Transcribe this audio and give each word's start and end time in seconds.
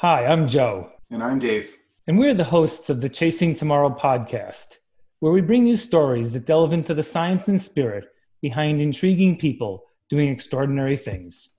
Hi, 0.00 0.24
I'm 0.24 0.48
Joe. 0.48 0.90
And 1.10 1.22
I'm 1.22 1.38
Dave. 1.38 1.76
And 2.06 2.18
we're 2.18 2.32
the 2.32 2.42
hosts 2.42 2.88
of 2.88 3.02
the 3.02 3.08
Chasing 3.10 3.54
Tomorrow 3.54 3.90
podcast, 3.90 4.76
where 5.18 5.30
we 5.30 5.42
bring 5.42 5.66
you 5.66 5.76
stories 5.76 6.32
that 6.32 6.46
delve 6.46 6.72
into 6.72 6.94
the 6.94 7.02
science 7.02 7.48
and 7.48 7.60
spirit 7.60 8.06
behind 8.40 8.80
intriguing 8.80 9.36
people 9.36 9.84
doing 10.08 10.30
extraordinary 10.30 10.96
things. 10.96 11.50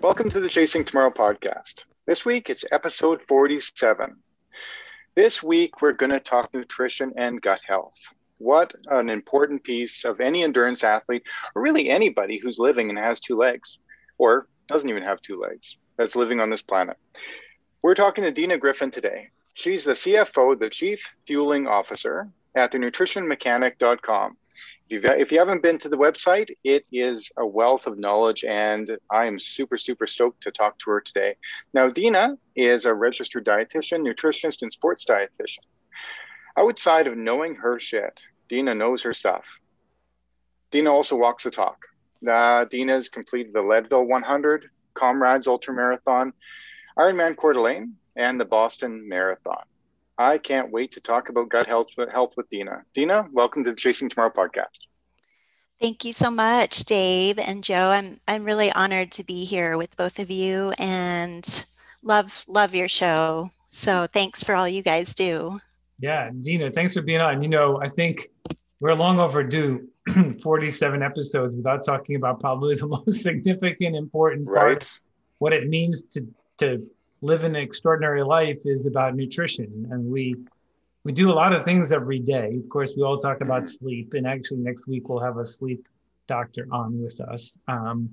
Welcome 0.00 0.30
to 0.30 0.38
the 0.38 0.48
Chasing 0.48 0.84
Tomorrow 0.84 1.10
podcast. 1.10 1.82
This 2.06 2.24
week 2.24 2.48
it's 2.48 2.64
episode 2.70 3.24
47. 3.24 4.14
This 5.16 5.42
week 5.42 5.82
we're 5.82 5.94
going 5.94 6.12
to 6.12 6.20
talk 6.20 6.54
nutrition 6.54 7.12
and 7.16 7.42
gut 7.42 7.62
health. 7.66 7.98
What 8.38 8.74
an 8.86 9.08
important 9.08 9.64
piece 9.64 10.04
of 10.04 10.20
any 10.20 10.42
endurance 10.42 10.84
athlete, 10.84 11.22
or 11.54 11.62
really 11.62 11.88
anybody 11.88 12.38
who's 12.38 12.58
living 12.58 12.90
and 12.90 12.98
has 12.98 13.20
two 13.20 13.36
legs, 13.36 13.78
or 14.18 14.46
doesn't 14.68 14.90
even 14.90 15.02
have 15.02 15.22
two 15.22 15.36
legs, 15.36 15.78
that's 15.96 16.16
living 16.16 16.40
on 16.40 16.50
this 16.50 16.62
planet. 16.62 16.96
We're 17.82 17.94
talking 17.94 18.24
to 18.24 18.30
Dina 18.30 18.58
Griffin 18.58 18.90
today. 18.90 19.30
She's 19.54 19.84
the 19.84 19.92
CFO, 19.92 20.58
the 20.58 20.68
Chief 20.68 21.14
Fueling 21.26 21.66
Officer 21.66 22.28
at 22.54 22.70
the 22.72 22.78
nutritionmechanic.com. 22.78 24.36
If, 24.88 25.04
if 25.04 25.32
you 25.32 25.38
haven't 25.38 25.62
been 25.62 25.78
to 25.78 25.88
the 25.88 25.96
website, 25.96 26.50
it 26.62 26.84
is 26.92 27.32
a 27.36 27.46
wealth 27.46 27.86
of 27.86 27.98
knowledge, 27.98 28.44
and 28.44 28.96
I 29.10 29.24
am 29.24 29.40
super, 29.40 29.78
super 29.78 30.06
stoked 30.06 30.42
to 30.42 30.50
talk 30.50 30.78
to 30.80 30.90
her 30.90 31.00
today. 31.00 31.36
Now, 31.72 31.88
Dina 31.88 32.36
is 32.54 32.84
a 32.84 32.94
registered 32.94 33.44
dietitian, 33.44 34.06
nutritionist, 34.06 34.62
and 34.62 34.72
sports 34.72 35.04
dietitian. 35.04 35.64
Outside 36.58 37.06
of 37.06 37.16
knowing 37.16 37.54
her 37.56 37.78
shit, 37.78 38.22
Dina 38.48 38.74
knows 38.74 39.02
her 39.02 39.12
stuff. 39.12 39.44
Dina 40.70 40.90
also 40.90 41.14
walks 41.14 41.44
the 41.44 41.50
talk. 41.50 41.78
Uh, 42.26 42.64
Dina's 42.64 43.08
completed 43.08 43.52
the 43.52 43.60
Leadville 43.60 44.04
100, 44.04 44.70
Comrades 44.94 45.46
Ultra 45.46 45.74
Marathon, 45.74 46.32
Ironman 46.98 47.36
Coeur 47.36 47.52
d'Alene, 47.52 47.92
and 48.16 48.40
the 48.40 48.44
Boston 48.44 49.06
Marathon. 49.06 49.64
I 50.16 50.38
can't 50.38 50.70
wait 50.70 50.92
to 50.92 51.00
talk 51.00 51.28
about 51.28 51.50
gut 51.50 51.66
health, 51.66 51.88
health 52.10 52.32
with 52.38 52.48
Dina. 52.48 52.84
Dina, 52.94 53.28
welcome 53.32 53.62
to 53.64 53.70
the 53.70 53.76
Chasing 53.76 54.08
Tomorrow 54.08 54.32
podcast. 54.34 54.78
Thank 55.78 56.06
you 56.06 56.12
so 56.12 56.30
much, 56.30 56.84
Dave 56.86 57.38
and 57.38 57.62
Joe. 57.62 57.90
I'm 57.90 58.18
I'm 58.26 58.44
really 58.44 58.72
honored 58.72 59.12
to 59.12 59.24
be 59.24 59.44
here 59.44 59.76
with 59.76 59.94
both 59.94 60.18
of 60.18 60.30
you 60.30 60.72
and 60.78 61.66
love 62.02 62.44
love 62.48 62.74
your 62.74 62.88
show. 62.88 63.50
So 63.68 64.06
thanks 64.10 64.42
for 64.42 64.54
all 64.54 64.66
you 64.66 64.82
guys 64.82 65.14
do. 65.14 65.60
Yeah, 65.98 66.30
Dina, 66.40 66.70
thanks 66.70 66.94
for 66.94 67.02
being 67.02 67.20
on. 67.20 67.42
You 67.42 67.48
know, 67.48 67.80
I 67.80 67.88
think 67.88 68.28
we're 68.80 68.94
long 68.94 69.18
overdue 69.18 69.88
47 70.42 71.02
episodes 71.02 71.56
without 71.56 71.84
talking 71.84 72.16
about 72.16 72.40
probably 72.40 72.74
the 72.74 72.86
most 73.06 73.22
significant, 73.22 73.96
important 73.96 74.46
part. 74.46 74.56
Right. 74.64 74.90
What 75.38 75.52
it 75.52 75.68
means 75.68 76.02
to 76.12 76.26
to 76.58 76.86
live 77.22 77.44
an 77.44 77.56
extraordinary 77.56 78.22
life 78.22 78.58
is 78.64 78.86
about 78.86 79.14
nutrition 79.14 79.86
and 79.90 80.04
we 80.04 80.36
we 81.04 81.12
do 81.12 81.30
a 81.30 81.32
lot 81.32 81.52
of 81.52 81.64
things 81.64 81.92
every 81.92 82.18
day 82.18 82.58
of 82.62 82.68
course 82.68 82.94
we 82.96 83.02
all 83.02 83.18
talk 83.18 83.40
about 83.40 83.66
sleep 83.66 84.14
and 84.14 84.26
actually 84.26 84.58
next 84.58 84.86
week 84.86 85.08
we'll 85.08 85.20
have 85.20 85.38
a 85.38 85.44
sleep 85.44 85.86
doctor 86.26 86.66
on 86.70 87.02
with 87.02 87.20
us 87.20 87.56
um, 87.68 88.10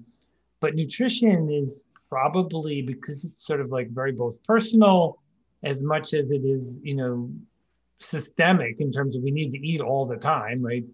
but 0.62 0.76
nutrition 0.76 1.50
is 1.52 1.86
probably 2.10 2.82
because 2.82 3.26
it's 3.26 3.46
sort 3.46 3.60
of 3.60 3.72
like 3.72 3.90
very 3.90 4.12
both 4.12 4.42
personal 4.44 5.20
as 5.64 5.84
much 5.84 6.14
as 6.14 6.32
it 6.32 6.46
is 6.46 6.80
you 6.84 6.96
know 6.96 7.30
systemic 8.00 8.80
in 8.80 8.92
terms 8.92 9.16
of 9.16 9.24
we 9.24 9.32
need 9.32 9.52
to 9.52 9.60
eat 9.60 9.82
all 9.82 10.06
the 10.06 10.18
time 10.18 10.62
right 10.62 10.86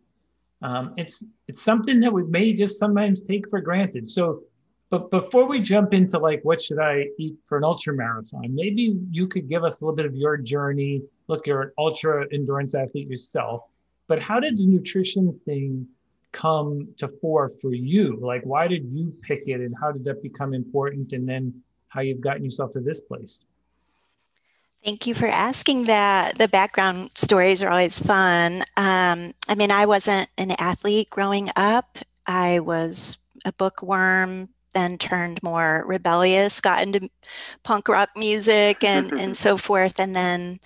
um, 0.62 0.94
it's 0.98 1.24
it's 1.48 1.62
something 1.62 2.00
that 2.02 2.12
we 2.12 2.24
may 2.24 2.54
just 2.54 2.78
sometimes 2.78 3.22
take 3.22 3.50
for 3.50 3.62
granted 3.62 4.10
so 4.10 4.44
but 4.90 5.12
before 5.12 5.46
we 5.48 5.62
jump 5.62 5.94
into 5.94 6.18
like 6.18 6.42
what 6.44 6.60
should 6.60 6.80
I 6.80 7.06
eat 7.20 7.36
for 7.46 7.58
an 7.58 7.64
ultra 7.64 7.94
marathon, 7.94 8.56
maybe 8.56 8.98
you 9.12 9.28
could 9.28 9.48
give 9.48 9.64
us 9.64 9.82
a 9.82 9.86
little 9.86 9.96
bit 9.96 10.08
of 10.08 10.16
your 10.16 10.36
journey. 10.36 11.04
Look, 11.28 11.46
you're 11.46 11.62
an 11.62 11.72
ultra 11.78 12.26
endurance 12.34 12.74
athlete 12.74 13.08
yourself, 13.08 13.62
but 14.08 14.20
how 14.20 14.40
did 14.40 14.58
the 14.58 14.66
nutrition 14.66 15.40
thing 15.46 15.88
come 16.32 16.88
to 16.98 17.08
fore 17.08 17.50
for 17.50 17.74
you? 17.74 18.18
Like, 18.20 18.42
why 18.44 18.68
did 18.68 18.86
you 18.86 19.14
pick 19.22 19.44
it, 19.48 19.62
and 19.62 19.76
how 19.80 19.92
did 19.92 20.04
that 20.06 20.24
become 20.24 20.56
important? 20.56 21.14
And 21.14 21.30
then 21.30 21.62
how 21.90 22.02
you've 22.02 22.22
gotten 22.22 22.44
yourself 22.44 22.72
to 22.72 22.80
this 22.80 23.02
place? 23.02 23.44
Thank 24.84 25.06
you 25.08 25.14
for 25.14 25.28
asking 25.28 25.86
that. 25.86 26.38
The 26.38 26.48
background 26.48 27.12
stories 27.16 27.62
are 27.62 27.70
always 27.70 28.00
fun. 28.00 28.64
Um, 28.78 29.34
I 29.48 29.56
mean, 29.56 29.72
I 29.72 29.86
wasn't 29.86 30.30
an 30.38 30.52
athlete 30.52 31.10
growing 31.10 31.50
up. 31.56 31.98
I 32.26 32.60
was 32.60 33.18
a 33.44 33.52
bookworm, 33.52 34.50
then 34.74 34.98
turned 34.98 35.44
more 35.44 35.84
rebellious, 35.86 36.62
got 36.62 36.82
into 36.82 37.10
punk 37.64 37.90
rock 37.90 38.10
music 38.16 38.84
and, 38.84 39.12
and 39.20 39.36
so 39.36 39.58
forth, 39.58 40.00
and 40.00 40.16
then 40.16 40.60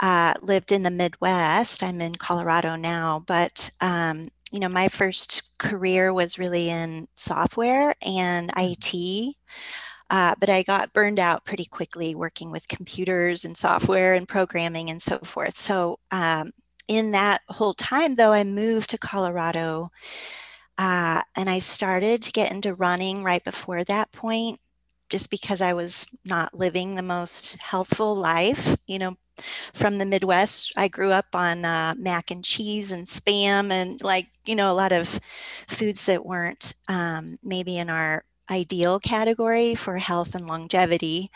uh, 0.00 0.34
lived 0.42 0.70
in 0.70 0.84
the 0.84 0.90
Midwest. 0.90 1.82
I'm 1.82 2.00
in 2.00 2.14
Colorado 2.14 2.76
now, 2.76 3.24
but 3.26 3.70
um, 3.80 4.28
you 4.52 4.60
know, 4.60 4.68
my 4.68 4.86
first 4.88 5.58
career 5.58 6.14
was 6.14 6.38
really 6.38 6.70
in 6.70 7.08
software 7.16 7.94
and. 8.06 8.52
IT. 8.56 9.34
Uh, 10.08 10.34
but 10.38 10.48
I 10.48 10.62
got 10.62 10.92
burned 10.92 11.18
out 11.18 11.44
pretty 11.44 11.64
quickly 11.64 12.14
working 12.14 12.50
with 12.50 12.68
computers 12.68 13.44
and 13.44 13.56
software 13.56 14.14
and 14.14 14.28
programming 14.28 14.90
and 14.90 15.02
so 15.02 15.18
forth. 15.18 15.56
So, 15.56 15.98
um, 16.10 16.52
in 16.88 17.10
that 17.10 17.42
whole 17.48 17.74
time, 17.74 18.14
though, 18.14 18.32
I 18.32 18.44
moved 18.44 18.90
to 18.90 18.98
Colorado 18.98 19.90
uh, 20.78 21.22
and 21.34 21.50
I 21.50 21.58
started 21.58 22.22
to 22.22 22.32
get 22.32 22.52
into 22.52 22.74
running 22.74 23.24
right 23.24 23.42
before 23.42 23.82
that 23.84 24.12
point, 24.12 24.60
just 25.08 25.30
because 25.30 25.60
I 25.60 25.72
was 25.72 26.08
not 26.24 26.54
living 26.54 26.94
the 26.94 27.02
most 27.02 27.58
healthful 27.60 28.14
life. 28.14 28.76
You 28.86 28.98
know, 28.98 29.16
from 29.74 29.98
the 29.98 30.06
Midwest, 30.06 30.72
I 30.76 30.88
grew 30.88 31.12
up 31.12 31.26
on 31.34 31.64
uh, 31.64 31.94
mac 31.98 32.30
and 32.30 32.44
cheese 32.44 32.92
and 32.92 33.06
spam 33.06 33.70
and 33.72 34.02
like, 34.02 34.28
you 34.44 34.54
know, 34.54 34.70
a 34.70 34.74
lot 34.74 34.92
of 34.92 35.20
foods 35.68 36.06
that 36.06 36.24
weren't 36.24 36.74
um, 36.88 37.38
maybe 37.42 37.78
in 37.78 37.90
our 37.90 38.24
ideal 38.50 39.00
category 39.00 39.74
for 39.74 39.98
health 39.98 40.34
and 40.34 40.46
longevity. 40.46 41.30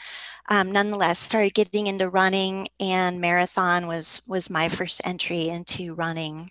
Um, 0.49 0.73
nonetheless, 0.73 1.19
started 1.19 1.55
getting 1.55 1.87
into 1.87 2.09
running, 2.09 2.69
and 2.79 3.21
marathon 3.21 3.87
was 3.87 4.23
was 4.29 4.51
my 4.51 4.69
first 4.69 5.01
entry 5.05 5.49
into 5.49 5.95
running. 5.95 6.51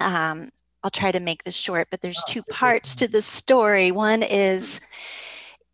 Um, 0.00 0.50
I'll 0.82 0.90
try 0.90 1.10
to 1.10 1.20
make 1.20 1.42
this 1.44 1.56
short, 1.56 1.88
but 1.90 2.00
there's 2.00 2.22
two 2.28 2.42
parts 2.44 2.94
to 2.96 3.08
the 3.08 3.22
story. 3.22 3.90
One 3.90 4.22
is 4.22 4.80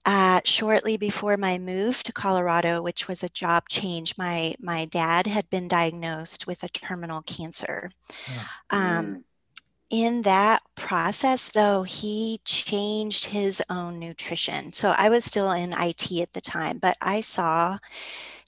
uh, 0.04 0.40
shortly 0.44 0.96
before 0.96 1.36
my 1.36 1.58
move 1.58 2.02
to 2.02 2.12
Colorado, 2.12 2.82
which 2.82 3.06
was 3.06 3.22
a 3.22 3.28
job 3.28 3.68
change, 3.68 4.16
my 4.18 4.54
my 4.58 4.84
dad 4.86 5.26
had 5.26 5.48
been 5.48 5.68
diagnosed 5.68 6.46
with 6.46 6.62
a 6.62 6.68
terminal 6.68 7.22
cancer. 7.22 7.92
Um, 8.70 9.06
mm. 9.06 9.22
In 9.92 10.22
that 10.22 10.62
process, 10.74 11.50
though, 11.50 11.82
he 11.82 12.40
changed 12.44 13.26
his 13.26 13.62
own 13.68 14.00
nutrition. 14.00 14.72
So 14.72 14.94
I 14.96 15.10
was 15.10 15.24
still 15.24 15.52
in 15.52 15.74
IT 15.74 16.10
at 16.12 16.32
the 16.32 16.40
time, 16.40 16.78
but 16.78 16.96
I 17.02 17.20
saw 17.20 17.78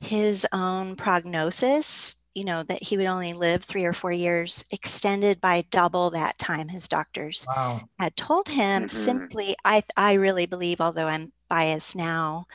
his 0.01 0.47
own 0.53 0.97
prognosis 0.97 2.21
you 2.35 2.45
know 2.45 2.65
that 2.65 2.83
he 2.83 2.97
would 2.97 3.07
only 3.07 3.33
live 3.33 3.63
three 3.63 3.85
or 3.85 3.93
four 3.93 4.11
years 4.11 4.65
extended 4.73 5.41
by 5.41 5.65
double 5.71 6.11
that 6.11 6.37
time 6.37 6.69
his 6.69 6.89
doctors 6.89 7.47
wow. 7.49 7.81
had 7.99 8.17
told 8.17 8.49
him 8.49 8.83
mm-hmm. 8.83 8.89
simply 8.89 9.55
i 9.65 9.83
i 9.97 10.15
really 10.15 10.45
believe 10.45 10.81
although 10.81 11.07
i'm 11.07 11.33
biased 11.55 11.95
now 11.95 12.47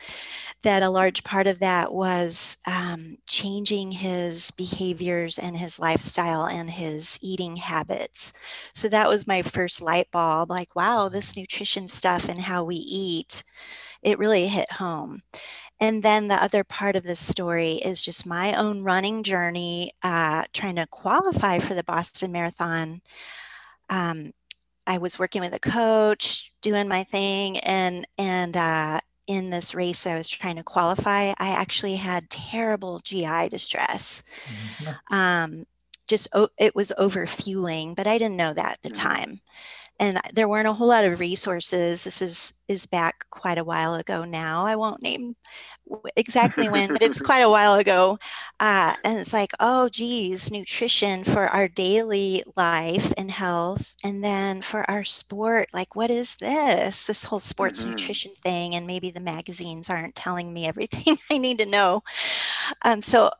that 0.62 0.82
a 0.82 0.90
large 0.90 1.24
part 1.24 1.46
of 1.46 1.58
that 1.60 1.90
was 1.92 2.58
um, 2.66 3.16
changing 3.26 3.90
his 3.90 4.50
behaviors 4.50 5.38
and 5.38 5.56
his 5.56 5.78
lifestyle 5.78 6.46
and 6.46 6.68
his 6.68 7.18
eating 7.22 7.56
habits 7.56 8.34
so 8.74 8.88
that 8.88 9.08
was 9.08 9.26
my 9.26 9.40
first 9.40 9.80
light 9.80 10.10
bulb 10.10 10.50
like 10.50 10.76
wow 10.76 11.08
this 11.08 11.34
nutrition 11.34 11.88
stuff 11.88 12.28
and 12.28 12.40
how 12.40 12.62
we 12.62 12.76
eat 12.76 13.42
it 14.02 14.18
really 14.18 14.48
hit 14.48 14.70
home 14.72 15.22
and 15.80 16.02
then 16.02 16.28
the 16.28 16.42
other 16.42 16.62
part 16.62 16.94
of 16.94 17.04
this 17.04 17.20
story 17.20 17.76
is 17.76 18.04
just 18.04 18.26
my 18.26 18.54
own 18.54 18.82
running 18.82 19.22
journey, 19.22 19.92
uh, 20.02 20.44
trying 20.52 20.76
to 20.76 20.86
qualify 20.86 21.58
for 21.58 21.72
the 21.72 21.82
Boston 21.82 22.32
Marathon. 22.32 23.00
Um, 23.88 24.32
I 24.86 24.98
was 24.98 25.18
working 25.18 25.42
with 25.42 25.54
a 25.54 25.60
coach, 25.60 26.52
doing 26.62 26.88
my 26.88 27.04
thing, 27.04 27.58
and 27.60 28.06
and 28.18 28.56
uh, 28.56 29.00
in 29.26 29.50
this 29.50 29.74
race 29.74 30.06
I 30.06 30.16
was 30.16 30.28
trying 30.28 30.56
to 30.56 30.62
qualify, 30.64 31.32
I 31.38 31.50
actually 31.50 31.96
had 31.96 32.30
terrible 32.30 32.98
GI 33.00 33.48
distress. 33.50 34.24
Mm-hmm. 34.80 35.14
Um, 35.14 35.66
just 36.08 36.28
it 36.58 36.74
was 36.74 36.92
over 36.98 37.26
fueling, 37.26 37.94
but 37.94 38.06
I 38.06 38.18
didn't 38.18 38.36
know 38.36 38.52
that 38.52 38.72
at 38.72 38.82
the 38.82 38.90
time. 38.90 39.40
and 40.00 40.18
there 40.34 40.48
weren't 40.48 40.66
a 40.66 40.72
whole 40.72 40.88
lot 40.88 41.04
of 41.04 41.20
resources. 41.20 42.04
This 42.04 42.22
is 42.22 42.54
is 42.68 42.86
back 42.86 43.26
quite 43.30 43.58
a 43.58 43.64
while 43.64 43.94
ago 43.94 44.24
now. 44.24 44.64
I 44.66 44.74
won't 44.76 45.02
name 45.02 45.36
exactly 46.16 46.68
when, 46.68 46.92
but 46.92 47.02
it's 47.02 47.20
quite 47.20 47.40
a 47.40 47.50
while 47.56 47.74
ago. 47.74 48.18
Uh, 48.58 48.94
and 49.04 49.18
it's 49.18 49.32
like, 49.32 49.52
oh, 49.60 49.88
geez, 49.88 50.50
nutrition 50.50 51.24
for 51.24 51.48
our 51.48 51.68
daily 51.68 52.42
life 52.56 53.12
and 53.16 53.30
health. 53.30 53.96
And 54.04 54.22
then 54.22 54.62
for 54.62 54.88
our 54.90 55.04
sport, 55.04 55.68
like, 55.72 55.96
what 55.96 56.10
is 56.10 56.36
this? 56.36 57.06
This 57.06 57.24
whole 57.24 57.38
sports 57.38 57.82
mm-hmm. 57.82 57.90
nutrition 57.90 58.32
thing. 58.42 58.74
And 58.74 58.86
maybe 58.86 59.10
the 59.10 59.20
magazines 59.20 59.90
aren't 59.90 60.14
telling 60.14 60.52
me 60.52 60.66
everything 60.66 61.18
I 61.30 61.38
need 61.38 61.58
to 61.58 61.66
know. 61.66 62.02
Um, 62.82 63.02
so, 63.02 63.30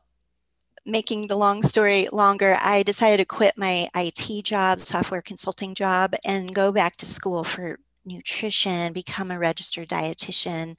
making 0.83 1.27
the 1.27 1.37
long 1.37 1.61
story 1.61 2.07
longer, 2.11 2.57
I 2.59 2.81
decided 2.83 3.17
to 3.17 3.25
quit 3.25 3.57
my 3.57 3.87
IT 3.95 4.43
job, 4.43 4.79
software 4.79 5.21
consulting 5.21 5.75
job, 5.75 6.15
and 6.25 6.55
go 6.55 6.71
back 6.71 6.95
to 6.97 7.05
school 7.05 7.43
for 7.43 7.77
nutrition, 8.05 8.93
become 8.93 9.31
a 9.31 9.39
registered 9.39 9.89
dietitian. 9.89 10.75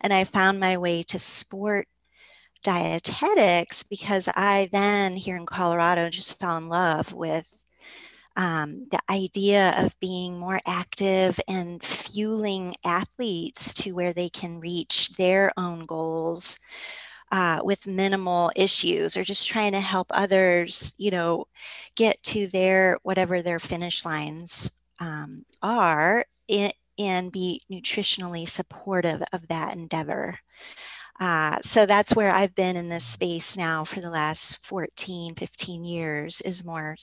And 0.00 0.12
I 0.12 0.24
found 0.24 0.60
my 0.60 0.76
way 0.76 1.02
to 1.04 1.18
sport 1.18 1.86
dietetics 2.62 3.82
because 3.82 4.28
I 4.34 4.68
then, 4.72 5.14
here 5.14 5.36
in 5.36 5.46
Colorado, 5.46 6.10
just 6.10 6.38
fell 6.38 6.56
in 6.56 6.68
love 6.68 7.12
with 7.12 7.46
um, 8.36 8.86
the 8.90 9.00
idea 9.10 9.74
of 9.76 9.98
being 10.00 10.38
more 10.38 10.60
active 10.66 11.40
and 11.48 11.82
fueling 11.82 12.74
athletes 12.84 13.74
to 13.74 13.92
where 13.92 14.12
they 14.12 14.28
can 14.28 14.60
reach 14.60 15.10
their 15.16 15.52
own 15.56 15.84
goals 15.84 16.58
uh, 17.32 17.60
with 17.62 17.86
minimal 17.86 18.50
issues 18.56 19.16
or 19.16 19.24
just 19.24 19.48
trying 19.48 19.72
to 19.72 19.80
help 19.80 20.08
others 20.10 20.94
you 20.98 21.10
know 21.10 21.46
get 21.94 22.20
to 22.22 22.46
their 22.48 22.98
whatever 23.02 23.42
their 23.42 23.60
finish 23.60 24.04
lines 24.04 24.82
um, 24.98 25.44
are 25.62 26.24
in, 26.50 26.72
and 26.98 27.32
be 27.32 27.62
nutritionally 27.72 28.46
supportive 28.46 29.22
of 29.32 29.48
that 29.48 29.74
endeavor. 29.74 30.38
Uh, 31.18 31.58
so 31.62 31.86
that's 31.86 32.14
where 32.14 32.30
I've 32.30 32.54
been 32.54 32.76
in 32.76 32.88
this 32.88 33.04
space 33.04 33.56
now 33.56 33.84
for 33.84 34.00
the 34.00 34.10
last 34.10 34.64
14, 34.66 35.34
15 35.34 35.84
years 35.84 36.40
is 36.40 36.64
more 36.64 36.96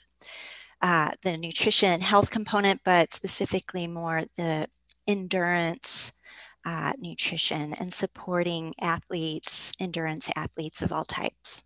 uh, 0.81 1.11
the 1.23 1.37
nutrition 1.37 2.01
health 2.01 2.29
component, 2.29 2.81
but 2.83 3.13
specifically 3.13 3.87
more 3.87 4.23
the 4.37 4.67
endurance 5.07 6.19
uh, 6.65 6.93
nutrition 6.99 7.73
and 7.75 7.93
supporting 7.93 8.73
athletes, 8.81 9.71
endurance 9.79 10.29
athletes 10.35 10.81
of 10.81 10.91
all 10.91 11.05
types. 11.05 11.63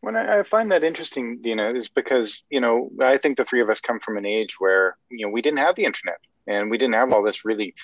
When 0.00 0.16
I, 0.16 0.42
find 0.42 0.70
that 0.70 0.84
interesting, 0.84 1.40
Dina, 1.40 1.72
is 1.72 1.88
because 1.88 2.42
you 2.50 2.60
know 2.60 2.90
I 3.00 3.16
think 3.16 3.38
the 3.38 3.44
three 3.44 3.62
of 3.62 3.70
us 3.70 3.80
come 3.80 4.00
from 4.00 4.18
an 4.18 4.26
age 4.26 4.56
where 4.58 4.98
you 5.08 5.24
know 5.24 5.32
we 5.32 5.40
didn't 5.40 5.60
have 5.60 5.76
the 5.76 5.86
internet 5.86 6.18
and 6.46 6.70
we 6.70 6.78
didn't 6.78 6.94
have 6.94 7.12
all 7.12 7.22
this 7.22 7.44
really 7.44 7.74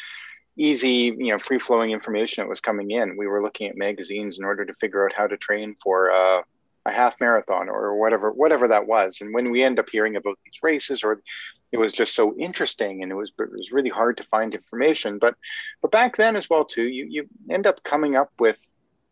easy 0.56 1.14
you 1.16 1.32
know 1.32 1.38
free 1.38 1.58
flowing 1.58 1.90
information 1.90 2.42
that 2.42 2.48
was 2.48 2.60
coming 2.60 2.90
in. 2.90 3.16
We 3.16 3.26
were 3.26 3.42
looking 3.42 3.68
at 3.68 3.76
magazines 3.76 4.38
in 4.38 4.44
order 4.44 4.64
to 4.64 4.74
figure 4.74 5.04
out 5.04 5.14
how 5.14 5.26
to 5.26 5.36
train 5.36 5.76
for 5.82 6.10
uh, 6.10 6.42
a 6.86 6.90
half 6.90 7.20
marathon 7.20 7.68
or 7.68 7.96
whatever 7.96 8.30
whatever 8.30 8.68
that 8.68 8.86
was. 8.86 9.20
And 9.20 9.34
when 9.34 9.50
we 9.50 9.62
end 9.62 9.78
up 9.78 9.88
hearing 9.90 10.16
about 10.16 10.38
these 10.44 10.62
races 10.62 11.02
or 11.02 11.20
it 11.72 11.78
was 11.78 11.92
just 11.92 12.14
so 12.14 12.34
interesting 12.36 13.02
and 13.02 13.12
it 13.12 13.14
was 13.14 13.32
it 13.38 13.52
was 13.52 13.72
really 13.72 13.90
hard 13.90 14.16
to 14.16 14.24
find 14.24 14.54
information. 14.54 15.18
But 15.18 15.36
but 15.82 15.90
back 15.90 16.16
then 16.16 16.36
as 16.36 16.50
well 16.50 16.64
too 16.64 16.88
you 16.88 17.06
you 17.06 17.28
end 17.50 17.66
up 17.66 17.82
coming 17.82 18.16
up 18.16 18.32
with 18.38 18.58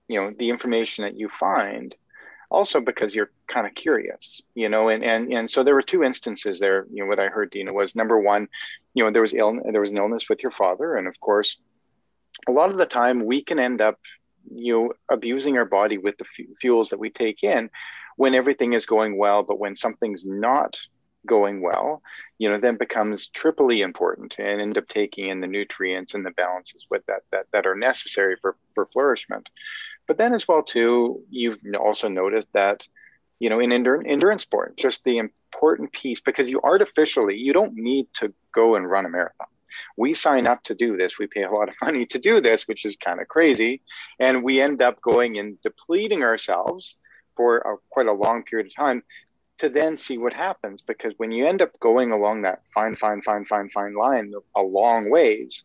you 0.09 0.21
know 0.21 0.33
the 0.39 0.51
information 0.51 1.05
that 1.05 1.17
you 1.17 1.29
find 1.29 1.95
also 2.51 2.81
because 2.81 3.15
you're 3.15 3.31
kind 3.47 3.67
of 3.67 3.75
curious 3.75 4.41
you 4.55 4.69
know 4.69 4.89
and 4.89 5.05
and 5.05 5.33
and 5.33 5.51
so 5.51 5.63
there 5.63 5.75
were 5.75 5.83
two 5.83 6.03
instances 6.03 6.59
there 6.59 6.87
you 6.91 7.03
know 7.03 7.09
what 7.09 7.19
i 7.21 7.27
heard 7.27 7.51
dina 7.51 7.73
was 7.73 7.95
number 7.95 8.19
one 8.19 8.49
you 8.99 9.05
know 9.05 9.11
there 9.13 9.23
was 9.23 9.33
ill 9.33 9.57
there 9.71 9.81
was 9.81 9.93
an 9.93 9.99
illness 9.99 10.29
with 10.29 10.43
your 10.43 10.51
father 10.51 10.97
and 10.97 11.07
of 11.07 11.19
course 11.21 11.57
a 12.49 12.53
lot 12.53 12.71
of 12.71 12.79
the 12.79 12.85
time 12.85 13.25
we 13.25 13.41
can 13.43 13.61
end 13.61 13.81
up 13.81 13.97
you 14.51 14.73
know 14.73 14.93
abusing 15.09 15.57
our 15.57 15.65
body 15.65 15.99
with 15.99 16.19
the 16.19 16.25
f- 16.25 16.47
fuels 16.61 16.91
that 16.91 16.99
we 16.99 17.09
take 17.09 17.45
in 17.45 17.71
when 18.17 18.35
everything 18.35 18.73
is 18.73 18.87
going 18.87 19.17
well 19.17 19.45
but 19.45 19.61
when 19.61 19.77
something's 19.77 20.25
not 20.27 20.77
going 21.27 21.61
well 21.61 22.03
you 22.39 22.49
know 22.49 22.59
then 22.59 22.77
becomes 22.77 23.29
triply 23.29 23.83
important 23.83 24.35
and 24.39 24.61
end 24.61 24.77
up 24.77 24.89
taking 24.89 25.29
in 25.29 25.41
the 25.41 25.47
nutrients 25.47 26.15
and 26.15 26.27
the 26.27 26.33
balances 26.33 26.85
with 26.91 27.07
that 27.07 27.23
that, 27.31 27.47
that 27.53 27.67
are 27.67 27.77
necessary 27.77 28.37
for 28.41 28.57
for 28.75 28.87
flourishment. 28.87 29.49
But 30.07 30.17
then 30.17 30.33
as 30.33 30.49
well 30.49 30.63
too, 30.63 31.23
you've 31.29 31.59
also 31.79 32.09
noticed 32.09 32.49
that 32.55 32.87
you 33.39 33.51
know 33.51 33.61
in 33.61 33.73
endurance 33.73 34.43
sport, 34.43 34.77
just 34.77 35.05
the 35.05 35.19
important 35.19 35.93
piece 35.93 36.21
because 36.21 36.51
you 36.51 36.61
artificially 36.63 37.37
you 37.37 37.53
don't 37.53 37.75
need 37.75 38.07
to 38.15 38.33
go 38.55 38.75
and 38.75 38.91
run 38.91 39.07
a 39.07 39.09
marathon. 39.09 39.47
We 39.97 40.15
sign 40.15 40.47
up 40.47 40.65
to 40.65 40.75
do 40.75 40.97
this. 40.97 41.19
We 41.19 41.27
pay 41.27 41.45
a 41.45 41.51
lot 41.51 41.69
of 41.69 41.75
money 41.83 42.07
to 42.07 42.19
do 42.19 42.41
this, 42.41 42.67
which 42.67 42.85
is 42.85 42.97
kind 42.97 43.21
of 43.21 43.29
crazy, 43.29 43.83
and 44.19 44.43
we 44.43 44.61
end 44.61 44.83
up 44.83 45.01
going 45.01 45.39
and 45.39 45.61
depleting 45.63 46.23
ourselves 46.23 46.97
for 47.37 47.59
a, 47.59 47.77
quite 47.91 48.07
a 48.07 48.13
long 48.13 48.43
period 48.43 48.67
of 48.67 48.75
time 48.75 49.03
to 49.59 49.69
then 49.69 49.97
see 49.97 50.19
what 50.19 50.33
happens. 50.33 50.83
Because 50.83 51.15
when 51.19 51.33
you 51.33 51.47
end 51.47 51.63
up 51.63 51.79
going 51.81 52.13
along 52.13 52.43
that 52.43 52.63
fine, 52.75 52.97
fine, 52.97 53.23
fine, 53.23 53.45
fine, 53.45 53.69
fine 53.69 53.95
line 53.95 54.33
a 54.57 54.63
long 54.63 55.11
ways, 55.11 55.65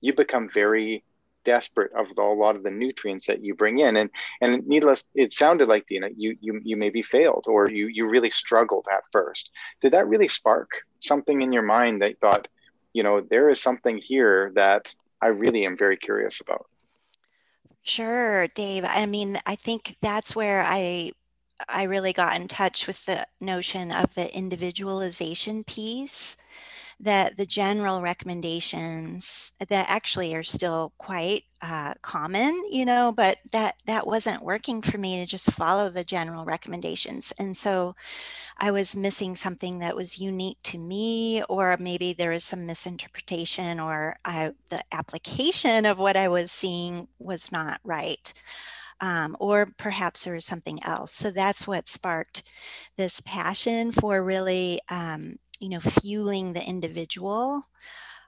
you 0.00 0.14
become 0.14 0.48
very 0.48 1.04
desperate 1.44 1.92
of 1.94 2.06
a 2.16 2.22
lot 2.22 2.56
of 2.56 2.62
the 2.62 2.70
nutrients 2.70 3.26
that 3.26 3.42
you 3.42 3.54
bring 3.54 3.78
in. 3.78 3.96
And 3.96 4.10
and 4.40 4.66
needless 4.66 5.04
it 5.14 5.32
sounded 5.32 5.68
like 5.68 5.84
you 5.88 6.00
know 6.00 6.08
you 6.16 6.36
you, 6.40 6.60
you 6.64 6.76
maybe 6.76 7.02
failed 7.02 7.44
or 7.46 7.70
you 7.70 7.86
you 7.86 8.08
really 8.08 8.30
struggled 8.30 8.86
at 8.92 9.02
first. 9.12 9.50
Did 9.80 9.92
that 9.92 10.08
really 10.08 10.28
spark 10.28 10.70
something 10.98 11.42
in 11.42 11.52
your 11.52 11.62
mind 11.62 12.02
that 12.02 12.20
thought 12.20 12.48
you 12.92 13.02
know 13.02 13.20
there 13.20 13.48
is 13.48 13.60
something 13.60 13.98
here 13.98 14.52
that 14.54 14.94
i 15.22 15.28
really 15.28 15.64
am 15.64 15.76
very 15.76 15.96
curious 15.96 16.40
about? 16.40 16.66
Sure 17.82 18.46
dave. 18.48 18.84
I 18.86 19.06
mean 19.06 19.38
i 19.46 19.54
think 19.54 19.96
that's 20.02 20.36
where 20.36 20.62
i 20.64 21.12
i 21.68 21.84
really 21.84 22.12
got 22.12 22.36
in 22.36 22.48
touch 22.48 22.86
with 22.86 23.06
the 23.06 23.26
notion 23.40 23.90
of 23.90 24.14
the 24.14 24.34
individualization 24.36 25.64
piece 25.64 26.36
that 27.02 27.36
the 27.36 27.46
general 27.46 28.02
recommendations 28.02 29.52
that 29.58 29.86
actually 29.88 30.34
are 30.34 30.42
still 30.42 30.92
quite 30.98 31.44
uh, 31.62 31.94
common, 32.02 32.62
you 32.70 32.84
know, 32.84 33.12
but 33.12 33.38
that 33.52 33.76
that 33.86 34.06
wasn't 34.06 34.42
working 34.42 34.82
for 34.82 34.98
me 34.98 35.16
to 35.20 35.26
just 35.26 35.52
follow 35.52 35.88
the 35.88 36.04
general 36.04 36.44
recommendations. 36.44 37.32
And 37.38 37.56
so 37.56 37.94
I 38.58 38.70
was 38.70 38.94
missing 38.96 39.34
something 39.34 39.78
that 39.78 39.96
was 39.96 40.18
unique 40.18 40.58
to 40.64 40.78
me, 40.78 41.42
or 41.48 41.76
maybe 41.78 42.12
there 42.12 42.30
was 42.30 42.44
some 42.44 42.66
misinterpretation, 42.66 43.80
or 43.80 44.16
I, 44.24 44.52
the 44.68 44.82
application 44.92 45.86
of 45.86 45.98
what 45.98 46.16
I 46.16 46.28
was 46.28 46.52
seeing 46.52 47.08
was 47.18 47.50
not 47.50 47.80
right. 47.84 48.32
Um, 49.02 49.34
or 49.40 49.72
perhaps 49.78 50.24
there 50.24 50.34
was 50.34 50.44
something 50.44 50.78
else. 50.84 51.12
So 51.12 51.30
that's 51.30 51.66
what 51.66 51.88
sparked 51.88 52.42
this 52.98 53.20
passion 53.20 53.92
for 53.92 54.22
really 54.22 54.78
um, 54.90 55.38
you 55.60 55.68
know, 55.68 55.80
fueling 55.80 56.52
the 56.52 56.66
individual 56.66 57.64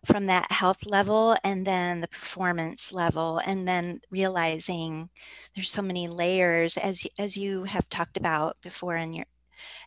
from 0.04 0.26
that 0.26 0.50
health 0.50 0.84
level 0.86 1.36
and 1.44 1.66
then 1.66 2.00
the 2.00 2.08
performance 2.08 2.92
level 2.92 3.40
and 3.46 3.68
then 3.68 4.00
realizing 4.10 5.08
there's 5.54 5.70
so 5.70 5.82
many 5.82 6.08
layers 6.08 6.76
as 6.76 7.06
as 7.18 7.36
you 7.36 7.64
have 7.64 7.88
talked 7.88 8.16
about 8.16 8.56
before 8.62 8.96
in 8.96 9.12
your 9.12 9.26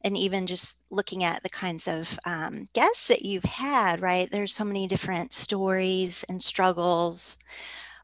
and 0.04 0.18
even 0.18 0.48
just 0.48 0.80
looking 0.90 1.24
at 1.24 1.44
the 1.44 1.50
kinds 1.50 1.88
of 1.88 2.18
um, 2.26 2.70
guests 2.74 3.10
that 3.10 3.24
you've 3.24 3.44
had 3.44 4.02
right? 4.02 4.30
There's 4.32 4.54
so 4.54 4.64
many 4.64 4.88
different 4.88 5.34
stories 5.34 6.24
and 6.30 6.42
struggles 6.42 7.38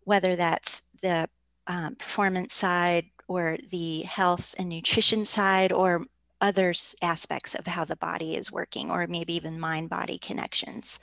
whether 0.03 0.35
that's 0.35 0.83
the 1.01 1.29
um, 1.67 1.95
performance 1.95 2.53
side 2.53 3.05
or 3.27 3.57
the 3.71 4.01
health 4.01 4.53
and 4.59 4.67
nutrition 4.69 5.25
side 5.25 5.71
or 5.71 6.05
other 6.41 6.73
aspects 7.01 7.55
of 7.55 7.67
how 7.67 7.85
the 7.85 7.95
body 7.95 8.35
is 8.35 8.51
working 8.51 8.91
or 8.91 9.07
maybe 9.07 9.33
even 9.35 9.59
mind 9.59 9.89
body 9.89 10.17
connections. 10.17 10.99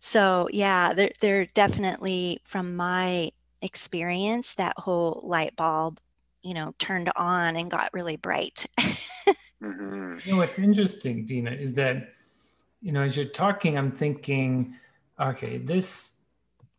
So 0.00 0.48
yeah 0.52 0.92
they're, 0.92 1.12
they're 1.20 1.46
definitely 1.46 2.40
from 2.44 2.76
my 2.76 3.30
experience 3.62 4.54
that 4.54 4.78
whole 4.78 5.22
light 5.24 5.56
bulb 5.56 5.98
you 6.42 6.52
know 6.52 6.74
turned 6.78 7.10
on 7.16 7.56
and 7.56 7.70
got 7.70 7.90
really 7.92 8.16
bright. 8.16 8.66
Mm-hmm. 9.62 10.18
you 10.22 10.32
know 10.32 10.38
what's 10.40 10.58
interesting 10.58 11.24
dina 11.24 11.50
is 11.50 11.72
that 11.74 12.12
you 12.82 12.92
know 12.92 13.00
as 13.00 13.16
you're 13.16 13.24
talking 13.24 13.78
i'm 13.78 13.90
thinking 13.90 14.74
okay 15.18 15.56
this 15.56 16.16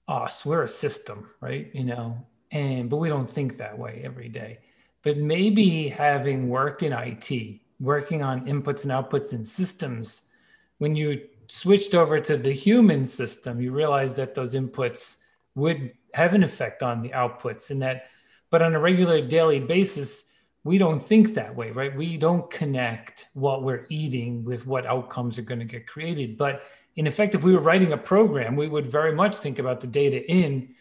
us 0.08 0.46
we're 0.46 0.62
a 0.62 0.70
system 0.70 1.28
right 1.42 1.72
you 1.74 1.84
know 1.84 2.24
and 2.52 2.90
but 2.90 2.98
we 2.98 3.10
don't 3.10 3.30
think 3.30 3.58
that 3.58 3.78
way 3.78 4.02
every 4.04 4.30
day. 4.30 4.60
But 5.04 5.18
maybe 5.18 5.88
having 5.88 6.50
worked 6.50 6.84
in 6.84 6.94
it 6.94 7.60
working 7.80 8.24
on 8.24 8.46
inputs 8.46 8.84
and 8.84 8.92
outputs 8.92 9.34
and 9.34 9.46
systems, 9.46 10.30
when 10.78 10.96
you 10.96 11.28
switched 11.48 11.96
over 11.96 12.20
to 12.20 12.38
the 12.38 12.52
human 12.52 13.06
system, 13.06 13.62
you 13.62 13.72
realized 13.72 14.18
that 14.18 14.36
those 14.36 14.54
inputs 14.54 15.18
would 15.56 15.92
have 16.14 16.34
an 16.34 16.44
effect 16.44 16.84
on 16.84 17.02
the 17.02 17.10
outputs 17.10 17.70
and 17.70 17.82
that, 17.82 18.08
but 18.50 18.62
on 18.62 18.76
a 18.76 18.80
regular 18.80 19.22
daily 19.22 19.60
basis, 19.60 20.30
we 20.64 20.78
don't 20.78 21.00
think 21.00 21.34
that 21.34 21.56
way, 21.56 21.72
right? 21.72 21.96
We 21.96 22.18
don't 22.18 22.50
connect 22.52 23.28
what 23.34 23.64
we're 23.64 23.86
eating 23.90 24.44
with 24.44 24.68
what 24.68 24.86
outcomes 24.86 25.40
are 25.40 25.44
going 25.44 25.60
to 25.60 25.66
get 25.66 25.88
created. 25.88 26.38
But 26.38 26.64
in 26.96 27.08
effect, 27.08 27.36
if 27.36 27.44
we 27.44 27.54
were 27.54 27.62
writing 27.62 27.94
a 27.94 27.98
program, 27.98 28.56
we 28.56 28.68
would 28.68 28.86
very 28.86 29.14
much 29.14 29.38
think 29.38 29.60
about 29.60 29.80
the 29.80 29.88
data 29.88 30.30
in 30.30 30.76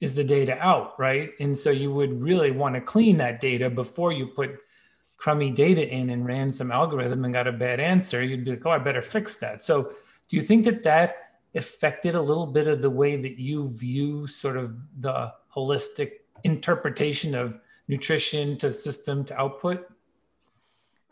is 0.00 0.14
the 0.14 0.24
data 0.24 0.58
out, 0.58 0.98
right? 0.98 1.30
And 1.40 1.56
so 1.56 1.70
you 1.70 1.92
would 1.92 2.22
really 2.22 2.50
want 2.50 2.74
to 2.74 2.80
clean 2.80 3.16
that 3.18 3.40
data 3.40 3.70
before 3.70 4.12
you 4.12 4.26
put 4.26 4.58
crummy 5.24 5.50
data 5.50 5.88
in 5.88 6.10
and 6.10 6.26
ran 6.26 6.50
some 6.50 6.70
algorithm 6.70 7.24
and 7.24 7.32
got 7.32 7.46
a 7.46 7.52
bad 7.52 7.80
answer. 7.80 8.22
You'd 8.22 8.44
be 8.44 8.50
like, 8.50 8.66
oh, 8.66 8.72
I 8.72 8.78
better 8.78 9.00
fix 9.00 9.38
that. 9.38 9.62
So 9.62 9.84
do 10.28 10.36
you 10.36 10.42
think 10.42 10.66
that 10.66 10.82
that 10.82 11.30
affected 11.54 12.14
a 12.14 12.20
little 12.20 12.44
bit 12.44 12.66
of 12.66 12.82
the 12.82 12.90
way 12.90 13.16
that 13.16 13.38
you 13.38 13.70
view 13.70 14.26
sort 14.26 14.58
of 14.58 14.76
the 15.00 15.32
holistic 15.50 16.10
interpretation 16.42 17.34
of 17.34 17.58
nutrition 17.88 18.58
to 18.58 18.70
system 18.70 19.24
to 19.24 19.40
output? 19.40 19.88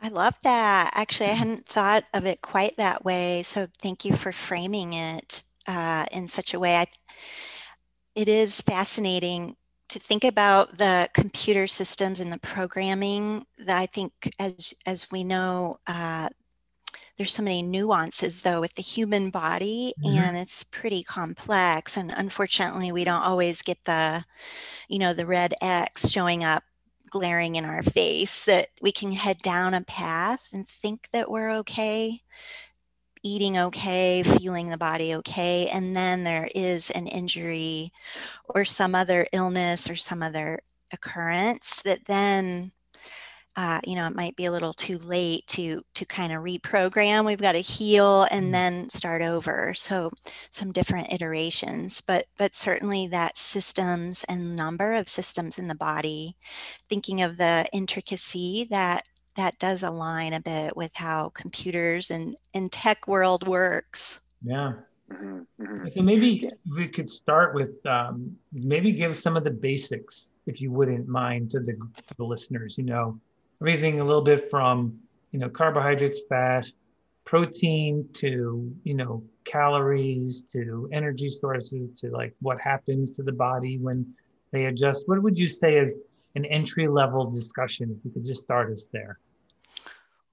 I 0.02 0.08
love 0.08 0.34
that. 0.42 0.90
Actually, 0.94 1.30
I 1.30 1.40
hadn't 1.44 1.64
thought 1.64 2.04
of 2.12 2.26
it 2.26 2.42
quite 2.42 2.76
that 2.76 3.06
way. 3.06 3.42
So 3.42 3.66
thank 3.80 4.04
you 4.04 4.14
for 4.14 4.30
framing 4.30 4.92
it 4.92 5.42
uh, 5.66 6.04
in 6.12 6.28
such 6.28 6.52
a 6.52 6.60
way. 6.60 6.76
I, 6.76 6.86
it 8.14 8.28
is 8.28 8.60
fascinating 8.60 9.56
to 9.92 9.98
think 9.98 10.24
about 10.24 10.78
the 10.78 11.08
computer 11.14 11.66
systems 11.66 12.20
and 12.20 12.32
the 12.32 12.38
programming 12.38 13.46
that 13.58 13.76
I 13.76 13.86
think, 13.86 14.12
as 14.38 14.74
as 14.86 15.10
we 15.10 15.24
know, 15.24 15.78
uh, 15.86 16.28
there's 17.16 17.34
so 17.34 17.42
many 17.42 17.62
nuances 17.62 18.42
though 18.42 18.60
with 18.60 18.74
the 18.74 18.82
human 18.82 19.30
body 19.30 19.94
mm-hmm. 20.02 20.16
and 20.16 20.36
it's 20.36 20.64
pretty 20.64 21.02
complex 21.02 21.96
and 21.96 22.12
unfortunately 22.16 22.90
we 22.90 23.04
don't 23.04 23.22
always 23.22 23.62
get 23.62 23.78
the 23.84 24.24
you 24.88 24.98
know 24.98 25.12
the 25.12 25.26
red 25.26 25.54
x 25.60 26.08
showing 26.08 26.42
up 26.42 26.64
glaring 27.10 27.56
in 27.56 27.64
our 27.64 27.82
face 27.82 28.44
that 28.46 28.68
we 28.80 28.90
can 28.90 29.12
head 29.12 29.38
down 29.42 29.74
a 29.74 29.82
path 29.82 30.48
and 30.52 30.66
think 30.66 31.08
that 31.12 31.30
we're 31.30 31.50
okay 31.50 32.22
eating 33.22 33.56
okay 33.56 34.22
feeling 34.22 34.68
the 34.68 34.76
body 34.76 35.14
okay 35.14 35.68
and 35.68 35.94
then 35.94 36.24
there 36.24 36.48
is 36.54 36.90
an 36.90 37.06
injury 37.06 37.92
or 38.48 38.64
some 38.64 38.94
other 38.94 39.26
illness 39.32 39.88
or 39.88 39.96
some 39.96 40.22
other 40.22 40.60
occurrence 40.92 41.82
that 41.82 42.04
then 42.06 42.72
uh, 43.54 43.80
you 43.84 43.94
know, 43.94 44.06
it 44.06 44.16
might 44.16 44.34
be 44.34 44.46
a 44.46 44.50
little 44.50 44.72
too 44.72 44.96
late 44.98 45.46
to 45.46 45.82
to 45.94 46.06
kind 46.06 46.32
of 46.32 46.42
reprogram. 46.42 47.26
We've 47.26 47.38
got 47.38 47.52
to 47.52 47.58
heal 47.58 48.22
and 48.30 48.44
mm-hmm. 48.44 48.52
then 48.52 48.88
start 48.88 49.20
over. 49.20 49.74
So 49.74 50.10
some 50.50 50.72
different 50.72 51.12
iterations, 51.12 52.00
but 52.00 52.26
but 52.38 52.54
certainly 52.54 53.06
that 53.08 53.36
systems 53.36 54.24
and 54.24 54.56
number 54.56 54.94
of 54.94 55.08
systems 55.08 55.58
in 55.58 55.68
the 55.68 55.74
body, 55.74 56.36
thinking 56.88 57.20
of 57.20 57.36
the 57.36 57.66
intricacy 57.74 58.66
that 58.70 59.04
that 59.36 59.58
does 59.58 59.82
align 59.82 60.32
a 60.32 60.40
bit 60.40 60.76
with 60.76 60.92
how 60.94 61.30
computers 61.30 62.10
and 62.10 62.36
and 62.54 62.70
tech 62.70 63.08
world 63.08 63.46
works. 63.46 64.20
Yeah. 64.44 64.74
Mm-hmm, 65.10 65.62
mm-hmm. 65.62 65.88
So 65.88 66.02
maybe 66.02 66.42
we 66.74 66.88
could 66.88 67.10
start 67.10 67.54
with 67.54 67.84
um, 67.86 68.36
maybe 68.52 68.92
give 68.92 69.16
some 69.16 69.36
of 69.36 69.44
the 69.44 69.50
basics, 69.50 70.30
if 70.46 70.60
you 70.60 70.70
wouldn't 70.70 71.06
mind, 71.08 71.50
to 71.50 71.60
the 71.60 71.74
to 71.74 72.14
the 72.16 72.24
listeners. 72.24 72.78
You 72.78 72.84
know, 72.84 73.20
everything 73.60 74.00
a 74.00 74.04
little 74.04 74.22
bit 74.22 74.50
from 74.50 74.98
you 75.32 75.38
know 75.38 75.48
carbohydrates, 75.48 76.20
fat, 76.28 76.70
protein 77.24 78.08
to 78.14 78.72
you 78.84 78.94
know 78.94 79.22
calories 79.44 80.44
to 80.52 80.88
energy 80.92 81.28
sources 81.28 81.90
to 81.98 82.10
like 82.10 82.34
what 82.40 82.60
happens 82.60 83.12
to 83.12 83.22
the 83.22 83.32
body 83.32 83.78
when 83.78 84.06
they 84.50 84.66
adjust. 84.66 85.08
What 85.08 85.22
would 85.22 85.38
you 85.38 85.46
say 85.46 85.76
is 85.76 85.96
an 86.34 86.44
entry 86.44 86.88
level 86.88 87.30
discussion? 87.30 87.94
If 87.96 88.04
you 88.04 88.10
could 88.10 88.24
just 88.24 88.42
start 88.42 88.72
us 88.72 88.88
there. 88.92 89.18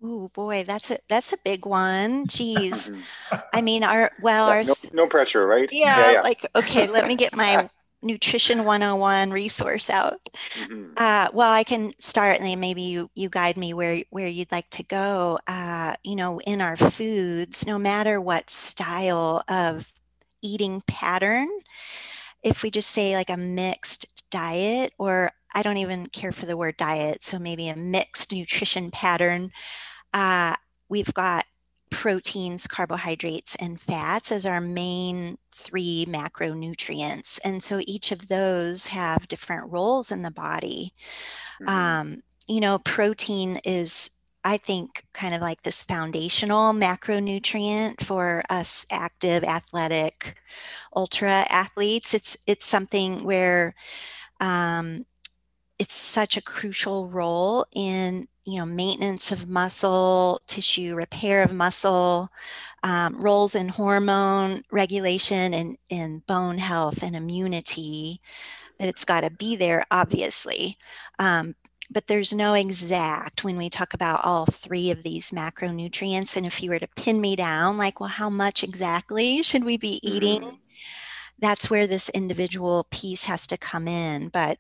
Oh 0.02 0.30
boy, 0.30 0.64
that's 0.66 0.92
a 0.92 1.00
that's 1.10 1.34
a 1.34 1.38
big 1.44 1.66
one. 1.66 2.26
Jeez, 2.28 2.90
I 3.54 3.62
mean, 3.62 3.84
our 3.84 4.12
well, 4.22 4.48
our 4.48 4.64
no, 4.64 4.74
no 4.94 5.08
pressure, 5.08 5.46
right? 5.46 5.68
Yeah, 5.72 6.00
yeah, 6.00 6.12
yeah, 6.14 6.22
like 6.22 6.46
okay, 6.56 6.88
let 6.88 7.08
me 7.08 7.16
get 7.16 7.36
my 7.36 7.70
nutrition 8.02 8.64
101 8.64 9.32
resource 9.32 9.90
out 9.90 10.20
mm-hmm. 10.54 10.92
uh, 10.96 11.28
well 11.34 11.52
i 11.52 11.64
can 11.64 11.94
start 12.00 12.40
and 12.40 12.62
maybe 12.62 12.82
you 12.82 13.10
you 13.14 13.28
guide 13.28 13.58
me 13.58 13.74
where 13.74 14.02
where 14.10 14.28
you'd 14.28 14.52
like 14.52 14.70
to 14.70 14.84
go 14.84 15.38
uh, 15.48 15.94
you 16.04 16.16
know 16.16 16.40
in 16.42 16.62
our 16.62 16.78
foods 16.78 17.68
no 17.68 17.78
matter 17.78 18.22
what 18.22 18.50
style 18.50 19.44
of 19.50 19.92
eating 20.42 20.82
pattern 20.88 21.50
if 22.42 22.64
we 22.64 22.72
just 22.72 22.90
say 22.90 23.16
like 23.16 23.30
a 23.30 23.36
mixed 23.36 24.06
diet 24.32 24.94
or 24.98 25.32
i 25.54 25.62
don't 25.62 25.78
even 25.78 26.06
care 26.08 26.32
for 26.32 26.46
the 26.46 26.58
word 26.58 26.78
diet 26.78 27.24
so 27.24 27.40
maybe 27.40 27.68
a 27.68 27.76
mixed 27.76 28.32
nutrition 28.32 28.92
pattern 28.92 29.50
uh, 30.14 30.56
we've 30.90 31.14
got 31.14 31.46
proteins, 31.90 32.68
carbohydrates, 32.68 33.56
and 33.56 33.80
fats 33.80 34.32
as 34.32 34.46
our 34.46 34.62
main 34.62 35.38
three 35.52 36.06
macronutrients. 36.08 37.40
And 37.44 37.64
so 37.64 37.82
each 37.86 38.12
of 38.12 38.28
those 38.28 38.88
have 38.88 39.28
different 39.28 39.72
roles 39.72 40.12
in 40.12 40.22
the 40.22 40.32
body. 40.32 40.94
Mm-hmm. 41.62 41.70
Um, 41.70 42.24
you 42.48 42.60
know, 42.60 42.80
protein 42.80 43.58
is 43.64 44.12
I 44.44 44.56
think 44.56 45.04
kind 45.14 45.36
of 45.36 45.42
like 45.42 45.64
this 45.64 45.84
foundational 45.84 46.72
macronutrient 46.74 48.02
for 48.02 48.42
us 48.50 48.86
active, 48.90 49.44
athletic, 49.44 50.40
ultra 50.96 51.46
athletes. 51.50 52.14
It's 52.14 52.38
it's 52.48 52.66
something 52.66 53.24
where 53.26 53.76
um, 54.40 55.06
it's 55.80 55.96
such 55.96 56.38
a 56.38 56.42
crucial 56.42 57.08
role 57.08 57.66
in 57.74 58.28
you 58.50 58.58
know, 58.58 58.66
maintenance 58.66 59.32
of 59.32 59.48
muscle, 59.48 60.42
tissue 60.48 60.96
repair 60.96 61.44
of 61.44 61.54
muscle, 61.54 62.32
um, 62.82 63.20
roles 63.22 63.54
in 63.54 63.70
hormone 63.70 64.64
regulation 64.72 65.54
and 65.54 65.78
in 65.90 66.24
bone 66.28 66.58
health 66.58 67.04
and 67.04 67.16
immunity, 67.16 68.20
that 68.80 68.88
it's 68.88 69.06
got 69.06 69.22
to 69.22 69.30
be 69.30 69.56
there, 69.56 69.86
obviously. 69.92 70.80
Um, 71.20 71.56
but 71.92 72.08
there's 72.08 72.34
no 72.34 72.56
exact 72.56 73.44
when 73.44 73.56
we 73.56 73.70
talk 73.70 73.94
about 73.94 74.26
all 74.26 74.48
three 74.48 74.90
of 74.90 75.04
these 75.04 75.30
macronutrients. 75.30 76.36
And 76.36 76.46
if 76.46 76.64
you 76.64 76.72
were 76.72 76.80
to 76.80 76.88
pin 76.96 77.22
me 77.22 77.36
down, 77.36 77.78
like, 77.78 78.00
well, 78.00 78.10
how 78.10 78.32
much 78.32 78.64
exactly 78.64 79.44
should 79.44 79.64
we 79.64 79.78
be 79.78 80.00
eating? 80.02 80.42
Mm-hmm. 80.42 80.56
That's 81.38 81.70
where 81.70 81.86
this 81.86 82.10
individual 82.10 82.88
piece 82.90 83.26
has 83.26 83.46
to 83.48 83.58
come 83.58 83.88
in. 83.88 84.30
But 84.30 84.58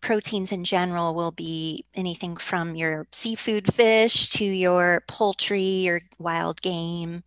proteins 0.00 0.52
in 0.52 0.64
general 0.64 1.14
will 1.14 1.30
be 1.30 1.84
anything 1.94 2.36
from 2.36 2.74
your 2.74 3.06
seafood 3.12 3.72
fish 3.72 4.30
to 4.30 4.44
your 4.44 5.02
poultry 5.06 5.88
or 5.88 6.02
wild 6.18 6.60
game, 6.62 7.22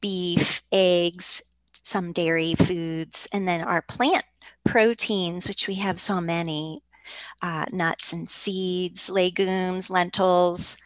beef, 0.00 0.62
eggs, 0.72 1.42
some 1.72 2.12
dairy 2.12 2.54
foods, 2.54 3.28
and 3.32 3.46
then 3.46 3.62
our 3.62 3.82
plant 3.82 4.24
proteins, 4.64 5.48
which 5.48 5.66
we 5.66 5.74
have 5.74 5.98
so 5.98 6.20
many 6.20 6.82
uh, 7.42 7.64
nuts 7.72 8.12
and 8.12 8.28
seeds, 8.30 9.10
legumes, 9.10 9.90
lentils, 9.90 10.76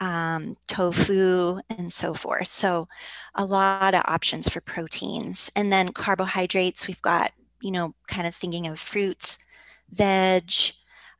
um, 0.00 0.56
tofu, 0.66 1.60
and 1.70 1.92
so 1.92 2.14
forth. 2.14 2.48
So, 2.48 2.88
a 3.34 3.44
lot 3.44 3.94
of 3.94 4.02
options 4.06 4.48
for 4.48 4.60
proteins. 4.60 5.50
And 5.56 5.72
then 5.72 5.92
carbohydrates, 5.92 6.86
we've 6.86 7.02
got, 7.02 7.32
you 7.60 7.70
know, 7.70 7.94
kind 8.06 8.26
of 8.26 8.34
thinking 8.34 8.66
of 8.66 8.78
fruits 8.78 9.44
veg, 9.90 10.50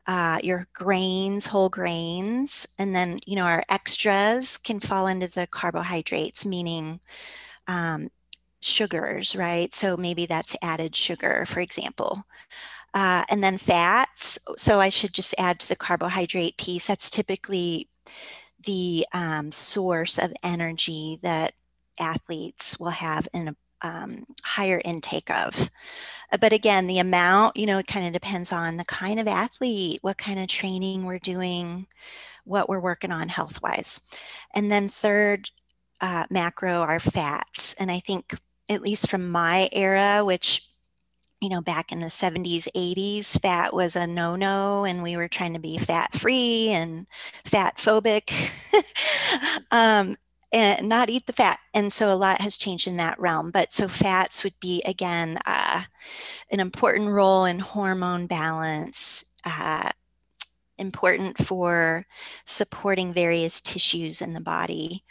uh, 0.07 0.39
your 0.43 0.67
grains, 0.73 1.47
whole 1.47 1.69
grains, 1.69 2.67
and 2.79 2.95
then 2.95 3.21
you 3.27 3.37
know 3.37 3.45
our 3.45 3.63
extras 3.69 4.59
can 4.59 4.81
fall 4.81 5.07
into 5.07 5.29
the 5.29 5.47
carbohydrates, 5.47 6.45
meaning 6.45 7.01
um, 7.69 8.11
sugars, 8.61 9.37
right? 9.37 9.75
So 9.75 9.97
maybe 9.97 10.27
that's 10.27 10.57
added 10.63 10.97
sugar, 10.97 11.45
for 11.47 11.61
example. 11.61 12.25
Uh, 12.95 13.25
and 13.29 13.43
then 13.43 13.59
fats. 13.59 14.39
So 14.57 14.81
I 14.81 14.89
should 14.89 15.13
just 15.13 15.35
add 15.39 15.59
to 15.61 15.69
the 15.69 15.77
carbohydrate 15.77 16.57
piece. 16.59 16.87
That's 16.87 17.11
typically 17.11 17.89
the 18.65 19.07
um, 19.13 19.51
source 19.53 20.19
of 20.19 20.33
energy 20.43 21.19
that 21.23 21.55
athletes 21.99 22.79
will 22.79 22.91
have 22.91 23.29
in 23.35 23.49
a 23.49 23.57
um, 23.85 24.25
higher 24.43 24.81
intake 24.85 25.31
of. 25.31 25.71
Uh, 26.33 26.39
but 26.39 26.53
again, 26.53 26.87
the 26.87 26.99
amount, 26.99 27.57
you 27.57 27.67
know, 27.67 27.79
it 27.79 27.87
kind 27.87 28.07
of 28.07 28.13
depends 28.13 28.51
on 28.51 28.79
the 28.79 28.85
kind 28.87 29.21
of 29.21 29.29
athlete, 29.29 30.01
what 30.03 30.19
kind 30.19 30.41
of 30.41 30.49
training 30.49 31.05
we're 31.05 31.19
doing, 31.19 31.87
what 32.45 32.69
we're 32.69 32.81
working 32.81 33.13
on 33.13 33.29
health 33.29 33.63
wise. 33.63 34.01
And 34.55 34.73
then 34.73 34.89
third 34.89 35.51
uh, 36.01 36.25
macro 36.31 36.81
are 36.81 36.99
fats. 36.99 37.75
And 37.75 37.91
I 37.91 38.01
think, 38.01 38.35
at 38.71 38.81
least 38.81 39.11
from 39.11 39.29
my 39.29 39.69
era, 39.73 40.25
which 40.25 40.67
you 41.45 41.51
know, 41.51 41.61
back 41.61 41.93
in 41.93 42.01
the 42.01 42.07
70s, 42.07 42.67
80s, 42.75 43.39
fat 43.39 43.75
was 43.75 43.97
a 43.97 44.07
no 44.07 44.35
no, 44.35 44.87
and 44.87 45.03
we 45.03 45.15
were 45.15 45.29
trying 45.29 45.53
to 45.53 45.59
be 45.59 45.77
fat 45.77 46.15
free 46.15 46.69
and 46.69 47.07
fat 47.45 47.77
phobic. 47.77 48.33
um, 49.71 50.15
and 50.55 50.89
not 50.89 51.11
eat 51.11 51.27
the 51.27 51.33
fat. 51.33 51.59
And 51.75 51.93
so 51.93 52.15
a 52.15 52.17
lot 52.17 52.41
has 52.41 52.57
changed 52.57 52.87
in 52.87 52.97
that 52.99 53.19
realm. 53.19 53.51
But 53.51 53.73
so 53.73 53.89
fats 53.89 54.45
would 54.45 54.55
be, 54.61 54.83
again, 54.87 55.39
uh, 55.45 55.83
an 56.51 56.61
important 56.61 57.11
role 57.11 57.45
in 57.45 57.59
hormone 57.59 58.29
balance, 58.29 59.25
uh, 59.45 59.91
important 60.79 61.39
for 61.39 62.07
supporting 62.47 63.13
various 63.13 63.61
tissues 63.61 64.23
in 64.23 64.33
the 64.33 64.41
body. 64.41 65.03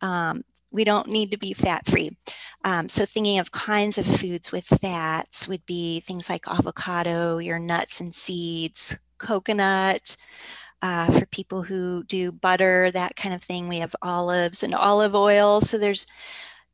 Um, 0.00 0.44
we 0.70 0.82
don't 0.82 1.08
need 1.08 1.30
to 1.30 1.38
be 1.38 1.52
fat 1.52 1.86
free. 1.86 2.16
Um, 2.64 2.88
so, 2.88 3.04
thinking 3.04 3.38
of 3.38 3.52
kinds 3.52 3.98
of 3.98 4.06
foods 4.06 4.50
with 4.50 4.64
fats 4.64 5.46
would 5.46 5.64
be 5.66 6.00
things 6.00 6.28
like 6.28 6.48
avocado, 6.48 7.38
your 7.38 7.58
nuts 7.58 8.00
and 8.00 8.14
seeds, 8.14 8.98
coconut. 9.18 10.16
Uh, 10.82 11.10
for 11.10 11.26
people 11.26 11.62
who 11.62 12.04
do 12.04 12.30
butter, 12.30 12.90
that 12.90 13.16
kind 13.16 13.34
of 13.34 13.42
thing, 13.42 13.66
we 13.66 13.78
have 13.78 13.96
olives 14.02 14.62
and 14.62 14.74
olive 14.74 15.14
oil. 15.14 15.60
So, 15.60 15.78
there's 15.78 16.06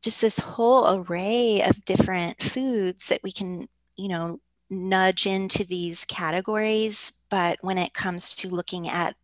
just 0.02 0.20
this 0.20 0.38
whole 0.38 0.96
array 0.98 1.62
of 1.62 1.84
different 1.84 2.42
foods 2.42 3.08
that 3.08 3.22
we 3.22 3.32
can, 3.32 3.68
you 3.96 4.08
know, 4.08 4.40
nudge 4.68 5.26
into 5.26 5.64
these 5.64 6.04
categories. 6.04 7.24
But 7.30 7.58
when 7.60 7.78
it 7.78 7.94
comes 7.94 8.34
to 8.36 8.48
looking 8.48 8.88
at 8.88 9.14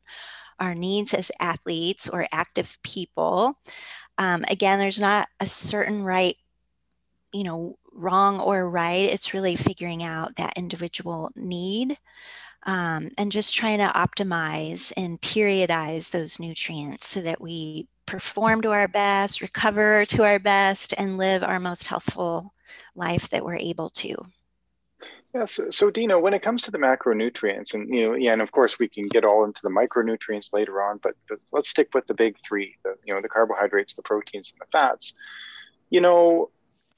our 0.61 0.75
needs 0.75 1.15
as 1.15 1.33
athletes 1.41 2.09
or 2.09 2.27
active 2.33 2.79
people, 2.83 3.59
um, 4.19 4.45
again, 4.51 4.79
there's 4.79 5.01
not 5.01 5.29
a 5.41 5.47
certain 5.47 6.03
right, 6.03 6.37
you 7.33 7.45
know, 7.45 7.79
wrong 7.93 8.41
or 8.41 8.69
right. 8.69 9.11
It's 9.11 9.35
really 9.35 9.57
figuring 9.57 10.03
out 10.03 10.37
that 10.37 10.57
individual 10.57 11.31
need 11.35 11.99
um, 12.69 13.09
and 13.17 13.33
just 13.33 13.57
trying 13.57 13.79
to 13.79 13.87
optimize 13.87 14.93
and 14.95 15.19
periodize 15.23 16.11
those 16.11 16.39
nutrients 16.39 17.07
so 17.07 17.23
that 17.23 17.41
we 17.41 17.89
perform 18.05 18.61
to 18.61 18.71
our 18.73 18.87
best, 18.87 19.41
recover 19.41 20.05
to 20.05 20.23
our 20.23 20.39
best, 20.39 20.93
and 20.99 21.17
live 21.17 21.43
our 21.43 21.59
most 21.59 21.87
healthful 21.87 22.53
life 22.95 23.31
that 23.31 23.43
we're 23.43 23.57
able 23.57 23.89
to. 23.89 24.15
Yes. 25.35 25.59
So, 25.71 25.91
Dina, 25.91 26.21
when 26.21 26.35
it 26.35 26.43
comes 26.43 26.61
to 26.63 26.71
the 26.71 26.77
macronutrients, 26.77 27.73
and 27.73 27.89
you 27.89 28.07
know, 28.07 28.15
yeah, 28.15 28.35
and 28.35 28.43
of 28.43 28.53
course 28.53 28.79
we 28.79 28.87
can 28.87 29.09
get 29.09 29.25
all 29.25 29.45
into 29.45 29.63
the 29.63 29.71
micronutrients 29.71 30.53
later 30.53 30.83
on, 30.83 31.01
but, 31.03 31.15
but 31.27 31.39
let's 31.53 31.71
stick 31.71 31.89
with 31.95 32.07
the 32.07 32.15
big 32.15 32.37
three: 32.47 32.77
the 32.85 32.97
you 33.03 33.15
know 33.15 33.23
the 33.23 33.29
carbohydrates, 33.29 33.95
the 33.95 34.03
proteins, 34.03 34.53
and 34.53 34.61
the 34.61 34.71
fats. 34.71 35.15
You 35.89 36.03
know, 36.03 36.51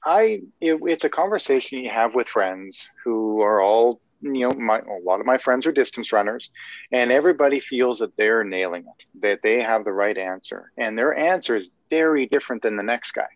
I 0.03 0.41
it, 0.59 0.81
it's 0.83 1.05
a 1.05 1.09
conversation 1.09 1.79
you 1.79 1.89
have 1.89 2.13
with 2.13 2.27
friends 2.27 2.89
who 3.05 3.39
are 3.39 3.61
all 3.61 4.01
you 4.21 4.47
know 4.47 4.51
my 4.51 4.79
a 4.79 5.03
lot 5.03 5.19
of 5.19 5.25
my 5.25 5.37
friends 5.37 5.65
are 5.67 5.71
distance 5.71 6.11
runners, 6.11 6.49
and 6.91 7.11
everybody 7.11 7.59
feels 7.59 7.99
that 7.99 8.15
they're 8.17 8.43
nailing 8.43 8.83
it, 8.83 9.21
that 9.21 9.41
they 9.41 9.61
have 9.61 9.85
the 9.85 9.93
right 9.93 10.17
answer, 10.17 10.71
and 10.77 10.97
their 10.97 11.15
answer 11.15 11.55
is 11.55 11.67
very 11.89 12.25
different 12.25 12.61
than 12.61 12.77
the 12.77 12.83
next 12.83 13.11
guy. 13.11 13.27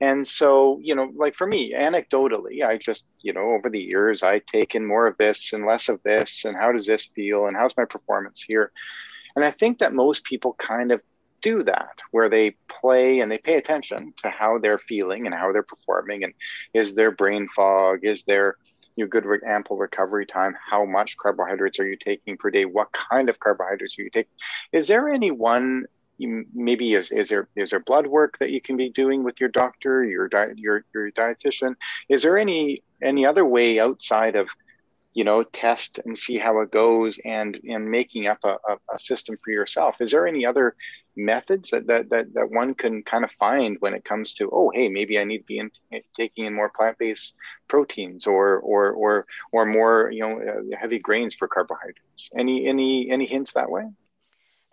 And 0.00 0.26
so, 0.26 0.80
you 0.82 0.96
know, 0.96 1.12
like 1.14 1.36
for 1.36 1.46
me, 1.46 1.72
anecdotally, 1.72 2.64
I 2.64 2.76
just, 2.76 3.04
you 3.20 3.32
know, 3.32 3.52
over 3.52 3.70
the 3.70 3.78
years, 3.78 4.24
I 4.24 4.40
take 4.40 4.74
in 4.74 4.84
more 4.84 5.06
of 5.06 5.16
this 5.16 5.52
and 5.52 5.64
less 5.64 5.88
of 5.88 6.02
this. 6.02 6.44
And 6.44 6.56
how 6.56 6.72
does 6.72 6.86
this 6.86 7.08
feel? 7.14 7.46
And 7.46 7.56
how's 7.56 7.76
my 7.76 7.84
performance 7.84 8.42
here? 8.42 8.72
And 9.36 9.44
I 9.44 9.52
think 9.52 9.78
that 9.78 9.94
most 9.94 10.24
people 10.24 10.54
kind 10.54 10.90
of 10.90 11.00
do 11.40 11.62
that 11.64 11.98
where 12.10 12.28
they 12.28 12.56
play 12.68 13.20
and 13.20 13.30
they 13.30 13.38
pay 13.38 13.54
attention 13.54 14.12
to 14.22 14.30
how 14.30 14.58
they're 14.58 14.78
feeling 14.78 15.26
and 15.26 15.34
how 15.34 15.52
they're 15.52 15.62
performing. 15.62 16.24
And 16.24 16.34
is 16.74 16.94
there 16.94 17.12
brain 17.12 17.48
fog? 17.54 18.00
Is 18.02 18.24
there, 18.24 18.56
you 18.96 19.04
know, 19.04 19.08
good 19.08 19.26
ample 19.46 19.76
recovery 19.76 20.26
time? 20.26 20.56
How 20.70 20.84
much 20.84 21.16
carbohydrates 21.16 21.78
are 21.80 21.88
you 21.88 21.96
taking 21.96 22.36
per 22.36 22.50
day? 22.50 22.64
What 22.64 22.92
kind 22.92 23.28
of 23.28 23.38
carbohydrates 23.40 23.98
are 23.98 24.02
you 24.02 24.10
taking? 24.10 24.32
Is 24.72 24.88
there 24.88 25.08
any 25.08 25.30
one 25.30 25.86
maybe 26.18 26.94
is, 26.94 27.10
is 27.10 27.28
there 27.28 27.48
is 27.56 27.70
there 27.70 27.80
blood 27.80 28.06
work 28.06 28.38
that 28.38 28.50
you 28.50 28.60
can 28.60 28.76
be 28.76 28.90
doing 28.90 29.24
with 29.24 29.40
your 29.40 29.48
doctor, 29.48 30.04
your 30.04 30.28
diet, 30.28 30.58
your 30.58 30.84
your 30.94 31.10
dietitian? 31.10 31.74
Is 32.08 32.22
there 32.22 32.38
any 32.38 32.82
any 33.02 33.26
other 33.26 33.44
way 33.44 33.80
outside 33.80 34.36
of 34.36 34.50
you 35.14 35.24
know 35.24 35.42
test 35.42 36.00
and 36.04 36.16
see 36.16 36.38
how 36.38 36.60
it 36.60 36.70
goes 36.70 37.20
and 37.24 37.58
and 37.68 37.90
making 37.90 38.26
up 38.26 38.38
a, 38.44 38.56
a, 38.94 38.98
system 38.98 39.36
for 39.42 39.50
yourself 39.50 39.96
is 40.00 40.12
there 40.12 40.26
any 40.26 40.46
other 40.46 40.74
methods 41.16 41.70
that, 41.70 41.86
that 41.86 42.08
that 42.10 42.32
that 42.34 42.50
one 42.50 42.74
can 42.74 43.02
kind 43.02 43.24
of 43.24 43.30
find 43.32 43.76
when 43.80 43.94
it 43.94 44.04
comes 44.04 44.32
to 44.32 44.48
oh 44.52 44.70
hey 44.74 44.88
maybe 44.88 45.18
i 45.18 45.24
need 45.24 45.38
to 45.38 45.44
be 45.44 45.58
in, 45.58 45.70
taking 46.16 46.46
in 46.46 46.54
more 46.54 46.70
plant-based 46.70 47.34
proteins 47.68 48.26
or 48.26 48.58
or 48.60 48.90
or 48.92 49.26
or 49.52 49.66
more 49.66 50.10
you 50.12 50.26
know 50.26 50.40
uh, 50.40 50.76
heavy 50.78 50.98
grains 50.98 51.34
for 51.34 51.48
carbohydrates 51.48 52.30
any 52.36 52.66
any 52.66 53.10
any 53.10 53.26
hints 53.26 53.52
that 53.52 53.70
way 53.70 53.84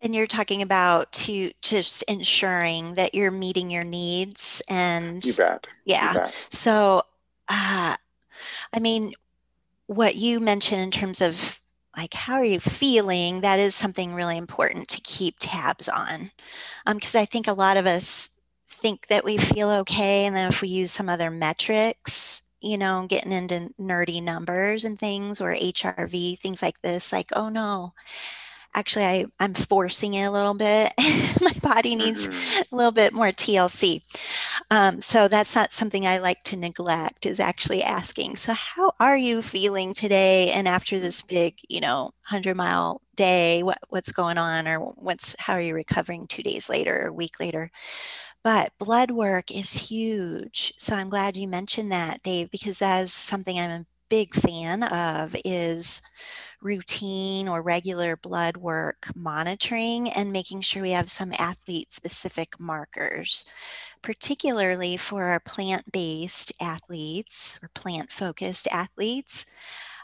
and 0.02 0.16
you're 0.16 0.28
talking 0.28 0.62
about 0.62 1.12
to 1.12 1.52
just 1.62 2.04
ensuring 2.04 2.94
that 2.94 3.14
you're 3.14 3.32
meeting 3.32 3.70
your 3.70 3.84
needs 3.84 4.62
and 4.70 5.26
you 5.26 5.34
bet. 5.36 5.68
Yeah. 5.84 6.14
You 6.14 6.20
bet. 6.20 6.48
So 6.52 7.04
uh 7.50 7.98
I 8.74 8.80
mean 8.80 9.12
what 9.90 10.16
you 10.16 10.40
mentioned 10.40 10.82
in 10.82 10.92
terms 10.92 11.20
of 11.20 11.60
like 11.98 12.14
how 12.14 12.36
are 12.36 12.46
you 12.46 12.60
feeling 12.60 13.42
that 13.42 13.58
is 13.58 13.74
something 13.74 14.14
really 14.14 14.38
important 14.38 14.88
to 14.88 15.02
keep 15.02 15.36
tabs 15.40 15.90
on. 15.90 16.30
Because 16.86 17.16
um, 17.16 17.22
i 17.22 17.26
think 17.26 17.48
a 17.48 17.54
lot 17.54 17.76
of 17.76 17.88
us 17.88 18.40
think 18.68 19.08
that 19.08 19.26
we 19.26 19.38
feel 19.38 19.72
okay 19.72 20.26
and 20.26 20.36
then 20.36 20.48
if 20.48 20.62
we 20.62 20.68
use 20.68 20.92
some 20.92 21.10
other 21.10 21.32
metrics 21.32 22.44
you 22.62 22.78
know 22.78 23.08
getting 23.10 23.32
into 23.32 23.74
nerdy 23.82 24.22
numbers 24.22 24.86
and 24.86 25.00
things 25.00 25.42
or 25.42 25.54
hrv 25.56 26.40
things 26.40 26.62
like 26.62 26.80
this 26.84 27.12
like 27.12 27.28
oh 27.36 27.50
no 27.50 27.92
actually 28.74 29.06
I, 29.06 29.26
i'm 29.40 29.54
forcing 29.54 30.14
it 30.14 30.26
a 30.26 30.32
little 30.32 30.54
bit. 30.54 30.94
My 31.42 31.54
body 31.62 31.96
needs 31.96 32.28
mm-hmm. 32.28 32.74
a 32.74 32.78
little 32.78 32.92
bit 32.92 33.14
more 33.14 33.28
tlc 33.28 34.02
um, 34.72 35.02
so 35.02 35.28
that's 35.28 35.56
not 35.56 35.74
something 35.74 36.06
i 36.06 36.18
like 36.18 36.44
to 36.44 36.58
neglect 36.58 37.26
is 37.26 37.40
actually 37.40 37.84
asking 37.84 38.36
so 38.36 38.54
how 38.54 38.94
are 39.00 39.18
you 39.18 39.42
feeling 39.42 39.94
today 39.94 40.52
and 40.52 40.68
after 40.68 41.00
this 41.00 41.22
big 41.22 41.56
you 41.68 41.80
know 41.80 42.14
100 42.30 42.56
mile 42.56 43.02
day 43.20 43.64
what, 43.64 43.80
what's 43.90 44.14
going 44.14 44.38
on 44.38 44.66
or 44.66 44.80
what's 44.80 45.36
how 45.40 45.52
are 45.54 45.62
you 45.62 45.76
recovering 45.76 46.26
two 46.26 46.42
days 46.42 46.70
later 46.70 47.02
or 47.02 47.08
a 47.08 47.14
week 47.14 47.38
later? 47.38 47.70
But 48.46 48.72
blood 48.80 49.12
work 49.12 49.52
is 49.52 49.74
huge. 49.74 50.74
So 50.78 50.96
i'm 50.96 51.10
glad 51.10 51.36
you 51.36 51.46
mentioned 51.46 51.92
that 51.92 52.24
dave 52.24 52.50
because 52.50 52.80
that's 52.80 53.12
something 53.12 53.60
i'm 53.60 53.72
a 53.72 53.86
big 54.10 54.34
fan 54.34 54.84
of 54.84 55.36
is 55.44 56.02
routine 56.62 57.48
or 57.48 57.62
regular 57.62 58.16
blood 58.18 58.58
work 58.58 59.08
monitoring 59.16 60.10
and 60.10 60.32
making 60.32 60.62
sure 60.62 60.82
we 60.82 60.92
have 60.92 61.10
some 61.10 61.32
athlete 61.40 61.92
specific 61.92 62.60
markers, 62.60 63.46
particularly 64.02 64.98
for 64.98 65.26
our 65.26 65.40
plant 65.40 65.92
based 65.92 66.52
athletes 66.62 67.60
or 67.64 67.70
plant 67.74 68.12
focused 68.12 68.68
athletes. 68.72 69.46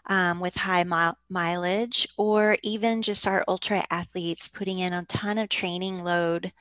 Um, 0.07 0.39
with 0.39 0.55
high 0.55 0.83
mi- 0.83 1.17
mileage, 1.29 2.07
or 2.15 2.57
even 2.61 3.01
just 3.01 3.25
our 3.25 3.43
ultra 3.47 3.83
athletes 3.89 4.47
putting 4.47 4.77
in 4.77 4.93
a 4.93 5.03
ton 5.05 5.39
of 5.39 5.49
training 5.49 6.03
load, 6.03 6.53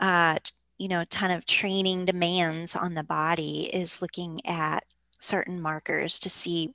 uh, 0.00 0.38
you 0.78 0.88
know, 0.88 1.02
a 1.02 1.06
ton 1.06 1.30
of 1.30 1.44
training 1.44 2.06
demands 2.06 2.74
on 2.74 2.94
the 2.94 3.04
body, 3.04 3.68
is 3.74 4.00
looking 4.00 4.40
at 4.46 4.84
certain 5.18 5.60
markers 5.60 6.18
to 6.20 6.30
see 6.30 6.74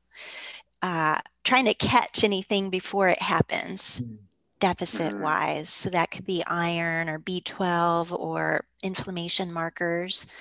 uh, 0.81 1.19
trying 1.43 1.65
to 1.65 1.73
catch 1.73 2.23
anything 2.23 2.69
before 2.69 3.09
it 3.09 3.21
happens 3.21 4.01
mm. 4.01 4.17
deficit 4.59 5.13
mm-hmm. 5.13 5.23
wise 5.23 5.69
so 5.69 5.89
that 5.89 6.11
could 6.11 6.25
be 6.25 6.43
iron 6.47 7.09
or 7.09 7.19
b12 7.19 8.11
or 8.11 8.65
inflammation 8.83 9.51
markers 9.51 10.31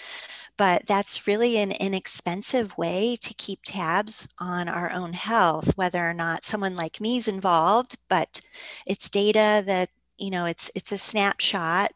but 0.57 0.87
that's 0.87 1.27
really 1.27 1.57
an 1.57 1.73
inexpensive 1.73 2.79
way 2.79 3.17
to 3.21 3.35
keep 3.35 3.61
tabs 3.65 4.29
on 4.39 4.69
our 4.69 4.93
own 4.93 5.13
health 5.13 5.77
whether 5.77 6.09
or 6.09 6.15
not 6.15 6.45
someone 6.45 6.77
like 6.77 7.01
me 7.01 7.17
is 7.17 7.29
involved 7.29 7.97
but 8.09 8.41
it's 8.87 9.11
data 9.11 9.63
that 9.65 9.91
you 10.19 10.31
know 10.31 10.45
it's 10.45 10.71
it's 10.75 10.93
a 10.93 10.99
snapshot 10.99 11.93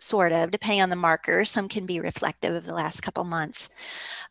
sort 0.00 0.32
of, 0.32 0.50
depending 0.50 0.82
on 0.82 0.90
the 0.90 0.96
marker. 0.96 1.44
Some 1.44 1.68
can 1.68 1.86
be 1.86 2.00
reflective 2.00 2.54
of 2.54 2.64
the 2.64 2.74
last 2.74 3.02
couple 3.02 3.22
months. 3.24 3.70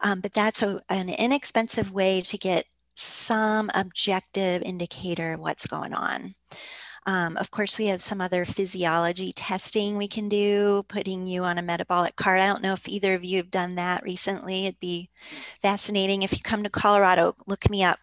Um, 0.01 0.19
but 0.19 0.33
that's 0.33 0.61
a, 0.61 0.81
an 0.89 1.09
inexpensive 1.09 1.93
way 1.93 2.21
to 2.21 2.37
get 2.37 2.65
some 2.99 3.69
objective 3.73 4.61
indicator 4.61 5.33
of 5.33 5.39
what's 5.39 5.67
going 5.67 5.93
on. 5.93 6.35
Um, 7.05 7.37
of 7.37 7.49
course, 7.49 7.77
we 7.77 7.87
have 7.87 8.01
some 8.01 8.21
other 8.21 8.45
physiology 8.45 9.33
testing 9.33 9.97
we 9.97 10.07
can 10.07 10.29
do, 10.29 10.83
putting 10.87 11.25
you 11.25 11.43
on 11.43 11.57
a 11.57 11.63
metabolic 11.63 12.15
cart. 12.15 12.39
I 12.39 12.45
don't 12.45 12.61
know 12.61 12.73
if 12.73 12.87
either 12.87 13.13
of 13.13 13.23
you 13.23 13.37
have 13.37 13.49
done 13.49 13.75
that 13.75 14.03
recently. 14.03 14.65
It'd 14.65 14.79
be 14.79 15.09
fascinating. 15.61 16.21
If 16.21 16.33
you 16.33 16.39
come 16.43 16.61
to 16.63 16.69
Colorado, 16.69 17.35
look 17.47 17.69
me 17.69 17.83
up. 17.83 17.99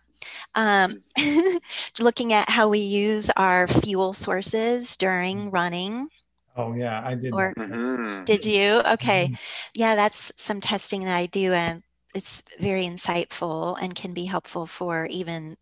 Um, 0.54 1.02
looking 2.00 2.32
at 2.32 2.48
how 2.48 2.68
we 2.68 2.78
use 2.80 3.30
our 3.37 3.68
fuel 3.68 4.12
sources 4.12 4.96
during 4.96 5.38
mm-hmm. 5.38 5.50
running. 5.50 6.09
Oh 6.56 6.74
yeah, 6.74 7.02
I 7.04 7.14
did. 7.14 7.35
Or 7.35 7.54
mm-hmm. 7.54 8.24
did 8.24 8.44
you? 8.44 8.80
Okay, 8.92 9.26
mm-hmm. 9.26 9.35
yeah, 9.74 9.94
that's 9.94 10.32
some 10.37 10.61
testing 10.61 11.04
that 11.04 11.16
I 11.16 11.26
do, 11.26 11.52
and 11.52 11.82
it's 12.16 12.42
very 12.59 12.85
insightful 12.85 13.76
and 13.81 13.94
can 13.94 14.14
be 14.14 14.24
helpful 14.24 14.66
for 14.66 15.05
even 15.11 15.55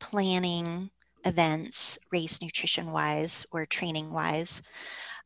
planning 0.00 0.90
events, 1.24 2.00
race 2.10 2.42
nutrition 2.42 2.90
wise 2.90 3.46
or 3.52 3.64
training 3.64 4.10
wise. 4.12 4.64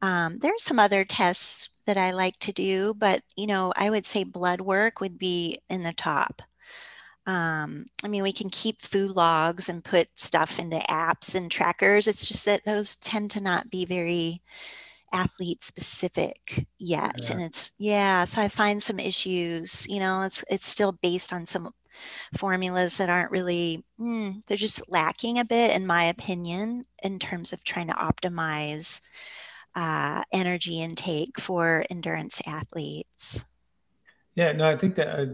Um, 0.03 0.39
there 0.41 0.53
are 0.53 0.59
some 0.59 0.79
other 0.79 1.03
tests 1.07 1.71
that 1.87 1.97
I 1.97 2.11
like 2.11 2.39
to 2.41 2.53
do, 2.53 2.93
but 2.93 3.23
you 3.35 3.47
know, 3.47 3.73
I 3.77 3.89
would 3.89 4.05
say 4.05 4.25
blood 4.25 4.61
work 4.61 5.01
would 5.01 5.19
be 5.19 5.59
in 5.71 5.85
the 5.85 5.95
top. 5.95 6.43
Um, 7.27 7.87
I 8.05 8.09
mean, 8.09 8.23
we 8.23 8.35
can 8.35 8.51
keep 8.51 8.83
food 8.83 9.13
logs 9.13 9.71
and 9.71 9.83
put 9.83 10.09
stuff 10.19 10.59
into 10.59 10.77
apps 10.91 11.35
and 11.35 11.51
trackers. 11.51 12.07
It's 12.07 12.29
just 12.29 12.45
that 12.45 12.67
those 12.67 12.97
tend 12.97 13.31
to 13.31 13.41
not 13.41 13.71
be 13.71 13.87
very 13.87 14.43
athlete 15.15 15.63
specific 15.63 16.67
yet 16.79 17.15
yeah. 17.23 17.33
and 17.33 17.43
it's 17.43 17.73
yeah 17.79 18.25
so 18.25 18.43
i 18.43 18.49
find 18.49 18.83
some 18.83 18.99
issues 18.99 19.87
you 19.89 20.01
know 20.01 20.23
it's 20.23 20.45
it's 20.51 20.67
still 20.67 20.93
based 21.03 21.33
on 21.33 21.47
some 21.47 21.71
formulas 22.37 22.99
that 22.99 23.09
aren't 23.09 23.31
really 23.31 23.85
mm, 24.01 24.43
they're 24.47 24.57
just 24.57 24.91
lacking 24.91 25.39
a 25.39 25.45
bit 25.45 25.75
in 25.75 25.87
my 25.87 26.05
opinion 26.05 26.85
in 27.05 27.19
terms 27.19 27.53
of 27.53 27.63
trying 27.63 27.87
to 27.87 27.95
optimize 27.95 29.01
uh, 29.77 30.23
energy 30.33 30.81
intake 30.81 31.39
for 31.39 31.85
endurance 31.91 32.43
athletes 32.47 33.45
yeah 34.35 34.51
no 34.53 34.69
i 34.69 34.77
think 34.77 34.97
that 34.97 35.09
uh, 35.09 35.27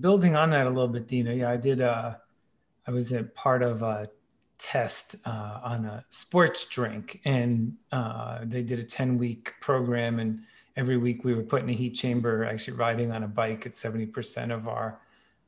building 0.00 0.34
on 0.34 0.50
that 0.50 0.66
a 0.66 0.70
little 0.70 0.88
bit 0.88 1.06
dina 1.06 1.34
yeah 1.34 1.50
i 1.50 1.56
did 1.56 1.82
uh 1.82 2.14
i 2.86 2.90
was 2.90 3.12
a 3.12 3.22
part 3.22 3.62
of 3.62 3.82
a 3.82 4.08
test 4.58 5.16
uh, 5.24 5.60
on 5.62 5.84
a 5.84 6.04
sports 6.10 6.66
drink. 6.66 7.20
And 7.24 7.76
uh, 7.92 8.40
they 8.42 8.62
did 8.62 8.78
a 8.78 8.84
10 8.84 9.18
week 9.18 9.54
program 9.60 10.18
and 10.18 10.42
every 10.76 10.96
week 10.96 11.24
we 11.24 11.34
were 11.34 11.42
put 11.42 11.62
in 11.62 11.68
a 11.68 11.72
heat 11.72 11.94
chamber 11.94 12.44
actually 12.44 12.76
riding 12.76 13.10
on 13.12 13.22
a 13.22 13.28
bike 13.28 13.66
at 13.66 13.72
70% 13.72 14.52
of 14.52 14.68
our 14.68 15.00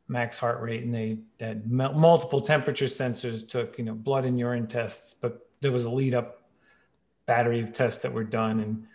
max 0.08 0.38
heart 0.38 0.60
rate. 0.60 0.84
And 0.84 0.94
they 0.94 1.18
had 1.40 1.70
multiple 1.70 2.40
temperature 2.40 2.86
sensors 2.86 3.46
took 3.46 3.78
you 3.78 3.84
know 3.84 3.94
blood 3.94 4.24
and 4.24 4.38
urine 4.38 4.66
tests 4.66 5.14
but 5.14 5.48
there 5.60 5.72
was 5.72 5.84
a 5.84 5.90
lead 5.90 6.14
up 6.14 6.38
battery 7.26 7.60
of 7.60 7.72
tests 7.72 8.02
that 8.02 8.12
were 8.12 8.24
done. 8.24 8.60
And 8.60 8.86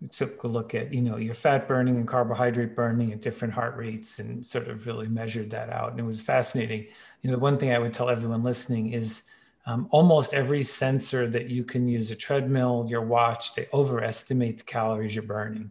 we 0.00 0.08
took 0.08 0.42
a 0.42 0.48
look 0.48 0.74
at 0.74 0.92
you 0.92 1.02
know 1.02 1.16
your 1.16 1.34
fat 1.34 1.68
burning 1.68 1.96
and 1.96 2.08
carbohydrate 2.08 2.74
burning 2.74 3.12
at 3.12 3.20
different 3.20 3.54
heart 3.54 3.76
rates 3.76 4.18
and 4.18 4.44
sort 4.44 4.68
of 4.68 4.86
really 4.86 5.08
measured 5.08 5.50
that 5.50 5.70
out. 5.70 5.92
And 5.92 6.00
it 6.00 6.04
was 6.04 6.20
fascinating. 6.20 6.86
You 7.20 7.30
know 7.30 7.36
the 7.36 7.42
one 7.42 7.58
thing 7.58 7.72
i 7.72 7.78
would 7.78 7.94
tell 7.94 8.10
everyone 8.10 8.42
listening 8.42 8.92
is 8.92 9.28
um, 9.64 9.88
almost 9.90 10.34
every 10.34 10.62
sensor 10.62 11.26
that 11.28 11.48
you 11.48 11.64
can 11.64 11.88
use 11.88 12.10
a 12.10 12.16
treadmill 12.16 12.86
your 12.88 13.02
watch 13.02 13.54
they 13.54 13.68
overestimate 13.72 14.58
the 14.58 14.64
calories 14.64 15.14
you're 15.14 15.24
burning 15.24 15.70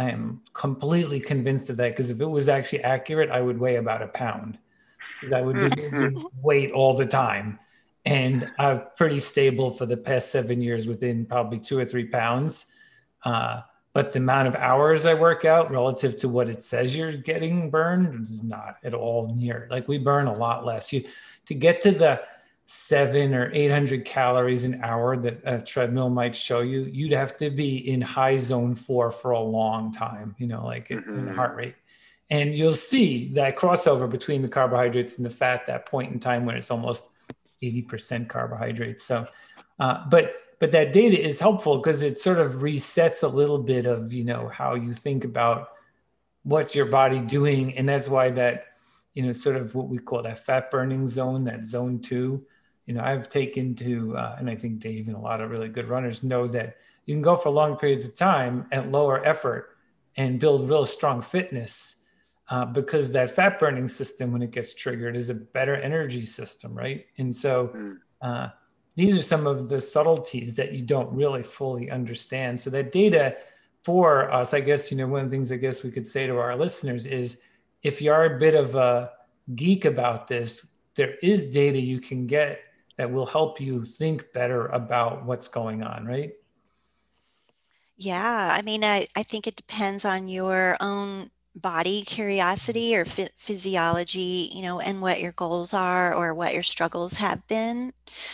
I 0.00 0.04
am 0.04 0.40
completely 0.54 1.20
convinced 1.20 1.68
of 1.68 1.76
that 1.76 1.90
because 1.90 2.08
if 2.08 2.22
it 2.22 2.26
was 2.26 2.48
actually 2.48 2.82
accurate, 2.84 3.30
I 3.30 3.42
would 3.42 3.58
weigh 3.58 3.76
about 3.76 4.00
a 4.00 4.08
pound 4.08 4.58
because 5.20 5.32
I 5.34 5.42
would 5.42 5.76
be 5.76 6.16
weight 6.42 6.72
all 6.72 6.94
the 6.94 7.04
time. 7.04 7.58
And 8.06 8.50
I'm 8.58 8.84
pretty 8.96 9.18
stable 9.18 9.70
for 9.70 9.84
the 9.84 9.98
past 9.98 10.32
seven 10.32 10.62
years 10.62 10.86
within 10.86 11.26
probably 11.26 11.58
two 11.58 11.78
or 11.78 11.84
three 11.84 12.06
pounds. 12.06 12.64
Uh, 13.24 13.60
but 13.92 14.12
the 14.12 14.20
amount 14.20 14.48
of 14.48 14.54
hours 14.54 15.04
I 15.04 15.12
work 15.12 15.44
out 15.44 15.70
relative 15.70 16.18
to 16.20 16.30
what 16.30 16.48
it 16.48 16.62
says 16.62 16.96
you're 16.96 17.12
getting 17.12 17.68
burned 17.68 18.22
is 18.22 18.42
not 18.42 18.76
at 18.82 18.94
all 18.94 19.34
near. 19.34 19.68
Like 19.70 19.86
we 19.86 19.98
burn 19.98 20.28
a 20.28 20.32
lot 20.32 20.64
less. 20.64 20.94
You 20.94 21.04
to 21.44 21.54
get 21.54 21.82
to 21.82 21.90
the 21.90 22.22
seven 22.72 23.34
or 23.34 23.50
800 23.52 24.04
calories 24.04 24.62
an 24.62 24.80
hour 24.84 25.16
that 25.16 25.40
a 25.42 25.60
treadmill 25.60 26.08
might 26.08 26.36
show 26.36 26.60
you, 26.60 26.88
you'd 26.92 27.10
have 27.10 27.36
to 27.36 27.50
be 27.50 27.90
in 27.90 28.00
high 28.00 28.36
zone 28.36 28.76
four 28.76 29.10
for 29.10 29.32
a 29.32 29.40
long 29.40 29.90
time, 29.90 30.36
you 30.38 30.46
know, 30.46 30.64
like 30.64 30.88
mm-hmm. 30.88 31.18
in 31.18 31.34
heart 31.34 31.56
rate. 31.56 31.74
And 32.30 32.54
you'll 32.54 32.74
see 32.74 33.32
that 33.34 33.56
crossover 33.56 34.08
between 34.08 34.40
the 34.40 34.46
carbohydrates 34.48 35.16
and 35.16 35.26
the 35.26 35.30
fat, 35.30 35.66
that 35.66 35.86
point 35.86 36.12
in 36.12 36.20
time 36.20 36.46
when 36.46 36.56
it's 36.56 36.70
almost 36.70 37.08
80% 37.60 38.28
carbohydrates. 38.28 39.02
So, 39.02 39.26
uh, 39.80 40.04
but 40.08 40.34
but 40.60 40.70
that 40.70 40.92
data 40.92 41.20
is 41.20 41.40
helpful 41.40 41.78
because 41.78 42.02
it 42.02 42.20
sort 42.20 42.38
of 42.38 42.56
resets 42.56 43.24
a 43.24 43.28
little 43.28 43.58
bit 43.58 43.84
of 43.84 44.12
you 44.12 44.22
know 44.22 44.46
how 44.46 44.74
you 44.74 44.94
think 44.94 45.24
about 45.24 45.70
what's 46.44 46.76
your 46.76 46.86
body 46.86 47.18
doing 47.18 47.76
and 47.76 47.88
that's 47.88 48.08
why 48.08 48.30
that 48.30 48.66
you 49.14 49.22
know 49.22 49.32
sort 49.32 49.56
of 49.56 49.74
what 49.74 49.88
we 49.88 49.98
call 49.98 50.22
that 50.22 50.44
fat 50.44 50.70
burning 50.70 51.06
zone 51.06 51.44
that 51.44 51.64
zone 51.64 51.98
two 51.98 52.46
you 52.90 52.96
know, 52.96 53.04
I've 53.04 53.28
taken 53.28 53.76
to, 53.76 54.16
uh, 54.16 54.34
and 54.40 54.50
I 54.50 54.56
think 54.56 54.80
Dave 54.80 55.06
and 55.06 55.16
a 55.16 55.20
lot 55.20 55.40
of 55.40 55.48
really 55.48 55.68
good 55.68 55.88
runners 55.88 56.24
know 56.24 56.48
that 56.48 56.78
you 57.06 57.14
can 57.14 57.22
go 57.22 57.36
for 57.36 57.48
long 57.50 57.76
periods 57.76 58.04
of 58.04 58.16
time 58.16 58.66
at 58.72 58.90
lower 58.90 59.24
effort 59.24 59.76
and 60.16 60.40
build 60.40 60.68
real 60.68 60.84
strong 60.84 61.22
fitness 61.22 62.02
uh, 62.48 62.64
because 62.64 63.12
that 63.12 63.30
fat 63.30 63.60
burning 63.60 63.86
system, 63.86 64.32
when 64.32 64.42
it 64.42 64.50
gets 64.50 64.74
triggered, 64.74 65.14
is 65.14 65.30
a 65.30 65.34
better 65.34 65.76
energy 65.76 66.24
system, 66.24 66.74
right? 66.74 67.06
And 67.16 67.34
so 67.34 67.68
hmm. 67.68 67.92
uh, 68.20 68.48
these 68.96 69.16
are 69.16 69.22
some 69.22 69.46
of 69.46 69.68
the 69.68 69.80
subtleties 69.80 70.56
that 70.56 70.72
you 70.72 70.82
don't 70.82 71.14
really 71.14 71.44
fully 71.44 71.92
understand. 71.92 72.58
So 72.58 72.70
that 72.70 72.90
data 72.90 73.36
for 73.84 74.32
us, 74.32 74.52
I 74.52 74.62
guess, 74.62 74.90
you 74.90 74.96
know, 74.96 75.06
one 75.06 75.26
of 75.26 75.30
the 75.30 75.36
things 75.36 75.52
I 75.52 75.58
guess 75.58 75.84
we 75.84 75.92
could 75.92 76.08
say 76.08 76.26
to 76.26 76.38
our 76.38 76.56
listeners 76.56 77.06
is 77.06 77.38
if 77.84 78.02
you 78.02 78.10
are 78.10 78.34
a 78.34 78.40
bit 78.40 78.56
of 78.56 78.74
a 78.74 79.12
geek 79.54 79.84
about 79.84 80.26
this, 80.26 80.66
there 80.96 81.14
is 81.22 81.44
data 81.44 81.78
you 81.78 82.00
can 82.00 82.26
get 82.26 82.58
that 82.96 83.10
will 83.10 83.26
help 83.26 83.60
you 83.60 83.84
think 83.84 84.32
better 84.32 84.66
about 84.66 85.24
what's 85.24 85.48
going 85.48 85.82
on, 85.82 86.06
right? 86.06 86.32
Yeah, 87.96 88.48
I 88.52 88.62
mean, 88.62 88.82
I, 88.84 89.06
I 89.14 89.22
think 89.22 89.46
it 89.46 89.56
depends 89.56 90.04
on 90.04 90.28
your 90.28 90.76
own 90.80 91.30
body 91.54 92.02
curiosity 92.02 92.96
or 92.96 93.04
physiology, 93.04 94.50
you 94.54 94.62
know, 94.62 94.80
and 94.80 95.02
what 95.02 95.20
your 95.20 95.32
goals 95.32 95.74
are 95.74 96.14
or 96.14 96.32
what 96.32 96.54
your 96.54 96.62
struggles 96.62 97.16
have 97.16 97.46
been 97.46 97.92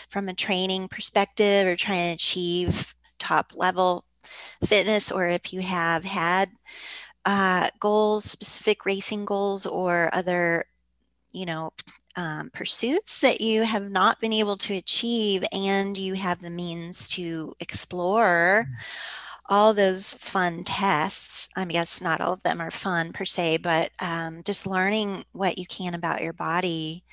from 0.09 0.29
a 0.29 0.35
training 0.35 0.88
perspective 0.88 1.66
or 1.66 1.75
trying 1.75 2.11
to 2.11 2.14
achieve 2.14 2.95
top 3.19 3.53
level 3.57 4.05
fitness, 4.64 5.11
or 5.11 5.27
if 5.27 5.53
you 5.53 5.62
have 5.62 6.05
had 6.05 6.51
uh, 7.25 7.71
goals, 7.81 8.25
specific 8.25 8.87
racing 8.87 9.25
goals, 9.25 9.66
or 9.66 10.11
other, 10.12 10.66
you 11.33 11.47
know, 11.47 11.73
um, 12.17 12.51
pursuits 12.51 13.21
that 13.21 13.41
you 13.41 13.63
have 13.63 13.91
not 13.91 14.21
been 14.21 14.33
able 14.33 14.57
to 14.57 14.75
achieve 14.75 15.45
and 15.53 15.97
you 15.99 16.15
have 16.15 16.41
the 16.41 16.51
means 16.51 17.09
to 17.11 17.55
explore 17.61 18.67
mm. 18.69 18.75
all 19.49 19.75
those 19.75 20.13
fun 20.15 20.65
tests 20.65 21.51
i 21.57 21.65
guess 21.65 22.01
not 22.01 22.21
all 22.21 22.33
of 22.33 22.43
them 22.43 22.61
are 22.61 22.71
fun 22.71 23.13
per 23.13 23.25
se 23.25 23.59
but 23.59 23.91
um, 24.01 24.43
just 24.45 24.67
learning 24.67 25.25
what 25.33 25.59
you 25.59 25.67
can 25.67 25.95
about 25.95 26.23
your 26.23 26.33
body 26.33 27.05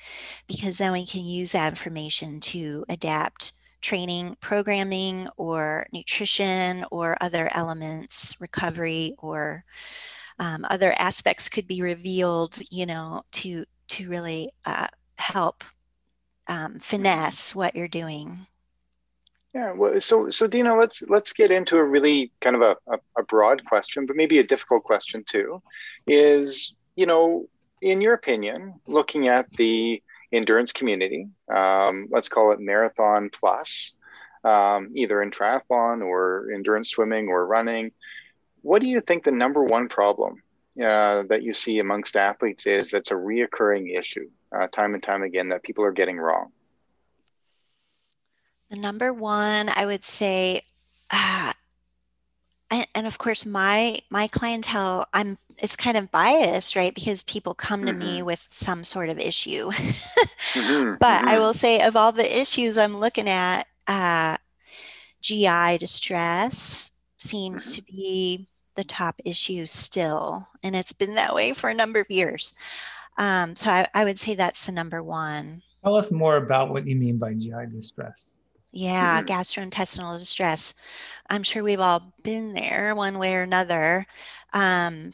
because 0.48 0.78
then 0.78 0.92
we 0.92 1.06
can 1.06 1.24
use 1.24 1.52
that 1.52 1.68
information 1.68 2.40
to 2.40 2.84
adapt 2.88 3.52
training 3.82 4.34
programming 4.40 5.28
or 5.36 5.86
nutrition 5.92 6.84
or 6.90 7.18
other 7.20 7.50
elements 7.52 8.36
recovery 8.40 9.14
or 9.18 9.62
um, 10.38 10.64
other 10.70 10.94
aspects 10.98 11.50
could 11.50 11.66
be 11.66 11.82
revealed 11.82 12.58
you 12.70 12.86
know 12.86 13.22
to 13.30 13.66
to 13.88 14.08
really 14.08 14.50
uh, 14.64 14.88
help 15.16 15.64
um, 16.46 16.78
finesse 16.78 17.54
what 17.54 17.74
you're 17.74 17.88
doing. 17.88 18.46
Yeah, 19.54 19.72
well, 19.72 20.00
so 20.00 20.30
so 20.30 20.46
Dina, 20.48 20.76
let's 20.76 21.02
let's 21.02 21.32
get 21.32 21.52
into 21.52 21.76
a 21.76 21.84
really 21.84 22.32
kind 22.40 22.56
of 22.56 22.62
a, 22.62 22.76
a, 22.88 22.98
a 23.18 23.22
broad 23.22 23.64
question, 23.64 24.04
but 24.04 24.16
maybe 24.16 24.40
a 24.40 24.46
difficult 24.46 24.82
question 24.82 25.22
too. 25.24 25.62
Is 26.08 26.76
you 26.96 27.06
know, 27.06 27.48
in 27.80 28.00
your 28.00 28.14
opinion, 28.14 28.74
looking 28.86 29.28
at 29.28 29.50
the 29.52 30.02
endurance 30.32 30.72
community, 30.72 31.28
um, 31.54 32.08
let's 32.10 32.28
call 32.28 32.50
it 32.50 32.58
marathon 32.58 33.30
plus, 33.30 33.92
um, 34.42 34.90
either 34.96 35.22
in 35.22 35.30
triathlon 35.30 36.04
or 36.04 36.50
endurance 36.52 36.90
swimming 36.90 37.28
or 37.28 37.46
running, 37.46 37.92
what 38.62 38.80
do 38.80 38.88
you 38.88 39.00
think 39.00 39.22
the 39.22 39.30
number 39.30 39.62
one 39.62 39.88
problem 39.88 40.42
uh, 40.82 41.22
that 41.28 41.42
you 41.42 41.54
see 41.54 41.78
amongst 41.78 42.16
athletes 42.16 42.66
is 42.66 42.90
that's 42.90 43.10
a 43.10 43.14
reoccurring 43.14 43.96
issue 43.96 44.28
uh, 44.54 44.66
time 44.68 44.94
and 44.94 45.02
time 45.02 45.22
again 45.22 45.48
that 45.50 45.62
people 45.62 45.84
are 45.84 45.92
getting 45.92 46.18
wrong? 46.18 46.50
The 48.70 48.80
number 48.80 49.12
one, 49.12 49.68
I 49.74 49.86
would 49.86 50.04
say, 50.04 50.62
uh, 51.10 51.52
and, 52.70 52.86
and, 52.94 53.06
of 53.06 53.18
course, 53.18 53.46
my 53.46 53.98
my 54.10 54.26
clientele, 54.26 55.06
I'm 55.12 55.38
it's 55.58 55.76
kind 55.76 55.96
of 55.96 56.10
biased, 56.10 56.74
right? 56.74 56.94
Because 56.94 57.22
people 57.22 57.54
come 57.54 57.80
mm-hmm. 57.80 57.88
to 57.88 57.92
me 57.92 58.16
mm-hmm. 58.16 58.26
with 58.26 58.48
some 58.50 58.82
sort 58.82 59.10
of 59.10 59.18
issue. 59.18 59.70
mm-hmm. 59.70 60.94
But 60.98 61.20
mm-hmm. 61.20 61.28
I 61.28 61.38
will 61.38 61.54
say, 61.54 61.82
of 61.82 61.94
all 61.94 62.10
the 62.10 62.40
issues 62.40 62.76
I'm 62.78 62.96
looking 62.96 63.28
at, 63.28 63.66
uh, 63.86 64.38
GI 65.20 65.78
distress 65.78 66.92
seems 67.18 67.64
mm-hmm. 67.64 67.74
to 67.76 67.92
be 67.92 68.48
the 68.74 68.84
top 68.84 69.20
issue 69.24 69.66
still, 69.66 70.48
and 70.62 70.74
it's 70.74 70.92
been 70.92 71.14
that 71.14 71.34
way 71.34 71.52
for 71.52 71.70
a 71.70 71.74
number 71.74 72.00
of 72.00 72.10
years. 72.10 72.54
Um, 73.16 73.54
so 73.56 73.70
I, 73.70 73.86
I, 73.94 74.04
would 74.04 74.18
say 74.18 74.34
that's 74.34 74.66
the 74.66 74.72
number 74.72 75.02
one. 75.02 75.62
Tell 75.84 75.96
us 75.96 76.10
more 76.10 76.36
about 76.36 76.70
what 76.70 76.86
you 76.86 76.96
mean 76.96 77.16
by 77.16 77.34
GI 77.34 77.66
distress. 77.70 78.36
Yeah, 78.72 79.22
mm-hmm. 79.22 79.32
gastrointestinal 79.32 80.18
distress. 80.18 80.74
I'm 81.30 81.44
sure 81.44 81.62
we've 81.62 81.80
all 81.80 82.12
been 82.22 82.54
there 82.54 82.94
one 82.94 83.18
way 83.18 83.36
or 83.36 83.42
another. 83.42 84.06
Um, 84.52 85.12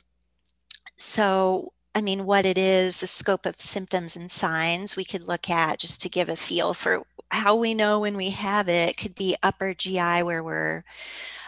so, 0.96 1.72
I 1.94 2.00
mean, 2.00 2.24
what 2.24 2.46
it 2.46 2.56
is, 2.56 3.00
the 3.00 3.06
scope 3.06 3.44
of 3.44 3.60
symptoms 3.60 4.16
and 4.16 4.30
signs 4.30 4.96
we 4.96 5.04
could 5.04 5.28
look 5.28 5.50
at 5.50 5.78
just 5.78 6.00
to 6.02 6.08
give 6.08 6.28
a 6.28 6.36
feel 6.36 6.72
for 6.72 7.04
how 7.30 7.54
we 7.54 7.74
know 7.74 8.00
when 8.00 8.16
we 8.16 8.30
have 8.30 8.68
it. 8.68 8.90
it 8.90 8.96
could 8.96 9.14
be 9.14 9.36
upper 9.42 9.74
GI 9.74 10.22
where 10.22 10.42
we're 10.42 10.84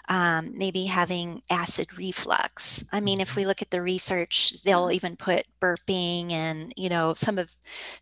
um, 0.08 0.52
maybe 0.56 0.84
having 0.84 1.42
acid 1.50 1.96
reflux. 1.96 2.84
I 2.92 3.00
mean, 3.00 3.20
if 3.20 3.36
we 3.36 3.46
look 3.46 3.62
at 3.62 3.70
the 3.70 3.82
research, 3.82 4.62
they'll 4.62 4.90
even 4.90 5.16
put 5.16 5.46
burping 5.60 6.32
and, 6.32 6.72
you 6.76 6.88
know, 6.88 7.14
some 7.14 7.38
of 7.38 7.56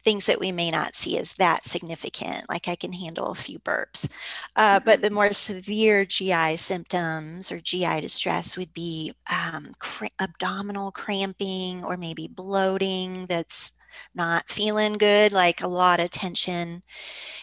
things 0.05 0.27
that 0.27 0.41
we 0.41 0.51
may 0.51 0.71
not 0.71 0.95
see 0.95 1.19
as 1.19 1.35
that 1.35 1.65
significant, 1.65 2.49
like 2.49 2.69
I 2.69 2.75
can 2.75 2.93
handle 2.93 3.29
a 3.29 3.35
few 3.35 3.59
burps. 3.61 4.13
Uh, 4.57 4.81
but 4.81 5.03
the 5.03 5.09
mm-hmm. 5.09 5.15
more 5.15 5.33
severe 5.33 6.05
GI 6.05 6.57
symptoms 6.57 7.53
or 7.53 7.61
GI 7.61 8.01
distress 8.01 8.57
would 8.57 8.73
be 8.73 9.15
um, 9.31 9.73
cr- 9.79 10.07
abdominal 10.19 10.91
cramping 10.93 11.85
or 11.85 11.97
maybe 11.97 12.29
bloating 12.29 13.27
that's 13.27 13.79
not 14.15 14.49
feeling 14.49 14.95
good, 14.95 15.33
like 15.33 15.63
a 15.63 15.69
lot 15.69 16.01
of 16.01 16.11
tension 16.11 16.83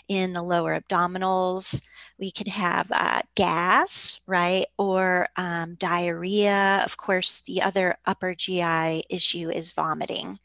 in 0.07 0.33
the 0.33 0.41
lower 0.41 0.79
abdominals. 0.79 1.85
We 2.19 2.31
could 2.31 2.47
have 2.47 2.91
uh, 2.91 3.21
gas, 3.35 4.21
right? 4.27 4.65
Or 4.77 5.27
um, 5.35 5.75
diarrhea. 5.75 6.81
Of 6.83 6.97
course, 6.97 7.41
the 7.41 7.61
other 7.61 7.97
upper 8.05 8.33
GI 8.33 9.03
issue 9.09 9.49
is 9.49 9.73
vomiting. 9.73 10.39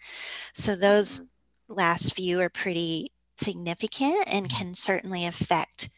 So, 0.52 0.76
those 0.76 1.20
mm-hmm. 1.20 1.74
last 1.74 2.14
few 2.14 2.40
are 2.40 2.50
pretty 2.50 3.12
significant 3.36 4.24
and 4.32 4.48
mm-hmm. 4.48 4.58
can 4.58 4.74
certainly 4.74 5.26
affect 5.26 5.88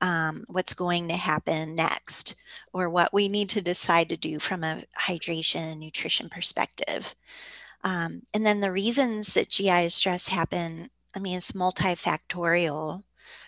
um, 0.00 0.44
what's 0.48 0.74
going 0.74 1.08
to 1.08 1.16
happen 1.16 1.74
next 1.74 2.34
or 2.72 2.90
what 2.90 3.12
we 3.12 3.28
need 3.28 3.48
to 3.50 3.62
decide 3.62 4.08
to 4.10 4.16
do 4.16 4.38
from 4.38 4.62
a 4.62 4.82
hydration 5.00 5.72
and 5.72 5.80
nutrition 5.80 6.28
perspective. 6.28 7.14
Um, 7.84 8.22
and 8.34 8.44
then 8.44 8.60
the 8.60 8.72
reasons 8.72 9.34
that 9.34 9.50
GI 9.50 9.88
stress 9.90 10.28
happen, 10.28 10.90
I 11.14 11.20
mean, 11.20 11.36
it's 11.36 11.52
multifactorial, 11.52 13.04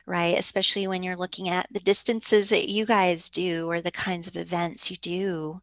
right? 0.06 0.38
Especially 0.38 0.86
when 0.86 1.02
you're 1.02 1.16
looking 1.16 1.48
at 1.48 1.66
the 1.70 1.80
distances 1.80 2.50
that 2.50 2.68
you 2.68 2.86
guys 2.86 3.28
do 3.28 3.68
or 3.68 3.80
the 3.80 3.90
kinds 3.90 4.28
of 4.28 4.36
events 4.36 4.90
you 4.90 4.96
do. 4.98 5.60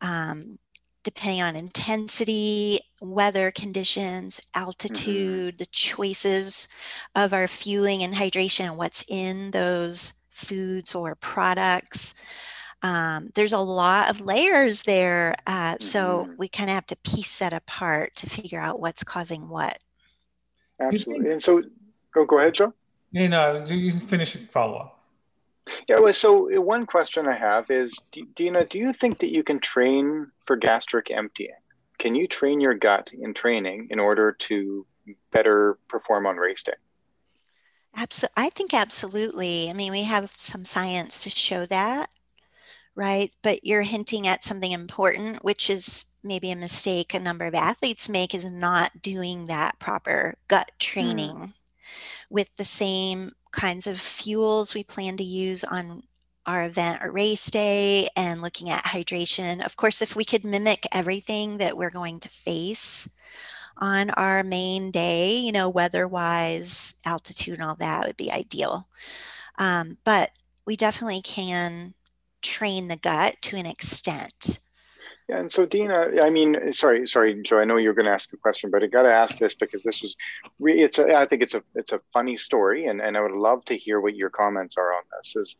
Um, 0.00 0.58
depending 1.02 1.40
on 1.40 1.56
intensity, 1.56 2.80
weather 3.00 3.50
conditions, 3.50 4.38
mm-hmm. 4.40 4.62
altitude, 4.62 5.54
mm-hmm. 5.54 5.58
the 5.58 5.66
choices 5.66 6.68
of 7.14 7.32
our 7.32 7.48
fueling 7.48 8.02
and 8.02 8.14
hydration, 8.14 8.76
what's 8.76 9.04
in 9.08 9.50
those 9.52 10.22
foods 10.30 10.94
or 10.94 11.14
products 11.14 12.14
um, 12.82 13.30
there's 13.34 13.52
a 13.52 13.58
lot 13.58 14.08
of 14.08 14.20
layers 14.20 14.82
there. 14.82 15.36
Uh, 15.46 15.76
so 15.78 16.24
mm-hmm. 16.24 16.34
we 16.38 16.48
kind 16.48 16.70
of 16.70 16.74
have 16.74 16.86
to 16.86 16.96
piece 16.96 17.38
that 17.38 17.52
apart 17.52 18.16
to 18.16 18.28
figure 18.28 18.60
out 18.60 18.80
what's 18.80 19.04
causing 19.04 19.48
what. 19.48 19.78
Absolutely. 20.80 21.30
And 21.30 21.42
so, 21.42 21.62
go, 22.14 22.24
go 22.24 22.38
ahead, 22.38 22.54
Joe. 22.54 22.72
Yeah, 23.12 23.26
no, 23.28 23.64
you 23.66 23.92
can 23.92 24.00
finish 24.00 24.34
follow 24.34 24.78
up. 24.78 25.00
Yeah, 25.88 26.00
well, 26.00 26.12
so 26.12 26.54
uh, 26.54 26.60
one 26.60 26.86
question 26.86 27.28
I 27.28 27.36
have 27.36 27.70
is, 27.70 27.96
Dina, 28.34 28.64
do 28.64 28.78
you 28.78 28.92
think 28.92 29.18
that 29.18 29.32
you 29.32 29.42
can 29.42 29.60
train 29.60 30.30
for 30.46 30.56
gastric 30.56 31.10
emptying? 31.10 31.54
Can 31.98 32.14
you 32.14 32.26
train 32.26 32.60
your 32.60 32.74
gut 32.74 33.10
in 33.12 33.34
training 33.34 33.88
in 33.90 34.00
order 34.00 34.32
to 34.32 34.86
better 35.32 35.78
perform 35.88 36.26
on 36.26 36.36
race 36.36 36.62
day? 36.62 36.72
Absolutely. 37.96 38.42
I 38.44 38.50
think 38.50 38.72
absolutely. 38.72 39.68
I 39.68 39.72
mean, 39.74 39.92
we 39.92 40.04
have 40.04 40.32
some 40.38 40.64
science 40.64 41.22
to 41.24 41.30
show 41.30 41.66
that 41.66 42.10
right? 42.94 43.34
But 43.42 43.64
you're 43.64 43.82
hinting 43.82 44.26
at 44.26 44.44
something 44.44 44.72
important, 44.72 45.44
which 45.44 45.70
is 45.70 46.18
maybe 46.22 46.50
a 46.50 46.56
mistake 46.56 47.14
a 47.14 47.20
number 47.20 47.46
of 47.46 47.54
athletes 47.54 48.08
make 48.08 48.34
is 48.34 48.50
not 48.50 49.00
doing 49.00 49.46
that 49.46 49.78
proper 49.78 50.34
gut 50.48 50.70
mm. 50.74 50.78
training 50.78 51.36
mm. 51.36 51.52
With 52.30 52.54
the 52.56 52.64
same 52.64 53.32
kinds 53.52 53.86
of 53.86 54.00
fuels 54.00 54.74
we 54.74 54.84
plan 54.84 55.16
to 55.16 55.24
use 55.24 55.64
on 55.64 56.04
our 56.46 56.64
event 56.64 57.02
or 57.02 57.12
race 57.12 57.50
day 57.50 58.08
and 58.16 58.40
looking 58.40 58.70
at 58.70 58.84
hydration. 58.84 59.64
Of 59.64 59.76
course, 59.76 60.00
if 60.00 60.16
we 60.16 60.24
could 60.24 60.44
mimic 60.44 60.86
everything 60.92 61.58
that 61.58 61.76
we're 61.76 61.90
going 61.90 62.20
to 62.20 62.28
face 62.28 63.14
on 63.76 64.10
our 64.10 64.42
main 64.42 64.90
day, 64.90 65.36
you 65.36 65.52
know, 65.52 65.68
weather 65.68 66.06
wise, 66.06 67.00
altitude, 67.04 67.54
and 67.54 67.62
all 67.62 67.76
that 67.76 68.06
would 68.06 68.16
be 68.16 68.32
ideal. 68.32 68.88
Um, 69.58 69.98
but 70.04 70.30
we 70.66 70.76
definitely 70.76 71.22
can 71.22 71.94
train 72.42 72.88
the 72.88 72.96
gut 72.96 73.36
to 73.42 73.56
an 73.56 73.66
extent. 73.66 74.60
Yeah, 75.30 75.38
and 75.38 75.52
so 75.52 75.64
Dina, 75.64 76.20
I 76.20 76.28
mean, 76.28 76.72
sorry, 76.72 77.06
sorry, 77.06 77.40
Joe. 77.42 77.60
I 77.60 77.64
know 77.64 77.76
you're 77.76 77.94
going 77.94 78.06
to 78.06 78.12
ask 78.12 78.32
a 78.32 78.36
question, 78.36 78.68
but 78.68 78.82
I 78.82 78.88
got 78.88 79.02
to 79.02 79.12
ask 79.12 79.38
this 79.38 79.54
because 79.54 79.84
this 79.84 80.02
was, 80.02 80.16
re- 80.58 80.80
it's 80.80 80.98
a, 80.98 81.14
I 81.14 81.24
think 81.24 81.40
it's 81.42 81.54
a, 81.54 81.62
it's 81.76 81.92
a 81.92 82.00
funny 82.12 82.36
story, 82.36 82.86
and 82.86 83.00
and 83.00 83.16
I 83.16 83.20
would 83.20 83.30
love 83.30 83.64
to 83.66 83.76
hear 83.76 84.00
what 84.00 84.16
your 84.16 84.28
comments 84.30 84.76
are 84.76 84.92
on 84.92 85.02
this. 85.16 85.36
Is 85.36 85.56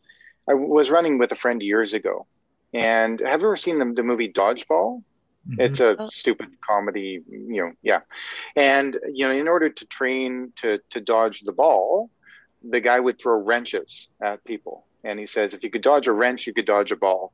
I 0.49 0.55
was 0.55 0.91
running 0.91 1.17
with 1.19 1.31
a 1.31 1.37
friend 1.37 1.63
years 1.63 1.93
ago, 1.93 2.27
and 2.73 3.21
have 3.21 3.39
you 3.39 3.47
ever 3.47 3.55
seen 3.55 3.79
the, 3.79 3.93
the 3.93 4.03
movie 4.03 4.27
Dodgeball? 4.27 5.03
Mm-hmm. 5.49 5.61
It's 5.61 5.79
a 5.79 5.95
oh. 5.97 6.09
stupid 6.09 6.49
comedy, 6.67 7.23
you 7.29 7.63
know, 7.63 7.71
yeah. 7.81 8.01
And 8.57 8.99
you 9.13 9.25
know, 9.25 9.31
in 9.31 9.47
order 9.47 9.69
to 9.69 9.85
train 9.85 10.51
to 10.57 10.79
to 10.89 10.99
dodge 10.99 11.41
the 11.41 11.53
ball, 11.53 12.09
the 12.61 12.81
guy 12.81 12.99
would 12.99 13.21
throw 13.21 13.39
wrenches 13.39 14.09
at 14.21 14.43
people 14.43 14.85
and 15.03 15.19
he 15.19 15.25
says 15.25 15.53
if 15.53 15.63
you 15.63 15.69
could 15.69 15.81
dodge 15.81 16.07
a 16.07 16.11
wrench 16.11 16.45
you 16.45 16.53
could 16.53 16.65
dodge 16.65 16.91
a 16.91 16.95
ball 16.95 17.33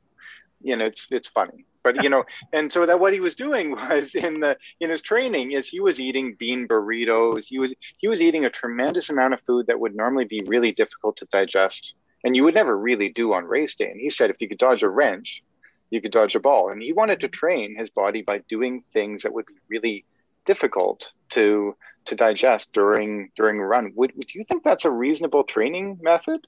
you 0.62 0.76
know 0.76 0.86
it's 0.86 1.08
it's 1.12 1.28
funny 1.28 1.66
but 1.88 2.04
you 2.04 2.10
know 2.10 2.24
and 2.54 2.72
so 2.72 2.86
that 2.86 3.00
what 3.00 3.14
he 3.14 3.20
was 3.20 3.36
doing 3.36 3.72
was 3.90 4.16
in 4.16 4.40
the 4.42 4.58
in 4.82 4.90
his 4.90 5.02
training 5.02 5.52
is 5.52 5.68
he 5.68 5.80
was 5.80 6.00
eating 6.00 6.36
bean 6.38 6.68
burritos. 6.68 7.46
He 7.46 7.60
was 7.60 7.74
he 7.98 8.08
was 8.08 8.22
eating 8.22 8.46
a 8.46 8.50
tremendous 8.50 9.10
amount 9.10 9.34
of 9.34 9.42
food 9.42 9.68
that 9.68 9.80
would 9.80 9.96
normally 9.96 10.26
be 10.26 10.42
really 10.46 10.72
difficult 10.72 11.16
to 11.18 11.26
digest 11.32 11.96
and 12.24 12.36
you 12.36 12.44
would 12.44 12.56
never 12.56 12.78
really 12.78 13.10
do 13.10 13.34
on 13.34 13.46
race 13.46 13.76
day. 13.76 13.90
And 13.90 14.00
he 14.00 14.10
said 14.10 14.30
if 14.30 14.42
you 14.42 14.50
could 14.50 14.58
dodge 14.58 14.84
a 14.84 14.90
wrench 14.90 15.44
you 15.90 16.02
could 16.02 16.12
dodge 16.12 16.36
a 16.36 16.40
ball. 16.40 16.70
And 16.70 16.82
he 16.82 16.92
wanted 16.92 17.22
to 17.22 17.28
train 17.28 17.78
his 17.78 17.90
body 17.90 18.22
by 18.22 18.40
doing 18.50 18.82
things 18.94 19.24
that 19.24 19.34
would 19.34 19.46
be 19.46 19.54
really 19.70 20.06
difficult 20.46 21.12
to 21.30 21.76
to 22.06 22.16
digest 22.16 22.72
during 22.74 23.32
during 23.36 23.60
a 23.60 23.66
run. 23.66 23.92
Would, 23.96 24.14
would 24.16 24.34
you 24.34 24.44
think 24.46 24.64
that's 24.64 24.86
a 24.86 24.92
reasonable 24.92 25.44
training 25.44 26.00
method? 26.02 26.42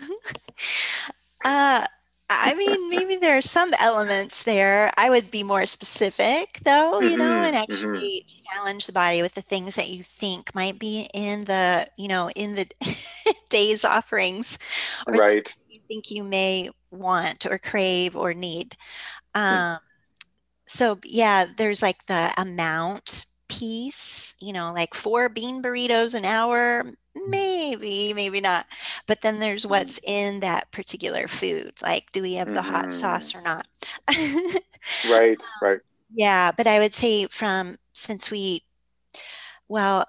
Uh, 1.44 1.86
I 2.30 2.54
mean, 2.54 2.90
maybe 2.90 3.16
there 3.16 3.36
are 3.38 3.42
some 3.42 3.72
elements 3.80 4.42
there. 4.42 4.90
I 4.98 5.08
would 5.08 5.30
be 5.30 5.42
more 5.42 5.64
specific, 5.64 6.60
though, 6.62 7.00
you 7.00 7.10
mm-hmm, 7.10 7.18
know, 7.18 7.42
and 7.42 7.56
mm-hmm. 7.56 7.72
actually 7.72 8.26
mm-hmm. 8.26 8.54
challenge 8.54 8.86
the 8.86 8.92
body 8.92 9.22
with 9.22 9.34
the 9.34 9.42
things 9.42 9.76
that 9.76 9.88
you 9.88 10.02
think 10.02 10.54
might 10.54 10.78
be 10.78 11.08
in 11.14 11.44
the, 11.44 11.86
you 11.96 12.08
know, 12.08 12.30
in 12.36 12.54
the 12.54 12.68
day's 13.48 13.84
offerings, 13.84 14.58
or 15.06 15.14
right? 15.14 15.56
You 15.70 15.80
think 15.88 16.10
you 16.10 16.22
may 16.22 16.70
want 16.90 17.46
or 17.46 17.58
crave 17.58 18.14
or 18.14 18.34
need. 18.34 18.76
Hmm. 19.34 19.40
Um, 19.40 19.78
so 20.66 20.98
yeah, 21.04 21.46
there's 21.56 21.80
like 21.80 22.06
the 22.06 22.32
amount 22.36 23.24
piece, 23.48 24.36
you 24.40 24.52
know, 24.52 24.72
like 24.72 24.94
four 24.94 25.28
bean 25.28 25.62
burritos 25.62 26.14
an 26.14 26.26
hour, 26.26 26.92
maybe, 27.26 28.12
maybe 28.14 28.40
not. 28.40 28.66
But 29.06 29.20
then 29.22 29.38
there's 29.38 29.64
mm. 29.64 29.70
what's 29.70 30.00
in 30.04 30.40
that 30.40 30.70
particular 30.72 31.28
food. 31.28 31.72
Like, 31.82 32.10
do 32.12 32.22
we 32.22 32.34
have 32.34 32.48
the 32.48 32.60
mm-hmm. 32.60 32.70
hot 32.70 32.94
sauce 32.94 33.34
or 33.34 33.40
not? 33.42 33.66
right, 35.10 35.38
right. 35.62 35.80
Yeah, 36.14 36.52
but 36.52 36.66
I 36.66 36.78
would 36.78 36.94
say 36.94 37.26
from 37.26 37.78
since 37.92 38.30
we, 38.30 38.62
well, 39.68 40.06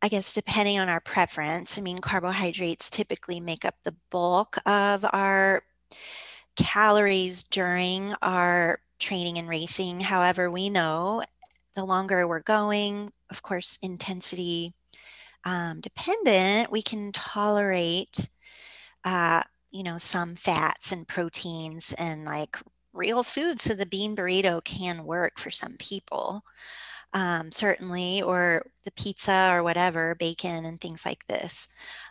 I 0.00 0.08
guess 0.08 0.34
depending 0.34 0.78
on 0.78 0.88
our 0.88 1.00
preference, 1.00 1.78
I 1.78 1.80
mean, 1.80 1.98
carbohydrates 1.98 2.90
typically 2.90 3.38
make 3.38 3.64
up 3.64 3.76
the 3.84 3.94
bulk 4.10 4.56
of 4.66 5.04
our 5.12 5.62
calories 6.56 7.44
during 7.44 8.14
our 8.22 8.80
training 8.98 9.38
and 9.38 9.48
racing. 9.48 10.00
However, 10.00 10.50
we 10.50 10.70
know 10.70 11.22
the 11.74 11.84
longer 11.84 12.26
we're 12.26 12.40
going, 12.40 13.12
of 13.30 13.42
course, 13.42 13.78
intensity 13.82 14.74
um, 15.44 15.80
dependent, 15.80 16.70
we 16.70 16.82
can 16.82 17.12
tolerate, 17.12 18.28
uh, 19.04 19.42
you 19.70 19.82
know, 19.82 19.98
some 19.98 20.34
fats 20.36 20.92
and 20.92 21.08
proteins 21.08 21.92
and 21.98 22.24
like 22.24 22.56
real 22.92 23.22
food. 23.22 23.58
So 23.60 23.74
the 23.74 23.86
bean 23.86 24.14
burrito 24.16 24.62
can 24.64 25.04
work 25.04 25.38
for 25.38 25.50
some 25.50 25.76
people, 25.78 26.44
um, 27.14 27.50
certainly, 27.52 28.22
or 28.22 28.66
the 28.84 28.92
pizza 28.92 29.50
or 29.52 29.62
whatever, 29.62 30.14
bacon 30.14 30.64
and 30.64 30.80
things 30.80 31.04
like 31.06 31.26
this. 31.26 31.68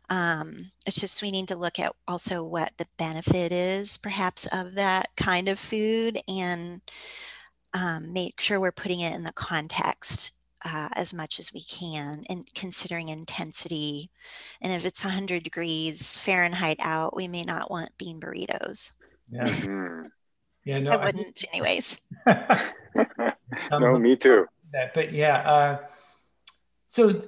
Um, 0.09 0.71
it's 0.85 0.99
just 0.99 1.21
we 1.21 1.31
need 1.31 1.47
to 1.49 1.55
look 1.55 1.79
at 1.79 1.95
also 2.07 2.43
what 2.43 2.73
the 2.77 2.87
benefit 2.97 3.51
is, 3.51 3.97
perhaps, 3.97 4.47
of 4.51 4.73
that 4.73 5.09
kind 5.15 5.47
of 5.47 5.59
food 5.59 6.19
and 6.27 6.81
um, 7.73 8.11
make 8.11 8.41
sure 8.41 8.59
we're 8.59 8.71
putting 8.71 8.99
it 9.01 9.13
in 9.13 9.23
the 9.23 9.31
context 9.33 10.40
uh, 10.63 10.89
as 10.93 11.13
much 11.13 11.39
as 11.39 11.53
we 11.53 11.61
can 11.61 12.23
and 12.29 12.45
considering 12.53 13.09
intensity. 13.09 14.09
And 14.61 14.71
if 14.71 14.85
it's 14.85 15.03
100 15.03 15.43
degrees 15.43 16.17
Fahrenheit 16.17 16.77
out, 16.79 17.15
we 17.15 17.27
may 17.27 17.43
not 17.43 17.71
want 17.71 17.97
bean 17.97 18.19
burritos. 18.19 18.91
Yeah. 19.29 19.43
Mm-hmm. 19.43 20.07
Yeah, 20.63 20.79
no, 20.79 20.91
I 20.91 21.05
wouldn't, 21.05 21.43
I 21.43 21.57
anyways. 21.57 22.01
no, 23.71 23.97
me 23.97 24.15
too. 24.15 24.45
That, 24.73 24.93
but 24.93 25.11
yeah, 25.11 25.37
uh, 25.37 25.87
so 26.87 27.23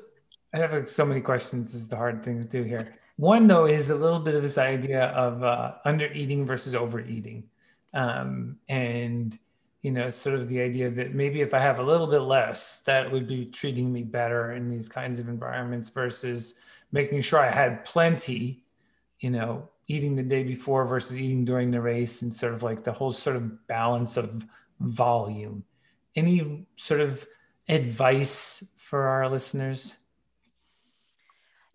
I 0.54 0.60
have 0.60 0.88
so 0.88 1.06
many 1.06 1.22
questions. 1.22 1.74
This 1.74 1.82
is 1.82 1.88
the 1.90 1.96
hard 1.96 2.24
thing 2.24 2.42
to 2.42 2.48
do 2.48 2.64
here. 2.64 2.96
One 3.18 3.48
though 3.48 3.66
is 3.66 3.90
a 3.90 3.96
little 3.96 4.20
bit 4.20 4.36
of 4.36 4.44
this 4.44 4.58
idea 4.58 5.08
of 5.08 5.44
uh, 5.44 5.76
under 5.84 6.08
eating 6.08 6.46
versus 6.46 6.76
overeating, 6.76 7.46
um, 7.94 8.58
and 8.70 9.38
you 9.84 9.92
know, 9.92 10.10
sort 10.10 10.36
of 10.36 10.48
the 10.48 10.62
idea 10.62 10.90
that 10.90 11.14
maybe 11.14 11.42
if 11.42 11.54
I 11.54 11.60
have 11.60 11.78
a 11.78 11.84
little 11.84 12.08
bit 12.08 12.22
less, 12.22 12.80
that 12.84 13.12
would 13.12 13.28
be 13.28 13.46
treating 13.48 13.92
me 13.92 14.02
better 14.02 14.54
in 14.54 14.70
these 14.70 14.88
kinds 14.88 15.20
of 15.20 15.28
environments 15.28 15.90
versus 15.90 16.56
making 16.94 17.22
sure 17.22 17.40
I 17.40 17.52
had 17.52 17.84
plenty, 17.84 18.64
you 19.20 19.30
know, 19.30 19.70
eating 19.88 20.16
the 20.16 20.24
day 20.24 20.44
before 20.44 20.86
versus 20.86 21.20
eating 21.20 21.44
during 21.44 21.70
the 21.70 21.82
race 21.82 22.22
and 22.22 22.34
sort 22.34 22.54
of 22.54 22.64
like 22.64 22.86
the 22.86 22.94
whole 22.94 23.12
sort 23.12 23.36
of 23.36 23.68
balance 23.68 24.16
of 24.16 24.46
volume. 24.80 25.66
Any 26.16 26.66
sort 26.78 27.02
of 27.02 27.28
advice 27.68 28.74
for 28.78 29.02
our 29.02 29.30
listeners? 29.30 29.98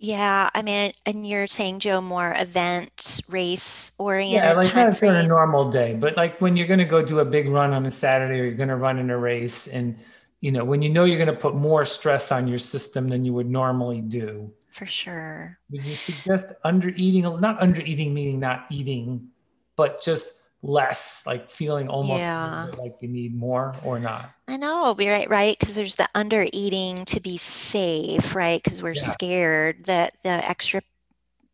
Yeah, 0.01 0.49
I 0.55 0.63
mean, 0.63 0.93
and 1.07 1.27
you're 1.27 1.49
saying 1.49 1.81
Joe 1.81 2.01
more 2.01 2.33
event 2.39 3.21
race 3.29 3.93
oriented. 3.99 4.45
Yeah, 4.45 4.53
like 4.53 4.75
not 4.75 4.97
for 4.97 5.07
a 5.07 5.27
normal 5.27 5.71
day, 5.71 5.97
but 5.99 6.17
like 6.17 6.41
when 6.41 6.57
you're 6.57 6.69
going 6.69 6.79
to 6.79 6.85
go 6.85 7.03
do 7.03 7.19
a 7.19 7.25
big 7.25 7.49
run 7.49 7.73
on 7.73 7.85
a 7.85 7.91
Saturday 7.91 8.39
or 8.41 8.45
you're 8.45 8.55
going 8.55 8.69
to 8.69 8.77
run 8.77 8.99
in 8.99 9.11
a 9.11 9.19
race, 9.19 9.67
and 9.67 9.99
you 10.41 10.53
know 10.53 10.65
when 10.65 10.83
you 10.83 10.89
know 10.89 11.05
you're 11.05 11.19
going 11.19 11.27
to 11.27 11.37
put 11.37 11.57
more 11.57 11.85
stress 11.85 12.31
on 12.31 12.47
your 12.47 12.59
system 12.59 13.09
than 13.09 13.25
you 13.25 13.33
would 13.33 13.51
normally 13.51 14.01
do. 14.01 14.53
For 14.71 14.87
sure. 14.87 15.59
Would 15.71 15.85
you 15.85 15.95
suggest 15.95 16.53
under 16.63 16.91
eating? 16.91 17.23
Not 17.41 17.61
under 17.61 17.81
eating 17.81 18.15
meaning 18.15 18.39
not 18.39 18.67
eating, 18.71 19.31
but 19.75 20.01
just 20.01 20.29
less 20.63 21.25
like 21.25 21.51
feeling 21.51 21.89
almost 21.89 22.21
yeah. 22.21 22.67
like 22.79 22.97
you 23.01 23.09
need 23.09 23.35
more 23.35 23.75
or 23.85 24.01
not 24.01 24.31
i 24.49 24.57
know 24.57 24.93
be 24.93 25.09
right 25.09 25.31
right 25.31 25.57
because 25.59 25.77
there's 25.77 25.95
the 25.97 26.09
under 26.17 26.47
eating 26.53 26.97
to 27.05 27.21
be 27.21 27.37
safe 27.37 28.35
right 28.35 28.61
because 28.63 28.83
we're 28.83 28.93
yeah. 28.93 29.01
scared 29.01 29.85
that 29.85 30.17
the 30.25 30.29
extra 30.29 30.81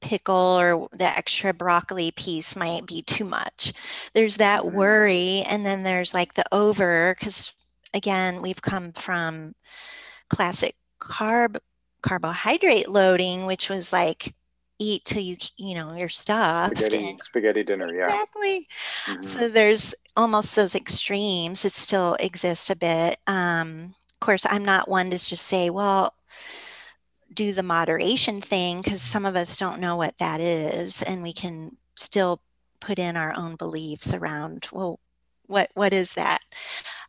pickle 0.00 0.34
or 0.34 0.88
the 0.92 1.04
extra 1.04 1.52
broccoli 1.52 2.10
piece 2.12 2.56
might 2.56 2.86
be 2.86 3.02
too 3.02 3.24
much 3.24 3.72
there's 4.14 4.36
that 4.36 4.62
mm-hmm. 4.62 4.76
worry 4.76 5.44
and 5.48 5.66
then 5.66 5.82
there's 5.82 6.14
like 6.14 6.34
the 6.34 6.44
over 6.50 7.14
because 7.18 7.52
again 7.92 8.40
we've 8.40 8.62
come 8.62 8.90
from 8.92 9.54
classic 10.30 10.76
carb 10.98 11.58
carbohydrate 12.02 12.88
loading 12.88 13.44
which 13.44 13.68
was 13.68 13.92
like 13.92 14.34
eat 14.78 15.04
till 15.04 15.22
you 15.22 15.36
you 15.56 15.74
know 15.74 15.94
you're 15.94 16.08
stuffed 16.08 16.78
spaghetti, 16.78 17.10
and, 17.10 17.22
spaghetti 17.22 17.62
dinner 17.62 17.88
yeah 17.94 18.06
exactly 18.06 18.68
mm-hmm. 19.06 19.22
so 19.22 19.48
there's 19.48 19.94
almost 20.16 20.56
those 20.56 20.74
extremes 20.74 21.62
that 21.62 21.72
still 21.72 22.16
exist 22.20 22.70
a 22.70 22.76
bit 22.76 23.18
um, 23.26 23.94
of 24.12 24.20
course 24.20 24.44
i'm 24.50 24.64
not 24.64 24.88
one 24.88 25.10
to 25.10 25.16
just 25.16 25.46
say 25.46 25.70
well 25.70 26.14
do 27.32 27.52
the 27.52 27.62
moderation 27.62 28.40
thing 28.40 28.78
because 28.78 29.00
some 29.00 29.24
of 29.24 29.36
us 29.36 29.58
don't 29.58 29.80
know 29.80 29.96
what 29.96 30.16
that 30.18 30.40
is 30.40 31.02
and 31.02 31.22
we 31.22 31.32
can 31.32 31.76
still 31.96 32.40
put 32.80 32.98
in 32.98 33.16
our 33.16 33.36
own 33.36 33.56
beliefs 33.56 34.12
around 34.14 34.68
well 34.72 34.98
what 35.46 35.70
what 35.74 35.92
is 35.92 36.14
that 36.14 36.40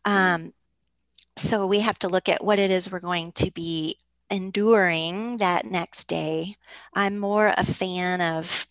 mm-hmm. 0.06 0.12
um, 0.12 0.52
so 1.36 1.66
we 1.66 1.80
have 1.80 1.98
to 1.98 2.08
look 2.08 2.28
at 2.28 2.42
what 2.42 2.58
it 2.58 2.70
is 2.70 2.90
we're 2.90 3.00
going 3.00 3.30
to 3.32 3.50
be 3.50 3.96
enduring 4.30 5.38
that 5.38 5.66
next 5.66 6.04
day. 6.06 6.56
I'm 6.94 7.18
more 7.18 7.54
a 7.56 7.64
fan 7.64 8.20
of, 8.20 8.66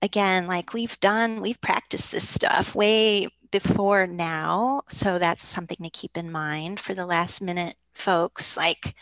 again, 0.00 0.46
like 0.46 0.72
we've 0.72 0.98
done, 1.00 1.40
we've 1.40 1.60
practiced 1.60 2.12
this 2.12 2.28
stuff 2.28 2.74
way 2.74 3.28
before 3.50 4.06
now. 4.06 4.82
So 4.88 5.18
that's 5.18 5.46
something 5.46 5.78
to 5.82 5.90
keep 5.90 6.16
in 6.16 6.32
mind 6.32 6.80
for 6.80 6.94
the 6.94 7.06
last 7.06 7.42
minute 7.42 7.76
folks 7.94 8.56
like 8.56 8.94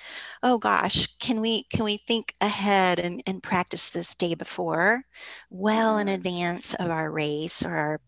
oh 0.42 0.58
gosh 0.58 1.06
can 1.18 1.40
we 1.40 1.62
can 1.64 1.84
we 1.84 1.96
think 1.96 2.34
ahead 2.40 2.98
and, 2.98 3.22
and 3.26 3.42
practice 3.42 3.90
this 3.90 4.14
day 4.14 4.34
before 4.34 5.02
well 5.48 5.98
in 5.98 6.08
advance 6.08 6.74
of 6.74 6.90
our 6.90 7.10
race 7.10 7.64
or 7.64 7.70
our 7.70 8.00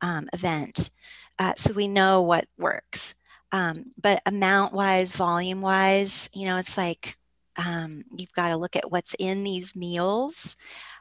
um, 0.00 0.28
event 0.32 0.90
uh, 1.38 1.52
so 1.56 1.72
we 1.72 1.88
know 1.88 2.20
what 2.22 2.46
works 2.58 3.14
um, 3.52 3.92
but 4.00 4.22
amount 4.26 4.72
wise, 4.72 5.14
volume 5.14 5.60
wise, 5.60 6.30
you 6.34 6.46
know, 6.46 6.56
it's 6.56 6.76
like 6.76 7.16
um, 7.56 8.02
you've 8.16 8.32
got 8.32 8.48
to 8.48 8.56
look 8.56 8.76
at 8.76 8.90
what's 8.90 9.14
in 9.18 9.44
these 9.44 9.76
meals. 9.76 10.56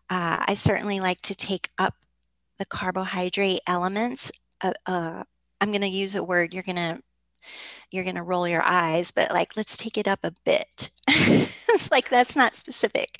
Uh, 0.10 0.44
I 0.46 0.54
certainly 0.54 1.00
like 1.00 1.22
to 1.22 1.36
take 1.36 1.70
up 1.78 1.96
the 2.60 2.66
carbohydrate 2.66 3.62
elements. 3.66 4.32
Uh, 4.62 4.74
uh, 4.86 5.24
I'm 5.62 5.72
going 5.72 5.82
to 5.82 5.88
use 5.88 6.16
a 6.16 6.24
word 6.24 6.54
you're 6.54 6.64
going 6.64 6.76
to 6.76 7.02
you're 7.92 8.04
going 8.04 8.16
to 8.16 8.24
roll 8.24 8.48
your 8.48 8.64
eyes, 8.64 9.12
but 9.12 9.32
like, 9.32 9.56
let's 9.56 9.78
take 9.78 9.98
it 9.98 10.08
up 10.08 10.20
a 10.24 10.34
bit. 10.46 10.90
it's 11.08 11.92
like, 11.92 12.10
that's 12.10 12.36
not 12.36 12.56
specific. 12.56 13.20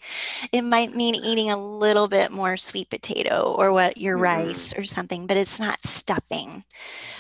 It 0.52 0.62
might 0.62 0.96
mean 0.96 1.16
eating 1.16 1.50
a 1.50 1.58
little 1.58 2.08
bit 2.08 2.32
more 2.32 2.58
sweet 2.58 2.90
potato 2.90 3.56
or 3.58 3.74
what 3.74 3.98
your 3.98 4.16
mm-hmm. 4.16 4.24
rice 4.48 4.74
or 4.78 4.86
something, 4.86 5.28
but 5.28 5.38
it's 5.38 5.60
not 5.60 5.84
stuffing. 5.86 6.64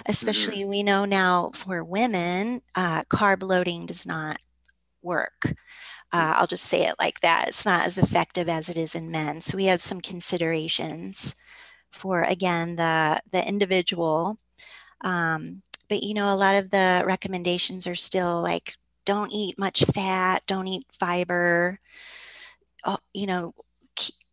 Especially, 0.05 0.59
mm-hmm. 0.59 0.69
we 0.69 0.83
know 0.83 1.05
now 1.05 1.51
for 1.53 1.83
women, 1.83 2.61
uh, 2.75 3.03
carb 3.03 3.43
loading 3.43 3.85
does 3.85 4.05
not 4.05 4.39
work. 5.01 5.53
Uh, 6.13 6.33
I'll 6.35 6.47
just 6.47 6.65
say 6.65 6.85
it 6.85 6.95
like 6.99 7.21
that. 7.21 7.47
It's 7.47 7.65
not 7.65 7.85
as 7.85 7.97
effective 7.97 8.49
as 8.49 8.67
it 8.67 8.77
is 8.77 8.95
in 8.95 9.11
men. 9.11 9.39
So 9.39 9.55
we 9.55 9.65
have 9.65 9.81
some 9.81 10.01
considerations 10.01 11.35
for 11.91 12.23
again 12.23 12.75
the 12.75 13.19
the 13.31 13.45
individual. 13.47 14.37
Um, 15.01 15.63
but 15.91 16.03
you 16.03 16.13
know, 16.13 16.33
a 16.33 16.37
lot 16.37 16.55
of 16.55 16.69
the 16.69 17.03
recommendations 17.05 17.85
are 17.85 17.95
still 17.95 18.41
like 18.41 18.75
don't 19.03 19.33
eat 19.33 19.59
much 19.59 19.83
fat, 19.93 20.41
don't 20.47 20.69
eat 20.69 20.85
fiber, 20.89 21.81
oh, 22.85 22.97
you 23.13 23.27
know, 23.27 23.53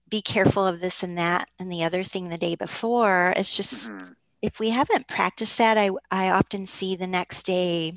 be 0.09 0.23
careful 0.23 0.65
of 0.65 0.81
this 0.81 1.03
and 1.03 1.19
that 1.19 1.49
and 1.59 1.71
the 1.71 1.83
other 1.83 2.05
thing 2.05 2.29
the 2.29 2.39
day 2.39 2.55
before. 2.55 3.35
It's 3.37 3.57
just 3.57 3.91
mm-hmm. 3.91 4.13
if 4.41 4.61
we 4.61 4.71
haven't 4.71 5.09
practiced 5.09 5.59
that, 5.59 5.77
I 5.77 5.91
I 6.13 6.31
often 6.31 6.65
see 6.65 6.95
the 6.95 7.09
next 7.09 7.43
day, 7.43 7.95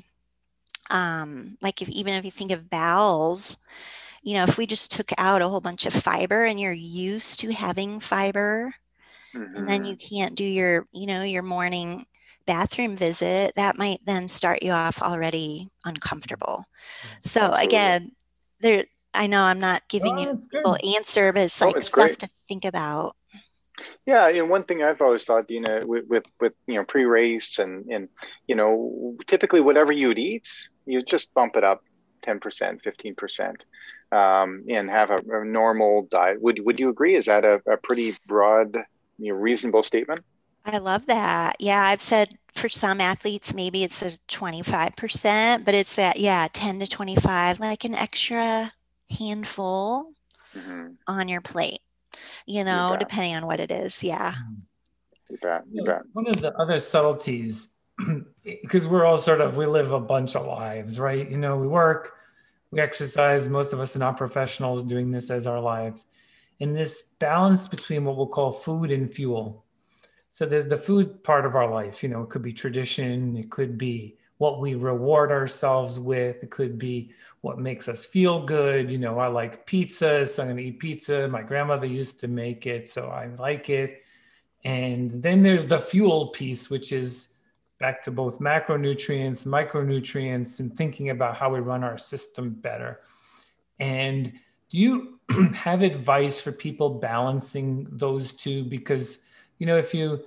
um, 0.90 1.56
like 1.62 1.80
if 1.80 1.88
even 1.88 2.14
if 2.14 2.24
you 2.24 2.32
think 2.32 2.50
of 2.50 2.68
bowels, 2.68 3.58
you 4.24 4.34
know, 4.34 4.42
if 4.42 4.58
we 4.58 4.66
just 4.66 4.90
took 4.90 5.12
out 5.18 5.40
a 5.40 5.48
whole 5.48 5.60
bunch 5.60 5.86
of 5.86 5.94
fiber 5.94 6.44
and 6.46 6.58
you're 6.58 6.72
used 6.72 7.38
to 7.40 7.52
having 7.52 8.00
fiber, 8.00 8.74
mm-hmm. 9.32 9.54
and 9.54 9.68
then 9.68 9.84
you 9.84 9.94
mm-hmm. 9.94 10.16
can't 10.16 10.34
do 10.34 10.44
your, 10.44 10.88
you 10.92 11.06
know, 11.06 11.22
your 11.22 11.44
morning 11.44 12.06
bathroom 12.46 12.96
visit, 12.96 13.52
that 13.56 13.78
might 13.78 14.00
then 14.04 14.28
start 14.28 14.62
you 14.62 14.72
off 14.72 15.02
already 15.02 15.68
uncomfortable. 15.84 16.64
So 17.22 17.40
Absolutely. 17.40 17.64
again, 17.64 18.12
there 18.60 18.84
I 19.14 19.26
know 19.26 19.42
I'm 19.42 19.60
not 19.60 19.82
giving 19.88 20.18
oh, 20.18 20.22
you 20.22 20.30
a 20.30 20.62
full 20.62 20.96
answer, 20.96 21.32
but 21.32 21.42
it's 21.42 21.60
oh, 21.60 21.66
like 21.66 21.76
it's 21.76 21.88
stuff 21.88 22.06
great. 22.06 22.18
to 22.20 22.28
think 22.48 22.64
about. 22.64 23.16
Yeah, 24.06 24.28
and 24.28 24.48
one 24.48 24.64
thing 24.64 24.82
I've 24.82 25.00
always 25.00 25.24
thought, 25.24 25.50
you 25.50 25.60
know, 25.60 25.80
with 25.84 26.06
with, 26.08 26.24
with 26.40 26.52
you 26.66 26.76
know 26.76 26.84
pre-race 26.84 27.58
and 27.58 27.86
and 27.90 28.08
you 28.46 28.54
know 28.54 29.16
typically 29.26 29.60
whatever 29.60 29.92
you'd 29.92 30.18
eat, 30.18 30.48
you 30.86 31.02
just 31.02 31.32
bump 31.34 31.56
it 31.56 31.64
up 31.64 31.82
ten 32.22 32.40
percent, 32.40 32.82
fifteen 32.82 33.14
percent, 33.14 33.64
um, 34.10 34.64
and 34.68 34.90
have 34.90 35.10
a, 35.10 35.18
a, 35.30 35.44
normal 35.44 36.08
diet. 36.10 36.40
Would 36.40 36.60
would 36.64 36.78
you 36.78 36.88
agree? 36.88 37.16
Is 37.16 37.26
that 37.26 37.44
a, 37.44 37.60
a 37.66 37.76
pretty 37.76 38.14
broad, 38.26 38.76
you 39.18 39.32
know, 39.32 39.38
reasonable 39.38 39.82
statement? 39.82 40.24
I 40.64 40.78
love 40.78 41.06
that. 41.06 41.56
Yeah, 41.58 41.82
I've 41.82 42.00
said 42.00 42.38
for 42.54 42.68
some 42.68 43.00
athletes, 43.00 43.54
maybe 43.54 43.82
it's 43.82 44.02
a 44.02 44.12
25%, 44.28 45.64
but 45.64 45.74
it's 45.74 45.98
at, 45.98 46.18
yeah, 46.18 46.48
10 46.52 46.80
to 46.80 46.86
25, 46.86 47.60
like 47.60 47.84
an 47.84 47.94
extra 47.94 48.72
handful 49.10 50.12
mm-hmm. 50.56 50.92
on 51.06 51.28
your 51.28 51.40
plate, 51.40 51.80
you 52.46 52.64
know, 52.64 52.92
you 52.92 52.98
depending 52.98 53.34
on 53.36 53.46
what 53.46 53.60
it 53.60 53.70
is. 53.70 54.04
Yeah. 54.04 54.32
Mm-hmm. 54.32 54.54
You 55.30 55.38
bet. 55.40 55.62
You 55.72 55.84
bet. 55.84 56.02
One 56.12 56.28
of 56.28 56.40
the 56.40 56.54
other 56.58 56.78
subtleties, 56.78 57.78
because 58.44 58.86
we're 58.86 59.04
all 59.04 59.16
sort 59.16 59.40
of, 59.40 59.56
we 59.56 59.66
live 59.66 59.90
a 59.90 60.00
bunch 60.00 60.36
of 60.36 60.46
lives, 60.46 61.00
right? 61.00 61.28
You 61.28 61.38
know, 61.38 61.56
we 61.56 61.66
work, 61.66 62.12
we 62.70 62.80
exercise, 62.80 63.48
most 63.48 63.72
of 63.72 63.80
us 63.80 63.96
are 63.96 64.00
not 64.00 64.18
professionals 64.18 64.84
doing 64.84 65.10
this 65.10 65.30
as 65.30 65.46
our 65.46 65.60
lives. 65.60 66.04
And 66.60 66.76
this 66.76 67.14
balance 67.18 67.66
between 67.66 68.04
what 68.04 68.16
we'll 68.16 68.26
call 68.26 68.52
food 68.52 68.90
and 68.90 69.12
fuel 69.12 69.61
so 70.32 70.46
there's 70.46 70.66
the 70.66 70.78
food 70.78 71.22
part 71.22 71.44
of 71.44 71.54
our 71.54 71.70
life. 71.70 72.02
You 72.02 72.08
know, 72.08 72.22
it 72.22 72.30
could 72.30 72.40
be 72.40 72.54
tradition, 72.54 73.36
it 73.36 73.50
could 73.50 73.76
be 73.76 74.16
what 74.38 74.60
we 74.60 74.74
reward 74.74 75.30
ourselves 75.30 76.00
with, 76.00 76.42
it 76.42 76.48
could 76.48 76.78
be 76.78 77.12
what 77.42 77.58
makes 77.58 77.86
us 77.86 78.06
feel 78.06 78.42
good. 78.42 78.90
You 78.90 78.96
know, 78.96 79.18
I 79.18 79.26
like 79.26 79.66
pizza, 79.66 80.26
so 80.26 80.42
I'm 80.42 80.48
going 80.48 80.56
to 80.56 80.62
eat 80.62 80.78
pizza. 80.78 81.28
My 81.28 81.42
grandmother 81.42 81.84
used 81.84 82.18
to 82.20 82.28
make 82.28 82.66
it, 82.66 82.88
so 82.88 83.10
I 83.10 83.26
like 83.26 83.68
it. 83.68 84.04
And 84.64 85.22
then 85.22 85.42
there's 85.42 85.66
the 85.66 85.78
fuel 85.78 86.28
piece, 86.28 86.70
which 86.70 86.92
is 86.92 87.34
back 87.78 88.02
to 88.04 88.10
both 88.10 88.38
macronutrients, 88.38 89.44
micronutrients, 89.46 90.60
and 90.60 90.74
thinking 90.74 91.10
about 91.10 91.36
how 91.36 91.52
we 91.52 91.60
run 91.60 91.84
our 91.84 91.98
system 91.98 92.48
better. 92.48 93.00
And 93.78 94.32
do 94.70 94.78
you 94.78 95.18
have 95.54 95.82
advice 95.82 96.40
for 96.40 96.52
people 96.52 96.88
balancing 96.88 97.86
those 97.90 98.32
two? 98.32 98.64
Because 98.64 99.24
you 99.62 99.66
know, 99.66 99.76
if 99.76 99.94
you 99.94 100.24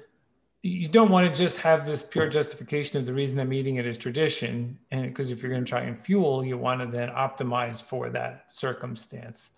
you 0.63 0.87
don't 0.87 1.11
want 1.11 1.27
to 1.27 1.35
just 1.35 1.57
have 1.57 1.85
this 1.85 2.01
pure 2.01 2.29
justification 2.29 2.97
of 2.97 3.05
the 3.05 3.13
reason 3.13 3.37
I'm 3.37 3.51
eating 3.51 3.75
it 3.75 3.85
is 3.85 3.97
tradition, 3.97 4.79
and 4.91 5.07
because 5.07 5.29
if 5.29 5.43
you're 5.43 5.53
going 5.53 5.65
to 5.65 5.69
try 5.69 5.81
and 5.81 5.99
fuel, 5.99 6.45
you 6.45 6.57
want 6.57 6.79
to 6.79 6.87
then 6.87 7.09
optimize 7.09 7.83
for 7.83 8.09
that 8.11 8.45
circumstance. 8.47 9.49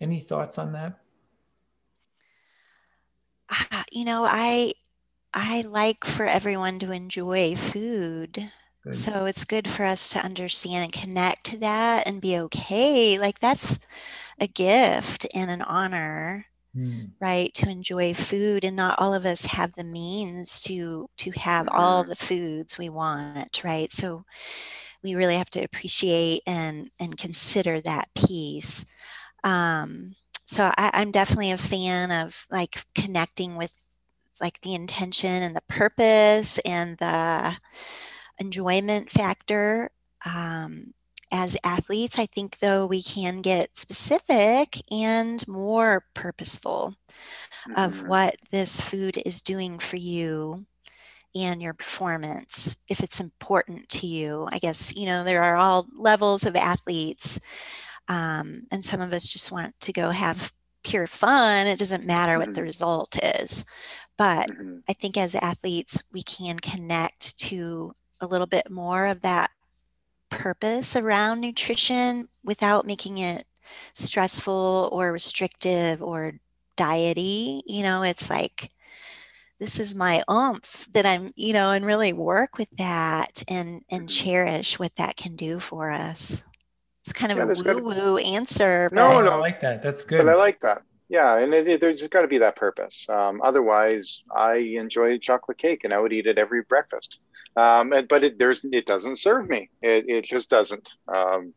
Any 0.00 0.20
thoughts 0.20 0.58
on 0.58 0.70
that? 0.74 1.00
uh, 3.72 3.82
you 3.90 4.04
know, 4.04 4.24
I 4.24 4.74
I 5.34 5.62
like 5.62 6.04
for 6.04 6.24
everyone 6.24 6.78
to 6.78 6.92
enjoy 6.92 7.56
food. 7.56 8.52
Good. 8.84 8.94
So 8.94 9.24
it's 9.24 9.44
good 9.44 9.66
for 9.66 9.82
us 9.82 10.10
to 10.10 10.20
understand 10.20 10.84
and 10.84 10.92
connect 10.92 11.46
to 11.46 11.56
that 11.58 12.06
and 12.06 12.20
be 12.20 12.38
okay. 12.38 13.18
Like 13.18 13.40
that's 13.40 13.80
a 14.38 14.46
gift 14.46 15.26
and 15.34 15.50
an 15.50 15.62
honor. 15.62 16.46
Mm. 16.76 17.12
right 17.20 17.54
to 17.54 17.70
enjoy 17.70 18.12
food 18.12 18.62
and 18.64 18.76
not 18.76 18.98
all 18.98 19.14
of 19.14 19.24
us 19.24 19.46
have 19.46 19.74
the 19.74 19.84
means 19.84 20.60
to 20.62 21.08
to 21.16 21.30
have 21.30 21.68
all 21.72 22.04
the 22.04 22.16
foods 22.16 22.76
we 22.76 22.90
want 22.90 23.62
right? 23.64 23.90
So 23.90 24.24
we 25.02 25.14
really 25.14 25.36
have 25.36 25.50
to 25.50 25.62
appreciate 25.62 26.42
and 26.46 26.90
and 27.00 27.16
consider 27.16 27.80
that 27.80 28.08
piece. 28.14 28.84
Um 29.44 30.16
so 30.46 30.72
I, 30.76 30.90
I, 30.92 31.02
am 31.02 31.10
definitely 31.10 31.50
a 31.50 31.58
fan 31.58 32.12
of 32.12 32.46
like 32.50 32.84
connecting 32.94 33.56
with 33.56 33.76
like 34.40 34.60
the 34.60 34.74
intention 34.74 35.42
and 35.42 35.56
the 35.56 35.62
purpose 35.68 36.58
and 36.58 36.96
the 36.98 37.56
enjoyment 38.38 39.10
factor. 39.10 39.90
Um, 40.24 40.94
as 41.32 41.56
athletes 41.64 42.18
i 42.18 42.26
think 42.26 42.58
though 42.58 42.86
we 42.86 43.02
can 43.02 43.40
get 43.40 43.76
specific 43.76 44.80
and 44.92 45.46
more 45.48 46.04
purposeful 46.14 46.94
mm-hmm. 47.68 47.78
of 47.78 48.06
what 48.06 48.36
this 48.50 48.80
food 48.80 49.20
is 49.24 49.42
doing 49.42 49.78
for 49.78 49.96
you 49.96 50.64
and 51.34 51.60
your 51.60 51.74
performance 51.74 52.76
if 52.88 53.00
it's 53.00 53.20
important 53.20 53.88
to 53.88 54.06
you 54.06 54.48
i 54.52 54.58
guess 54.58 54.94
you 54.96 55.06
know 55.06 55.24
there 55.24 55.42
are 55.42 55.56
all 55.56 55.86
levels 55.96 56.46
of 56.46 56.56
athletes 56.56 57.40
um, 58.08 58.66
and 58.70 58.84
some 58.84 59.00
of 59.00 59.12
us 59.12 59.28
just 59.28 59.50
want 59.50 59.74
to 59.80 59.92
go 59.92 60.10
have 60.10 60.52
pure 60.86 61.06
fun. 61.06 61.66
It 61.66 61.78
doesn't 61.78 62.06
matter 62.06 62.32
mm-hmm. 62.32 62.40
what 62.40 62.54
the 62.54 62.60
mm-hmm. 62.60 62.66
result 62.66 63.18
is. 63.22 63.64
But 64.16 64.50
mm-hmm. 64.50 64.78
I 64.88 64.92
think 64.92 65.16
as 65.16 65.34
athletes, 65.34 66.02
we 66.12 66.22
can 66.22 66.58
connect 66.58 67.38
to 67.40 67.94
a 68.20 68.26
little 68.26 68.46
bit 68.46 68.70
more 68.70 69.06
of 69.06 69.20
that 69.22 69.50
purpose 70.30 70.96
around 70.96 71.40
nutrition 71.40 72.28
without 72.44 72.86
making 72.86 73.18
it 73.18 73.44
stressful 73.94 74.88
or 74.92 75.12
restrictive 75.12 76.02
or 76.02 76.34
diety. 76.76 77.62
You 77.66 77.82
know, 77.82 78.02
it's 78.02 78.30
like, 78.30 78.70
this 79.58 79.80
is 79.80 79.94
my 79.94 80.22
oomph 80.30 80.88
that 80.92 81.06
I'm, 81.06 81.32
you 81.34 81.52
know, 81.52 81.70
and 81.70 81.84
really 81.84 82.12
work 82.12 82.58
with 82.58 82.68
that 82.78 83.42
and 83.48 83.82
and 83.90 84.02
mm-hmm. 84.02 84.06
cherish 84.06 84.78
what 84.78 84.94
that 84.96 85.16
can 85.16 85.34
do 85.34 85.60
for 85.60 85.90
us. 85.90 86.44
It's 87.02 87.12
kind 87.12 87.32
of 87.32 87.38
yeah, 87.38 87.72
a 87.72 87.74
woo 87.74 87.84
woo 87.84 88.16
answer. 88.18 88.90
No, 88.92 89.20
no, 89.22 89.30
I 89.30 89.36
like 89.36 89.60
that. 89.62 89.82
That's 89.82 90.04
good. 90.04 90.26
But 90.26 90.28
I 90.28 90.34
like 90.34 90.60
that. 90.60 90.82
Yeah, 91.08 91.38
and 91.38 91.54
it, 91.54 91.68
it, 91.68 91.80
there's 91.80 92.06
got 92.08 92.22
to 92.22 92.28
be 92.28 92.38
that 92.38 92.56
purpose. 92.56 93.06
Um, 93.08 93.40
otherwise, 93.42 94.22
I 94.34 94.56
enjoy 94.56 95.18
chocolate 95.18 95.58
cake 95.58 95.82
and 95.84 95.94
I 95.94 96.00
would 96.00 96.12
eat 96.12 96.26
it 96.26 96.38
every 96.38 96.62
breakfast. 96.62 97.20
Um, 97.56 97.92
and, 97.92 98.08
but 98.08 98.24
it 98.24 98.38
there's 98.38 98.64
it 98.64 98.86
doesn't 98.86 99.18
serve 99.18 99.48
me. 99.48 99.70
It, 99.82 100.08
it 100.08 100.24
just 100.24 100.50
doesn't. 100.50 100.90
Um, 101.08 101.54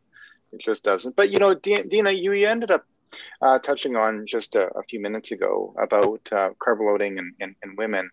it 0.52 0.60
just 0.60 0.84
doesn't. 0.84 1.16
But 1.16 1.30
you 1.30 1.38
know, 1.38 1.54
Dina, 1.54 2.10
you, 2.12 2.32
you 2.32 2.46
ended 2.46 2.70
up 2.70 2.86
uh, 3.42 3.58
touching 3.58 3.96
on 3.96 4.24
just 4.26 4.54
a, 4.54 4.68
a, 4.68 4.82
few 4.84 5.00
minutes 5.00 5.32
ago 5.32 5.74
about 5.82 6.20
uh, 6.32 6.50
carb 6.64 6.80
loading 6.80 7.18
and, 7.18 7.34
and, 7.40 7.56
and 7.62 7.76
women. 7.76 8.08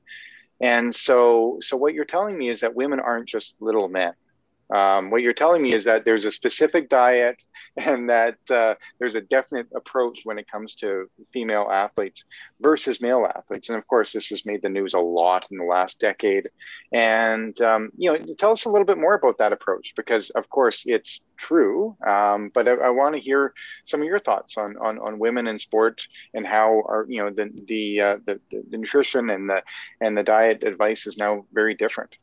And 0.60 0.94
so, 0.94 1.60
so 1.62 1.78
what 1.78 1.94
you're 1.94 2.06
telling 2.06 2.38
me 2.38 2.50
is 2.50 2.62
that 2.62 2.74
women 2.76 3.00
aren't 3.00 3.28
just 3.28 3.56
little 3.60 3.88
men. 3.90 4.14
Um, 4.74 5.12
what 5.12 5.22
you're 5.22 5.34
telling 5.34 5.62
me 5.62 5.74
is 5.74 5.86
that 5.86 6.04
there's 6.04 6.26
a 6.26 6.32
specific 6.32 6.90
diet 6.90 7.42
and 7.78 8.10
that 8.10 8.38
uh, 8.50 8.76
there's 9.00 9.16
a 9.16 9.22
definite 9.22 9.68
approach 9.76 10.22
when 10.24 10.40
it 10.40 10.50
comes 10.52 10.76
to 10.76 11.10
female 11.32 11.70
athletes 11.72 12.26
versus 12.60 13.02
male 13.02 13.26
athletes. 13.34 13.70
And 13.70 13.78
of 13.78 13.88
course, 13.88 14.12
this 14.12 14.30
has 14.30 14.46
made 14.46 14.62
the 14.62 14.70
news 14.70 14.94
a 14.94 15.00
lot 15.00 15.48
in 15.52 15.58
the 15.58 15.64
last 15.64 16.00
decade. 16.00 16.50
And, 16.92 17.60
um, 17.62 17.92
you 17.98 18.12
know, 18.12 18.36
tell 18.38 18.52
us 18.52 18.66
a 18.66 18.70
little 18.70 18.86
bit 18.86 18.98
more 18.98 19.16
about 19.16 19.38
that 19.38 19.54
approach 19.54 19.94
because, 19.96 20.30
of 20.32 20.50
course, 20.50 20.84
it's 20.86 21.22
true. 21.38 21.96
Um, 22.06 22.52
but 22.54 22.68
I, 22.68 22.74
I 22.74 22.90
want 22.90 23.16
to 23.16 23.22
hear 23.22 23.54
some 23.86 24.02
of 24.02 24.08
your 24.08 24.20
thoughts 24.20 24.58
on, 24.58 24.76
on, 24.78 25.00
on 25.00 25.20
women 25.20 25.48
in 25.48 25.60
sport 25.60 26.02
and 26.34 26.46
how 26.46 26.84
are, 26.88 27.06
you 27.08 27.24
know, 27.24 27.30
the, 27.30 27.52
the, 27.68 28.02
uh, 28.02 28.18
the, 28.26 28.40
the 28.52 28.78
nutrition 28.78 29.30
and 29.30 29.50
the, 29.50 29.64
and 30.02 30.18
the 30.18 30.24
diet 30.24 30.64
advice 30.64 31.08
is 31.08 31.18
now 31.18 31.46
very 31.54 31.76
different. 31.76 32.16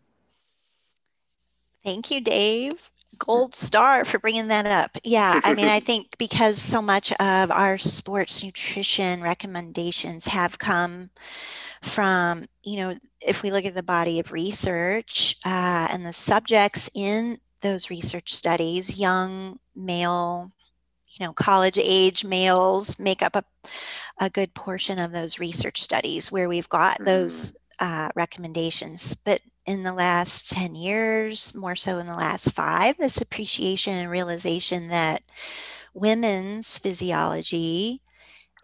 Thank 1.84 2.10
you, 2.10 2.20
Dave. 2.20 2.90
Gold 3.18 3.54
star 3.54 4.04
for 4.04 4.18
bringing 4.18 4.48
that 4.48 4.66
up. 4.66 4.98
Yeah, 5.04 5.40
I 5.44 5.54
mean, 5.54 5.68
I 5.68 5.78
think 5.78 6.16
because 6.18 6.58
so 6.58 6.82
much 6.82 7.12
of 7.12 7.50
our 7.50 7.78
sports 7.78 8.42
nutrition 8.42 9.22
recommendations 9.22 10.26
have 10.26 10.58
come 10.58 11.10
from, 11.82 12.46
you 12.64 12.76
know, 12.78 12.94
if 13.20 13.42
we 13.42 13.52
look 13.52 13.66
at 13.66 13.74
the 13.74 13.84
body 13.84 14.18
of 14.18 14.32
research 14.32 15.36
uh, 15.44 15.86
and 15.92 16.04
the 16.04 16.12
subjects 16.12 16.90
in 16.94 17.38
those 17.60 17.88
research 17.88 18.34
studies, 18.34 18.98
young 18.98 19.60
male, 19.76 20.50
you 21.06 21.24
know, 21.24 21.32
college 21.32 21.78
age 21.78 22.24
males 22.24 22.98
make 22.98 23.22
up 23.22 23.36
a, 23.36 23.44
a 24.18 24.30
good 24.30 24.54
portion 24.54 24.98
of 24.98 25.12
those 25.12 25.38
research 25.38 25.82
studies 25.82 26.32
where 26.32 26.48
we've 26.48 26.68
got 26.68 27.04
those 27.04 27.52
mm. 27.52 27.56
uh, 27.78 28.08
recommendations. 28.16 29.14
But 29.14 29.40
in 29.66 29.82
the 29.82 29.92
last 29.92 30.50
10 30.50 30.74
years, 30.74 31.54
more 31.54 31.76
so 31.76 31.98
in 31.98 32.06
the 32.06 32.16
last 32.16 32.52
five, 32.52 32.96
this 32.98 33.20
appreciation 33.20 33.94
and 33.94 34.10
realization 34.10 34.88
that 34.88 35.22
women's 35.94 36.76
physiology 36.78 38.02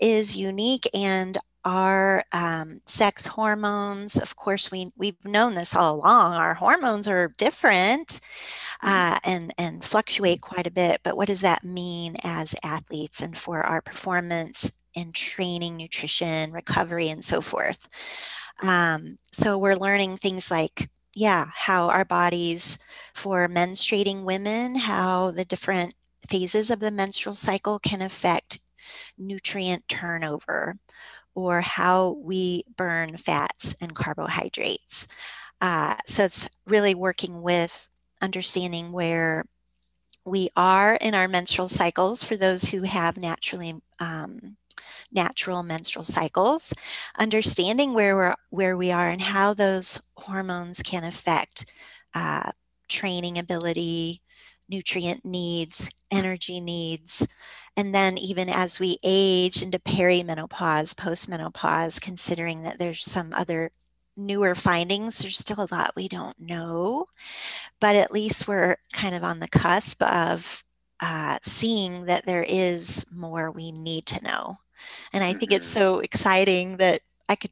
is 0.00 0.36
unique 0.36 0.88
and 0.94 1.38
our 1.64 2.24
um, 2.32 2.80
sex 2.86 3.26
hormones, 3.26 4.16
of 4.16 4.36
course, 4.36 4.70
we, 4.70 4.92
we've 4.96 5.22
known 5.24 5.54
this 5.54 5.74
all 5.74 5.96
along. 5.96 6.34
Our 6.34 6.54
hormones 6.54 7.06
are 7.06 7.34
different 7.36 8.08
mm-hmm. 8.08 8.88
uh, 8.88 9.18
and, 9.24 9.54
and 9.58 9.84
fluctuate 9.84 10.40
quite 10.40 10.66
a 10.66 10.70
bit. 10.70 11.00
But 11.02 11.16
what 11.16 11.28
does 11.28 11.42
that 11.42 11.64
mean 11.64 12.16
as 12.24 12.54
athletes 12.62 13.20
and 13.20 13.36
for 13.36 13.62
our 13.62 13.82
performance 13.82 14.80
in 14.94 15.12
training, 15.12 15.76
nutrition, 15.76 16.52
recovery, 16.52 17.08
and 17.08 17.22
so 17.22 17.40
forth? 17.40 17.88
Um, 18.62 19.18
so 19.32 19.58
we're 19.58 19.76
learning 19.76 20.18
things 20.18 20.50
like, 20.50 20.90
yeah, 21.14 21.46
how 21.54 21.88
our 21.88 22.04
bodies 22.04 22.78
for 23.14 23.48
menstruating 23.48 24.24
women, 24.24 24.76
how 24.76 25.30
the 25.30 25.44
different 25.44 25.94
phases 26.28 26.70
of 26.70 26.80
the 26.80 26.90
menstrual 26.90 27.34
cycle 27.34 27.78
can 27.78 28.02
affect 28.02 28.60
nutrient 29.18 29.88
turnover 29.88 30.78
or 31.34 31.60
how 31.60 32.16
we 32.22 32.64
burn 32.76 33.16
fats 33.16 33.76
and 33.80 33.94
carbohydrates. 33.94 35.08
Uh, 35.60 35.96
so 36.06 36.24
it's 36.24 36.48
really 36.66 36.94
working 36.94 37.42
with 37.42 37.88
understanding 38.20 38.92
where 38.92 39.44
we 40.24 40.48
are 40.56 40.94
in 40.96 41.14
our 41.14 41.28
menstrual 41.28 41.68
cycles 41.68 42.22
for 42.22 42.36
those 42.36 42.64
who 42.64 42.82
have 42.82 43.16
naturally 43.16 43.74
um, 43.98 44.56
natural 45.12 45.62
menstrual 45.62 46.04
cycles, 46.04 46.74
understanding 47.18 47.92
where 47.92 48.16
we're 48.16 48.34
where 48.50 48.76
we 48.76 48.90
are 48.92 49.08
and 49.08 49.22
how 49.22 49.54
those 49.54 50.00
hormones 50.16 50.82
can 50.82 51.04
affect 51.04 51.72
uh, 52.14 52.50
training 52.88 53.38
ability, 53.38 54.22
nutrient 54.68 55.24
needs, 55.24 55.90
energy 56.10 56.60
needs, 56.60 57.26
and 57.76 57.94
then 57.94 58.18
even 58.18 58.48
as 58.48 58.80
we 58.80 58.98
age 59.04 59.62
into 59.62 59.78
perimenopause, 59.78 60.94
postmenopause, 60.94 62.00
considering 62.00 62.62
that 62.62 62.78
there's 62.78 63.04
some 63.04 63.32
other 63.32 63.70
newer 64.16 64.54
findings, 64.54 65.18
there's 65.18 65.38
still 65.38 65.64
a 65.64 65.74
lot 65.74 65.96
we 65.96 66.08
don't 66.08 66.38
know, 66.38 67.06
but 67.80 67.96
at 67.96 68.12
least 68.12 68.46
we're 68.46 68.76
kind 68.92 69.14
of 69.14 69.24
on 69.24 69.40
the 69.40 69.48
cusp 69.48 70.02
of 70.02 70.64
uh, 71.00 71.38
seeing 71.42 72.04
that 72.04 72.26
there 72.26 72.44
is 72.46 73.06
more 73.14 73.50
we 73.50 73.72
need 73.72 74.04
to 74.06 74.22
know. 74.22 74.58
And 75.12 75.24
I 75.24 75.32
think 75.32 75.52
it's 75.52 75.68
mm-hmm. 75.68 75.80
so 75.80 75.98
exciting 76.00 76.76
that 76.78 77.00
I 77.28 77.36
could 77.36 77.50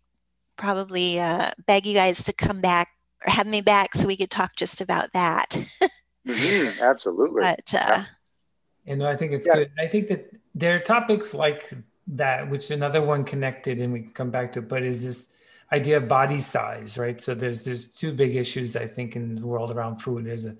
probably 0.57 1.18
uh, 1.20 1.53
beg 1.66 1.87
you 1.87 1.95
guys 1.95 2.22
to 2.24 2.33
come 2.33 2.61
back 2.61 2.91
or 3.24 3.33
have 3.33 3.47
me 3.47 3.61
back 3.61 3.95
so 3.95 4.07
we 4.07 4.16
could 4.16 4.31
talk 4.31 4.57
just 4.57 4.81
about 4.81 5.12
that. 5.12 5.51
mm-hmm, 6.26 6.83
absolutely. 6.83 7.43
But, 7.43 7.74
uh, 7.74 8.05
you 8.87 8.97
know, 8.97 9.07
I 9.07 9.16
think 9.16 9.33
it's 9.33 9.47
yeah. 9.47 9.55
good. 9.55 9.70
I 9.79 9.87
think 9.87 10.09
that 10.09 10.31
there 10.55 10.76
are 10.76 10.81
topics 10.81 11.35
like 11.35 11.72
that, 12.09 12.49
which 12.49 12.70
another 12.70 13.03
one 13.03 13.24
connected, 13.24 13.81
and 13.81 13.93
we 13.93 14.01
can 14.01 14.11
come 14.11 14.31
back 14.31 14.53
to, 14.55 14.62
but 14.62 14.83
is 14.83 15.05
this 15.05 15.37
idea 15.72 15.99
of 15.99 16.09
body 16.09 16.41
size, 16.41 16.97
right? 16.97 17.20
So 17.20 17.35
there's 17.35 17.64
there's 17.64 17.95
two 17.95 18.12
big 18.12 18.35
issues 18.37 18.76
I 18.76 18.87
think 18.87 19.16
in 19.16 19.37
the 19.37 19.47
world 19.47 19.70
around 19.70 19.99
food. 19.99 20.24
There's 20.24 20.47
a 20.47 20.57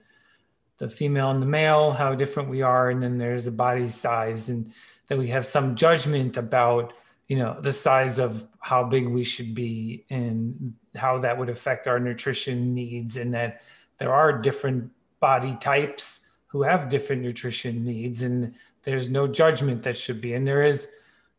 the 0.79 0.89
female 0.89 1.31
and 1.31 1.43
the 1.43 1.47
male, 1.47 1.91
how 1.91 2.15
different 2.15 2.49
we 2.49 2.63
are, 2.63 2.91
and 2.91 3.03
then 3.03 3.19
there's 3.19 3.47
a 3.47 3.53
body 3.53 3.89
size, 3.89 4.49
and 4.49 4.73
that 5.09 5.19
we 5.19 5.29
have 5.29 5.47
some 5.47 5.75
judgment 5.75 6.37
about 6.37 6.93
you 7.27 7.37
know 7.37 7.59
the 7.61 7.73
size 7.73 8.19
of 8.19 8.47
how 8.61 8.85
big 8.85 9.07
we 9.07 9.25
should 9.25 9.55
be 9.55 10.05
and 10.11 10.75
how 10.95 11.19
that 11.19 11.37
would 11.37 11.49
affect 11.49 11.87
our 11.87 12.01
nutrition 12.01 12.75
needs 12.75 13.17
and 13.17 13.35
that 13.35 13.63
there 13.99 14.13
are 14.13 14.33
different 14.41 14.91
body 15.21 15.57
types 15.61 16.29
who 16.47 16.63
have 16.63 16.89
different 16.89 17.23
nutrition 17.23 17.85
needs 17.85 18.23
and 18.23 18.55
there's 18.83 19.11
no 19.11 19.27
judgment 19.27 19.83
that 19.83 19.99
should 19.99 20.21
be 20.21 20.35
and 20.35 20.47
there 20.47 20.63
is 20.63 20.89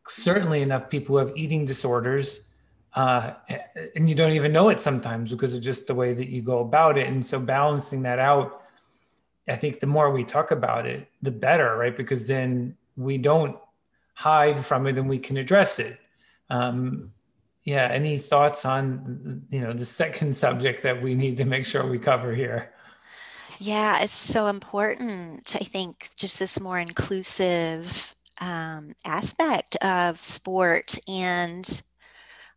certainly 0.08 0.62
enough 0.62 0.88
people 0.88 1.18
who 1.18 1.26
have 1.26 1.36
eating 1.36 1.64
disorders 1.64 2.46
uh, 2.94 3.34
and 3.94 4.08
you 4.08 4.14
don't 4.14 4.32
even 4.32 4.52
know 4.52 4.68
it 4.68 4.80
sometimes 4.80 5.30
because 5.30 5.54
of 5.54 5.60
just 5.60 5.86
the 5.86 5.94
way 5.94 6.12
that 6.12 6.28
you 6.28 6.42
go 6.42 6.60
about 6.60 6.98
it. 6.98 7.06
And 7.06 7.24
so 7.24 7.38
balancing 7.38 8.02
that 8.02 8.18
out, 8.18 8.62
I 9.48 9.56
think 9.56 9.80
the 9.80 9.86
more 9.86 10.10
we 10.10 10.24
talk 10.24 10.50
about 10.50 10.86
it, 10.86 11.08
the 11.22 11.30
better, 11.30 11.76
right? 11.76 11.96
Because 11.96 12.26
then 12.26 12.76
we 12.96 13.18
don't 13.18 13.56
hide 14.20 14.64
from 14.64 14.86
it 14.86 14.98
and 14.98 15.08
we 15.08 15.18
can 15.18 15.38
address 15.38 15.78
it. 15.78 15.98
Um, 16.50 17.12
yeah. 17.64 17.88
Any 17.90 18.18
thoughts 18.18 18.64
on 18.64 19.46
you 19.50 19.60
know 19.60 19.72
the 19.72 19.86
second 19.86 20.36
subject 20.36 20.82
that 20.82 21.02
we 21.02 21.14
need 21.14 21.38
to 21.38 21.44
make 21.44 21.64
sure 21.64 21.86
we 21.86 21.98
cover 21.98 22.34
here? 22.34 22.72
Yeah, 23.58 24.02
it's 24.02 24.14
so 24.14 24.46
important. 24.46 25.56
I 25.60 25.64
think 25.64 26.10
just 26.16 26.38
this 26.38 26.60
more 26.60 26.78
inclusive 26.78 28.14
um, 28.40 28.94
aspect 29.04 29.76
of 29.76 30.22
sport 30.22 30.98
and 31.08 31.82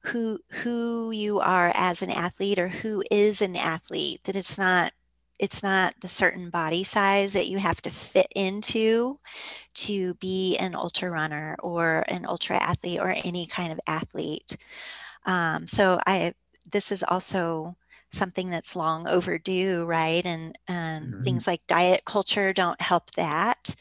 who 0.05 0.39
who 0.49 1.11
you 1.11 1.39
are 1.39 1.71
as 1.75 2.01
an 2.01 2.09
athlete 2.09 2.59
or 2.59 2.67
who 2.67 3.03
is 3.09 3.41
an 3.41 3.55
athlete 3.55 4.21
that 4.25 4.35
it's 4.35 4.57
not 4.57 4.91
it's 5.39 5.63
not 5.63 5.93
the 6.01 6.07
certain 6.07 6.49
body 6.49 6.83
size 6.83 7.33
that 7.33 7.47
you 7.47 7.57
have 7.57 7.81
to 7.81 7.89
fit 7.89 8.27
into 8.35 9.19
to 9.73 10.13
be 10.15 10.57
an 10.57 10.75
ultra 10.75 11.09
runner 11.09 11.55
or 11.61 12.03
an 12.07 12.25
ultra 12.25 12.57
athlete 12.57 12.99
or 12.99 13.15
any 13.23 13.45
kind 13.45 13.71
of 13.71 13.79
athlete 13.87 14.57
um, 15.25 15.67
so 15.67 15.99
i 16.05 16.33
this 16.71 16.91
is 16.91 17.03
also 17.03 17.75
something 18.11 18.49
that's 18.51 18.75
long 18.75 19.07
overdue 19.07 19.83
right 19.85 20.25
and 20.25 20.57
mm-hmm. 20.69 21.19
things 21.21 21.47
like 21.47 21.65
diet 21.67 22.05
culture 22.05 22.53
don't 22.53 22.79
help 22.79 23.11
that 23.11 23.75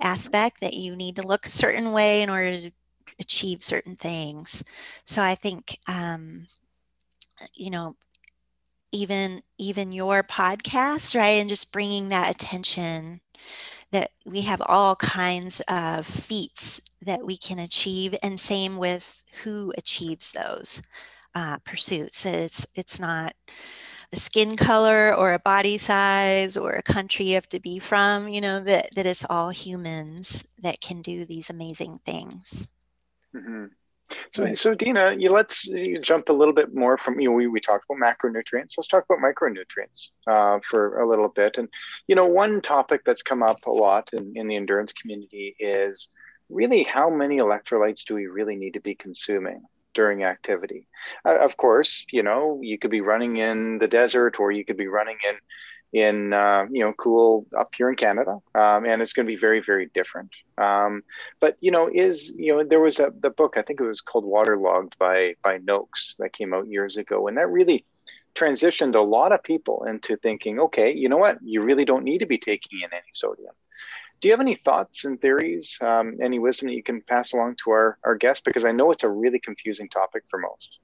aspect 0.00 0.60
that 0.60 0.74
you 0.74 0.96
need 0.96 1.14
to 1.16 1.26
look 1.26 1.46
a 1.46 1.50
certain 1.50 1.92
way 1.92 2.22
in 2.22 2.28
order 2.28 2.60
to 2.60 2.70
achieve 3.18 3.62
certain 3.62 3.96
things. 3.96 4.64
So 5.04 5.22
I 5.22 5.34
think, 5.34 5.78
um, 5.86 6.46
you 7.54 7.70
know, 7.70 7.96
even 8.96 9.42
even 9.58 9.92
your 9.92 10.22
podcast, 10.22 11.14
right, 11.18 11.40
and 11.40 11.48
just 11.48 11.72
bringing 11.72 12.08
that 12.08 12.30
attention 12.30 13.20
that 13.92 14.10
we 14.24 14.42
have 14.42 14.62
all 14.66 14.96
kinds 14.96 15.60
of 15.68 16.06
feats 16.06 16.80
that 17.02 17.24
we 17.24 17.36
can 17.36 17.58
achieve, 17.58 18.14
and 18.22 18.40
same 18.40 18.78
with 18.78 19.22
who 19.44 19.72
achieves 19.78 20.32
those 20.32 20.82
uh, 21.34 21.58
pursuits. 21.64 22.26
It's 22.26 22.66
it's 22.74 22.98
not 23.00 23.34
a 24.12 24.16
skin 24.16 24.56
color 24.56 25.14
or 25.14 25.32
a 25.32 25.38
body 25.38 25.78
size 25.78 26.56
or 26.56 26.72
a 26.72 26.82
country 26.82 27.26
you 27.26 27.34
have 27.34 27.48
to 27.48 27.60
be 27.60 27.78
from 27.78 28.28
you 28.28 28.40
know 28.40 28.60
that 28.60 28.88
that 28.94 29.06
it's 29.06 29.26
all 29.28 29.50
humans 29.50 30.46
that 30.62 30.80
can 30.80 31.02
do 31.02 31.24
these 31.24 31.50
amazing 31.50 31.98
things 32.06 32.68
Mm-hmm. 33.36 33.66
So, 34.32 34.54
so 34.54 34.74
Dina, 34.74 35.16
you 35.18 35.30
let's 35.30 35.66
you 35.66 36.00
jump 36.00 36.28
a 36.28 36.32
little 36.32 36.54
bit 36.54 36.74
more 36.74 36.96
from 36.96 37.18
you 37.18 37.28
know 37.28 37.34
we, 37.34 37.46
we 37.46 37.60
talked 37.60 37.86
about 37.88 38.00
macronutrients. 38.00 38.74
Let's 38.76 38.88
talk 38.88 39.04
about 39.08 39.22
micronutrients 39.22 40.10
uh, 40.26 40.60
for 40.62 41.00
a 41.00 41.08
little 41.08 41.28
bit. 41.28 41.58
And 41.58 41.68
you 42.06 42.14
know, 42.14 42.26
one 42.26 42.60
topic 42.60 43.02
that's 43.04 43.22
come 43.22 43.42
up 43.42 43.66
a 43.66 43.70
lot 43.70 44.10
in, 44.12 44.32
in 44.36 44.48
the 44.48 44.56
endurance 44.56 44.92
community 44.92 45.56
is 45.58 46.08
really 46.48 46.84
how 46.84 47.10
many 47.10 47.38
electrolytes 47.38 48.04
do 48.04 48.14
we 48.14 48.26
really 48.26 48.56
need 48.56 48.74
to 48.74 48.80
be 48.80 48.94
consuming 48.94 49.62
during 49.94 50.22
activity? 50.24 50.86
Uh, 51.24 51.38
of 51.38 51.56
course, 51.56 52.06
you 52.12 52.22
know, 52.22 52.60
you 52.62 52.78
could 52.78 52.90
be 52.90 53.00
running 53.00 53.38
in 53.38 53.78
the 53.78 53.88
desert, 53.88 54.38
or 54.38 54.52
you 54.52 54.64
could 54.64 54.76
be 54.76 54.86
running 54.86 55.16
in 55.28 55.34
in 55.96 56.34
uh, 56.34 56.66
you 56.70 56.84
know 56.84 56.92
cool 56.92 57.46
up 57.58 57.74
here 57.74 57.88
in 57.88 57.96
Canada, 57.96 58.38
um, 58.54 58.84
and 58.84 59.00
it's 59.00 59.14
going 59.14 59.26
to 59.26 59.32
be 59.32 59.40
very 59.40 59.60
very 59.60 59.86
different. 59.94 60.30
Um, 60.58 61.02
but 61.40 61.56
you 61.60 61.70
know, 61.70 61.88
is 61.92 62.30
you 62.36 62.52
know 62.54 62.64
there 62.64 62.80
was 62.80 63.00
a 63.00 63.12
the 63.18 63.30
book 63.30 63.54
I 63.56 63.62
think 63.62 63.80
it 63.80 63.84
was 63.84 64.02
called 64.02 64.26
Waterlogged 64.26 64.96
by 64.98 65.36
by 65.42 65.56
Noakes 65.56 66.14
that 66.18 66.34
came 66.34 66.52
out 66.52 66.68
years 66.68 66.98
ago, 66.98 67.28
and 67.28 67.38
that 67.38 67.48
really 67.48 67.86
transitioned 68.34 68.94
a 68.94 69.00
lot 69.00 69.32
of 69.32 69.42
people 69.42 69.84
into 69.84 70.18
thinking, 70.18 70.60
okay, 70.60 70.92
you 70.92 71.08
know 71.08 71.16
what, 71.16 71.38
you 71.42 71.62
really 71.62 71.86
don't 71.86 72.04
need 72.04 72.18
to 72.18 72.26
be 72.26 72.36
taking 72.36 72.80
in 72.82 72.92
any 72.92 73.12
sodium. 73.14 73.54
Do 74.20 74.28
you 74.28 74.32
have 74.32 74.40
any 74.40 74.56
thoughts 74.56 75.06
and 75.06 75.18
theories, 75.18 75.78
um, 75.80 76.18
any 76.20 76.38
wisdom 76.38 76.68
that 76.68 76.74
you 76.74 76.82
can 76.82 77.00
pass 77.00 77.32
along 77.32 77.56
to 77.64 77.70
our, 77.70 77.98
our 78.04 78.14
guests? 78.14 78.42
Because 78.44 78.66
I 78.66 78.72
know 78.72 78.90
it's 78.90 79.04
a 79.04 79.08
really 79.08 79.40
confusing 79.40 79.88
topic 79.88 80.24
for 80.28 80.38
most. 80.38 80.78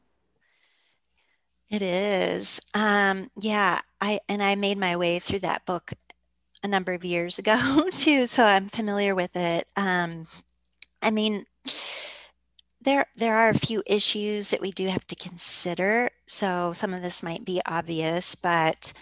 It 1.73 1.83
is. 1.83 2.61
Um, 2.75 3.31
yeah, 3.41 3.81
I 4.01 4.21
and 4.29 4.43
I 4.43 4.55
made 4.57 4.79
my 4.79 4.97
way 4.97 5.19
through 5.19 5.41
that 5.41 5.67
book 5.67 5.93
a 6.63 6.69
number 6.69 6.95
of 6.95 7.05
years 7.05 7.39
ago 7.39 7.89
too, 7.95 8.27
so 8.27 8.45
I'm 8.45 8.69
familiar 8.69 9.15
with 9.15 9.37
it. 9.37 9.69
Um, 9.77 10.29
I 11.03 11.11
mean, 11.11 11.47
there 12.81 13.07
there 13.17 13.37
are 13.37 13.51
a 13.51 13.59
few 13.59 13.83
issues 13.87 14.51
that 14.51 14.61
we 14.61 14.71
do 14.73 14.89
have 14.89 15.07
to 15.09 15.15
consider. 15.15 16.11
So 16.27 16.73
some 16.73 16.93
of 16.95 17.03
this 17.03 17.23
might 17.23 17.45
be 17.45 17.63
obvious, 17.67 18.35
but 18.35 18.93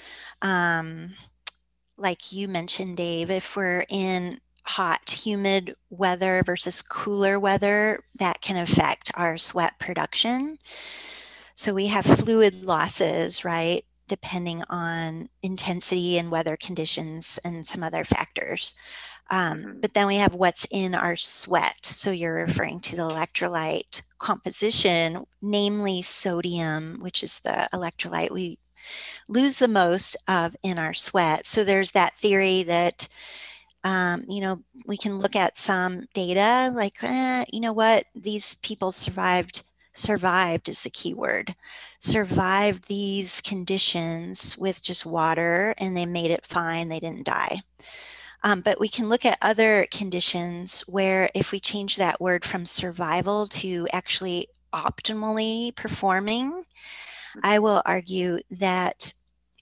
um, 0.42 1.14
like 1.98 2.32
you 2.32 2.48
mentioned, 2.48 2.98
Dave, 2.98 3.30
if 3.30 3.56
we're 3.56 3.86
in 3.90 4.40
hot, 4.64 5.10
humid 5.10 5.76
weather 5.90 6.42
versus 6.44 6.82
cooler 6.82 7.40
weather, 7.40 8.04
that 8.18 8.42
can 8.42 8.56
affect 8.56 9.12
our 9.16 9.38
sweat 9.38 9.78
production. 9.80 10.58
So 11.60 11.74
we 11.74 11.88
have 11.88 12.06
fluid 12.06 12.64
losses, 12.64 13.44
right? 13.44 13.84
Depending 14.08 14.62
on 14.70 15.28
intensity 15.42 16.16
and 16.16 16.30
weather 16.30 16.56
conditions 16.56 17.38
and 17.44 17.66
some 17.66 17.82
other 17.82 18.02
factors. 18.02 18.72
Um, 19.30 19.58
mm-hmm. 19.58 19.80
but 19.80 19.92
then 19.92 20.06
we 20.06 20.16
have 20.16 20.34
what's 20.34 20.66
in 20.70 20.94
our 20.94 21.16
sweat. 21.16 21.84
So 21.84 22.12
you're 22.12 22.46
referring 22.46 22.80
to 22.80 22.96
the 22.96 23.02
electrolyte 23.02 24.00
composition, 24.18 25.26
namely 25.42 26.00
sodium, 26.00 26.96
which 27.02 27.22
is 27.22 27.40
the 27.40 27.68
electrolyte 27.74 28.30
we 28.30 28.58
lose 29.28 29.58
the 29.58 29.68
most 29.68 30.16
of 30.26 30.56
in 30.62 30.78
our 30.78 30.94
sweat. 30.94 31.46
So 31.46 31.62
there's 31.62 31.90
that 31.90 32.16
theory 32.16 32.62
that, 32.62 33.06
um, 33.84 34.24
you 34.26 34.40
know, 34.40 34.62
we 34.86 34.96
can 34.96 35.18
look 35.18 35.36
at 35.36 35.58
some 35.58 36.06
data 36.14 36.72
like, 36.74 36.96
eh, 37.02 37.44
you 37.52 37.60
know 37.60 37.74
what, 37.74 38.06
these 38.14 38.54
people 38.54 38.92
survived 38.92 39.60
survived 39.92 40.68
is 40.68 40.82
the 40.82 40.90
key 40.90 41.14
word. 41.14 41.54
Survived 41.98 42.88
these 42.88 43.40
conditions 43.40 44.56
with 44.58 44.82
just 44.82 45.04
water 45.04 45.74
and 45.78 45.96
they 45.96 46.06
made 46.06 46.30
it 46.30 46.46
fine 46.46 46.88
they 46.88 47.00
didn't 47.00 47.26
die. 47.26 47.62
Um, 48.42 48.62
but 48.62 48.80
we 48.80 48.88
can 48.88 49.08
look 49.08 49.26
at 49.26 49.38
other 49.42 49.86
conditions 49.90 50.82
where 50.88 51.28
if 51.34 51.52
we 51.52 51.60
change 51.60 51.96
that 51.96 52.20
word 52.20 52.44
from 52.44 52.64
survival 52.64 53.46
to 53.48 53.86
actually 53.92 54.48
optimally 54.72 55.74
performing 55.74 56.64
i 57.42 57.58
will 57.58 57.82
argue 57.84 58.38
that 58.50 59.12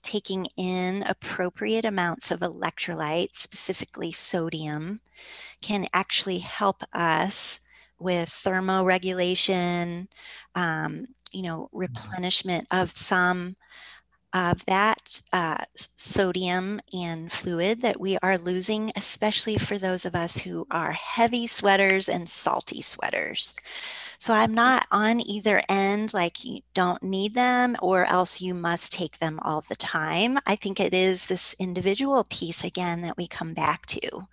taking 0.01 0.45
in 0.55 1.03
appropriate 1.03 1.83
amounts 1.83 2.31
of 2.31 2.39
electrolytes 2.41 3.35
specifically 3.35 4.11
sodium 4.11 5.01
can 5.61 5.87
actually 5.93 6.39
help 6.39 6.83
us 6.93 7.61
with 7.99 8.29
thermoregulation, 8.29 10.07
um, 10.55 11.07
you 11.31 11.43
know, 11.43 11.63
mm-hmm. 11.65 11.77
replenishment 11.77 12.67
of 12.71 12.91
some 12.91 13.55
of 14.33 14.63
that 14.65 15.21
uh, 15.33 15.63
sodium 15.75 16.79
and 16.93 17.31
fluid 17.31 17.81
that 17.81 17.99
we 17.99 18.17
are 18.21 18.37
losing, 18.37 18.91
especially 18.95 19.57
for 19.57 19.77
those 19.77 20.05
of 20.05 20.13
us 20.13 20.37
who 20.37 20.67
are 20.69 20.91
heavy 20.91 21.47
sweaters 21.47 22.07
and 22.07 22.29
salty 22.29 22.81
sweaters. 22.81 23.55
So 24.19 24.33
I'm 24.33 24.53
not 24.53 24.85
on 24.91 25.25
either 25.25 25.61
end, 25.69 26.13
like 26.13 26.43
you 26.43 26.59
don't 26.73 27.01
need 27.01 27.33
them 27.35 27.75
or 27.81 28.05
else 28.05 28.41
you 28.41 28.53
must 28.53 28.91
take 28.91 29.17
them 29.19 29.39
all 29.41 29.61
the 29.61 29.77
time. 29.77 30.37
I 30.45 30.55
think 30.57 30.79
it 30.79 30.93
is 30.93 31.25
this 31.25 31.55
individual 31.57 32.25
piece 32.29 32.63
again 32.63 33.01
that 33.01 33.17
we 33.17 33.27
come 33.27 33.53
back 33.53 33.85
to. 33.87 34.27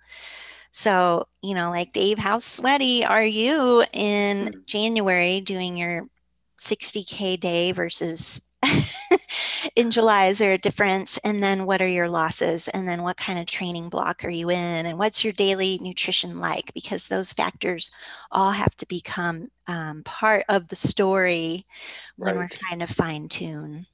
So, 0.77 1.27
you 1.41 1.55
know, 1.55 1.71
like 1.71 1.91
Dave, 1.91 2.19
how 2.19 2.37
sweaty 2.37 3.03
are 3.03 3.25
you 3.25 3.83
in 3.93 4.49
mm. 4.49 4.65
January 4.67 5.41
doing 5.41 5.75
your 5.75 6.07
60K 6.59 7.39
day 7.39 7.71
versus 7.71 8.47
in 9.75 9.89
July? 9.89 10.27
Is 10.27 10.37
there 10.37 10.53
a 10.53 10.59
difference? 10.59 11.17
And 11.23 11.41
then 11.41 11.65
what 11.65 11.81
are 11.81 11.87
your 11.87 12.07
losses? 12.07 12.67
And 12.67 12.87
then 12.87 13.01
what 13.01 13.17
kind 13.17 13.39
of 13.39 13.47
training 13.47 13.89
block 13.89 14.23
are 14.23 14.29
you 14.29 14.51
in? 14.51 14.85
And 14.85 14.99
what's 14.99 15.23
your 15.23 15.33
daily 15.33 15.79
nutrition 15.81 16.39
like? 16.39 16.71
Because 16.75 17.07
those 17.07 17.33
factors 17.33 17.89
all 18.31 18.51
have 18.51 18.77
to 18.77 18.85
become 18.85 19.49
um, 19.65 20.03
part 20.03 20.43
of 20.47 20.67
the 20.67 20.75
story 20.75 21.65
when 22.17 22.37
right. 22.37 22.43
we're 22.43 22.55
trying 22.55 22.81
to 22.81 22.85
fine 22.85 23.29
tune. 23.29 23.87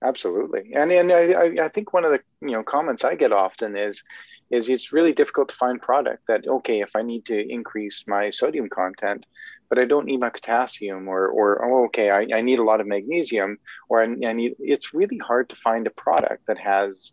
Absolutely, 0.00 0.74
and 0.76 0.92
and 0.92 1.10
I, 1.10 1.64
I 1.64 1.68
think 1.68 1.92
one 1.92 2.04
of 2.04 2.12
the 2.12 2.20
you 2.40 2.52
know 2.52 2.62
comments 2.62 3.04
I 3.04 3.16
get 3.16 3.32
often 3.32 3.76
is 3.76 4.04
is 4.50 4.68
it's 4.68 4.92
really 4.92 5.12
difficult 5.12 5.48
to 5.48 5.54
find 5.54 5.80
product 5.80 6.26
that 6.26 6.46
okay 6.46 6.80
if 6.80 6.90
i 6.94 7.02
need 7.02 7.24
to 7.24 7.50
increase 7.50 8.04
my 8.06 8.30
sodium 8.30 8.68
content 8.68 9.26
but 9.68 9.78
i 9.78 9.84
don't 9.84 10.06
need 10.06 10.20
my 10.20 10.30
potassium 10.30 11.08
or 11.08 11.28
or 11.28 11.64
oh, 11.64 11.84
okay 11.86 12.10
I, 12.10 12.26
I 12.34 12.40
need 12.40 12.58
a 12.58 12.64
lot 12.64 12.80
of 12.80 12.86
magnesium 12.86 13.58
or 13.88 14.02
I, 14.02 14.06
I 14.26 14.32
need 14.32 14.54
it's 14.58 14.94
really 14.94 15.18
hard 15.18 15.48
to 15.50 15.56
find 15.56 15.86
a 15.86 15.90
product 15.90 16.46
that 16.46 16.58
has 16.58 17.12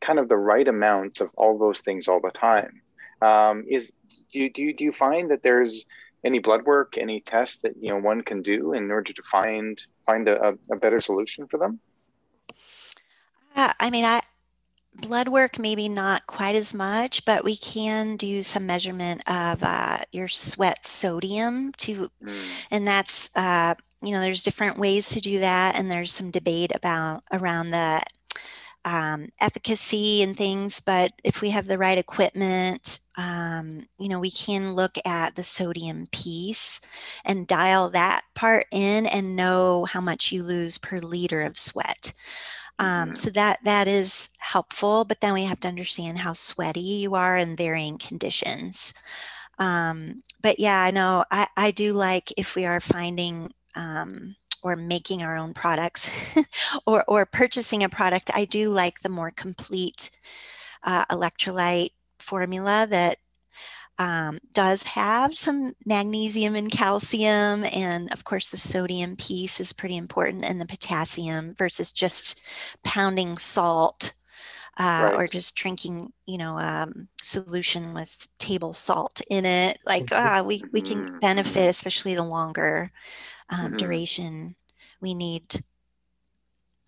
kind 0.00 0.18
of 0.18 0.28
the 0.28 0.36
right 0.36 0.66
amounts 0.66 1.20
of 1.20 1.30
all 1.36 1.58
those 1.58 1.80
things 1.80 2.08
all 2.08 2.20
the 2.20 2.30
time 2.30 2.82
um, 3.22 3.64
is 3.68 3.92
do 4.32 4.40
you, 4.40 4.50
do 4.50 4.62
you, 4.62 4.74
do 4.74 4.84
you 4.84 4.92
find 4.92 5.30
that 5.30 5.42
there's 5.42 5.84
any 6.24 6.38
blood 6.38 6.64
work, 6.64 6.96
any 6.96 7.20
tests 7.20 7.62
that 7.62 7.74
you 7.80 7.88
know 7.88 7.98
one 7.98 8.22
can 8.22 8.42
do 8.42 8.72
in 8.72 8.90
order 8.90 9.12
to 9.12 9.22
find 9.30 9.80
find 10.06 10.28
a, 10.28 10.56
a 10.70 10.76
better 10.76 11.00
solution 11.00 11.46
for 11.46 11.58
them? 11.58 11.80
Uh, 13.54 13.72
I 13.78 13.90
mean, 13.90 14.04
I 14.04 14.22
blood 14.94 15.28
work 15.28 15.58
maybe 15.58 15.88
not 15.88 16.26
quite 16.26 16.54
as 16.54 16.74
much, 16.74 17.24
but 17.24 17.44
we 17.44 17.56
can 17.56 18.16
do 18.16 18.42
some 18.42 18.66
measurement 18.66 19.22
of 19.28 19.62
uh, 19.62 19.98
your 20.12 20.28
sweat 20.28 20.84
sodium 20.86 21.72
to, 21.78 22.10
mm. 22.22 22.66
and 22.70 22.86
that's 22.86 23.34
uh, 23.36 23.74
you 24.02 24.12
know 24.12 24.20
there's 24.20 24.42
different 24.42 24.78
ways 24.78 25.08
to 25.10 25.20
do 25.20 25.38
that, 25.40 25.76
and 25.76 25.90
there's 25.90 26.12
some 26.12 26.30
debate 26.30 26.72
about 26.74 27.22
around 27.32 27.70
the 27.70 28.02
um, 28.84 29.28
efficacy 29.40 30.22
and 30.22 30.36
things. 30.36 30.80
But 30.80 31.12
if 31.24 31.40
we 31.40 31.50
have 31.50 31.66
the 31.66 31.78
right 31.78 31.98
equipment, 31.98 33.00
um, 33.16 33.86
you 33.98 34.08
know, 34.08 34.20
we 34.20 34.30
can 34.30 34.74
look 34.74 34.98
at 35.04 35.36
the 35.36 35.42
sodium 35.42 36.06
piece 36.12 36.80
and 37.24 37.46
dial 37.46 37.90
that 37.90 38.22
part 38.34 38.66
in 38.72 39.06
and 39.06 39.36
know 39.36 39.84
how 39.84 40.00
much 40.00 40.32
you 40.32 40.42
lose 40.42 40.78
per 40.78 40.98
liter 40.98 41.42
of 41.42 41.58
sweat. 41.58 42.12
Um, 42.82 43.10
mm-hmm. 43.10 43.14
so 43.14 43.30
that 43.30 43.60
that 43.62 43.86
is 43.86 44.30
helpful, 44.40 45.04
but 45.04 45.20
then 45.20 45.34
we 45.34 45.44
have 45.44 45.60
to 45.60 45.68
understand 45.68 46.18
how 46.18 46.32
sweaty 46.32 46.80
you 46.80 47.14
are 47.14 47.36
in 47.36 47.54
varying 47.54 47.96
conditions. 47.96 48.92
Um, 49.60 50.24
but 50.42 50.58
yeah, 50.58 50.82
I 50.82 50.90
know 50.90 51.24
I, 51.30 51.46
I 51.56 51.70
do 51.70 51.92
like 51.92 52.32
if 52.36 52.56
we 52.56 52.66
are 52.66 52.80
finding 52.80 53.52
um, 53.76 54.34
or 54.64 54.74
making 54.74 55.22
our 55.22 55.36
own 55.36 55.54
products 55.54 56.10
or, 56.86 57.04
or 57.06 57.24
purchasing 57.24 57.84
a 57.84 57.88
product, 57.88 58.32
I 58.34 58.46
do 58.46 58.70
like 58.70 59.00
the 59.00 59.08
more 59.08 59.30
complete 59.30 60.10
uh, 60.82 61.04
electrolyte 61.04 61.92
formula 62.18 62.88
that 62.90 63.18
um, 63.98 64.38
does 64.52 64.82
have 64.84 65.36
some 65.36 65.74
magnesium 65.84 66.54
and 66.54 66.70
calcium. 66.70 67.64
And 67.74 68.12
of 68.12 68.24
course, 68.24 68.50
the 68.50 68.56
sodium 68.56 69.16
piece 69.16 69.60
is 69.60 69.72
pretty 69.72 69.96
important, 69.96 70.44
and 70.44 70.60
the 70.60 70.66
potassium 70.66 71.54
versus 71.54 71.92
just 71.92 72.40
pounding 72.84 73.38
salt. 73.38 74.12
Uh, 74.80 75.02
right. 75.04 75.14
or 75.14 75.26
just 75.26 75.54
drinking, 75.54 76.10
you 76.24 76.38
know, 76.38 76.56
um, 76.56 77.06
solution 77.20 77.92
with 77.92 78.26
table 78.38 78.72
salt 78.72 79.20
in 79.28 79.44
it. 79.44 79.78
Like, 79.84 80.08
ah, 80.12 80.42
we, 80.42 80.64
we 80.72 80.80
can 80.80 81.06
mm-hmm. 81.06 81.18
benefit, 81.18 81.68
especially 81.68 82.14
the 82.14 82.24
longer 82.24 82.90
um, 83.50 83.66
mm-hmm. 83.66 83.76
duration 83.76 84.56
we 85.02 85.12
need 85.12 85.62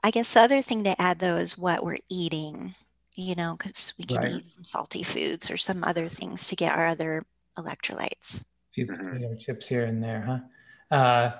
i 0.02 0.10
guess 0.10 0.32
the 0.32 0.40
other 0.40 0.62
thing 0.62 0.84
to 0.84 1.00
add 1.00 1.18
though 1.18 1.36
is 1.36 1.58
what 1.58 1.84
we're 1.84 1.98
eating 2.08 2.74
you 3.14 3.34
know 3.34 3.56
because 3.56 3.94
we 3.98 4.04
can 4.04 4.18
right. 4.18 4.32
eat 4.32 4.50
some 4.50 4.64
salty 4.64 5.02
foods 5.02 5.50
or 5.50 5.56
some 5.56 5.84
other 5.84 6.08
things 6.08 6.48
to 6.48 6.56
get 6.56 6.76
our 6.76 6.86
other 6.86 7.24
electrolytes 7.56 8.44
few 8.72 8.86
mm-hmm. 8.86 9.08
potato 9.08 9.34
chips 9.36 9.68
here 9.68 9.84
and 9.84 10.02
there 10.02 10.22
huh 10.22 10.96
uh, 10.96 11.32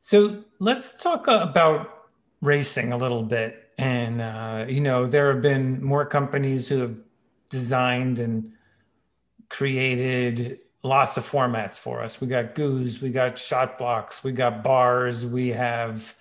so 0.00 0.42
let's 0.58 1.00
talk 1.02 1.26
about 1.28 2.08
racing 2.40 2.92
a 2.92 2.96
little 2.96 3.22
bit 3.22 3.70
and 3.78 4.20
uh, 4.20 4.64
you 4.68 4.80
know 4.80 5.06
there 5.06 5.32
have 5.32 5.42
been 5.42 5.82
more 5.82 6.04
companies 6.04 6.68
who 6.68 6.80
have 6.80 6.96
designed 7.50 8.18
and 8.18 8.52
created 9.48 10.58
lots 10.82 11.16
of 11.16 11.24
formats 11.24 11.78
for 11.78 12.02
us. 12.02 12.20
We 12.20 12.26
got 12.26 12.54
goos, 12.54 13.00
we 13.00 13.10
got 13.10 13.38
shot 13.38 13.78
blocks, 13.78 14.24
we 14.24 14.32
got 14.32 14.64
bars, 14.64 15.24
we 15.24 15.48
have 15.50 16.14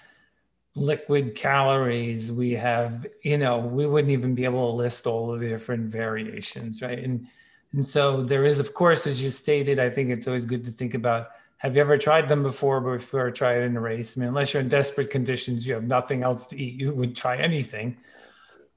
liquid 0.76 1.36
calories, 1.36 2.32
we 2.32 2.52
have, 2.52 3.06
you 3.24 3.38
know, 3.38 3.60
we 3.60 3.86
wouldn't 3.86 4.12
even 4.12 4.36
be 4.36 4.46
able 4.46 4.72
to 4.72 4.78
list 4.78 5.06
all 5.06 5.34
of 5.34 5.40
the 5.40 5.50
different 5.50 5.92
variations, 5.92 6.82
right? 6.82 7.00
And 7.00 7.28
and 7.74 7.86
so 7.86 8.22
there 8.22 8.46
is, 8.46 8.60
of 8.60 8.74
course, 8.74 9.08
as 9.08 9.24
you 9.24 9.30
stated, 9.30 9.80
I 9.80 9.90
think 9.90 10.10
it's 10.10 10.28
always 10.28 10.46
good 10.46 10.66
to 10.66 10.72
think 10.72 10.94
about 10.94 11.30
have 11.58 11.76
you 11.76 11.82
ever 11.82 11.98
tried 11.98 12.28
them 12.28 12.42
before 12.44 12.82
before 12.82 13.30
try 13.32 13.58
it 13.58 13.64
in 13.64 13.78
a 13.78 13.80
race? 13.80 14.18
I 14.18 14.22
mean, 14.22 14.30
unless 14.30 14.54
you're 14.54 14.62
in 14.62 14.70
desperate 14.70 15.10
conditions, 15.10 15.68
you 15.68 15.76
have 15.76 15.84
nothing 15.84 16.24
else 16.24 16.48
to 16.48 16.60
eat, 16.60 16.82
you 16.82 16.92
would 16.92 17.16
try 17.16 17.38
anything. 17.38 17.98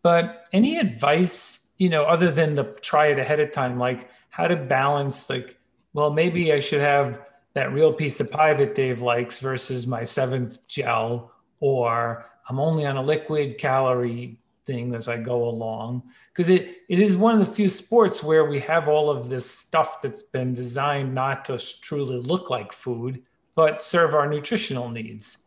But 0.03 0.47
any 0.53 0.79
advice, 0.79 1.67
you 1.79 1.89
know, 1.89 2.05
other 2.05 2.31
than 2.31 2.55
the 2.55 2.65
try 2.65 3.07
it 3.07 3.19
ahead 3.19 3.41
of 3.41 3.53
time, 3.53 3.79
like 3.79 4.11
how 4.29 4.47
to 4.47 4.57
balance 4.57 5.31
like 5.31 5.59
well, 5.95 6.11
maybe 6.11 6.53
I 6.53 6.59
should 6.59 6.81
have 6.81 7.23
that 7.55 7.73
real 7.73 7.93
piece 7.93 8.21
of 8.21 8.31
pie 8.31 8.53
that 8.53 8.75
Dave 8.75 9.01
likes 9.01 9.39
versus 9.39 9.87
my 9.87 10.05
seventh 10.05 10.59
gel, 10.67 11.33
or 11.61 12.27
I'm 12.49 12.61
only 12.61 12.87
on 12.87 12.97
a 12.97 13.03
liquid 13.03 13.59
calorie 13.59 14.39
thing 14.67 14.95
as 14.95 15.09
I 15.09 15.17
go 15.19 15.45
along. 15.45 16.03
Because 16.33 16.49
it, 16.49 16.79
it 16.89 16.99
is 16.99 17.17
one 17.17 17.41
of 17.41 17.47
the 17.47 17.55
few 17.55 17.69
sports 17.69 18.23
where 18.23 18.45
we 18.45 18.61
have 18.61 18.89
all 18.89 19.11
of 19.11 19.29
this 19.29 19.49
stuff 19.49 20.03
that's 20.03 20.23
been 20.23 20.55
designed 20.55 21.15
not 21.15 21.45
to 21.47 21.59
truly 21.81 22.19
look 22.19 22.51
like 22.51 22.73
food, 22.73 23.23
but 23.55 23.83
serve 23.83 24.15
our 24.15 24.29
nutritional 24.29 24.89
needs. 24.89 25.39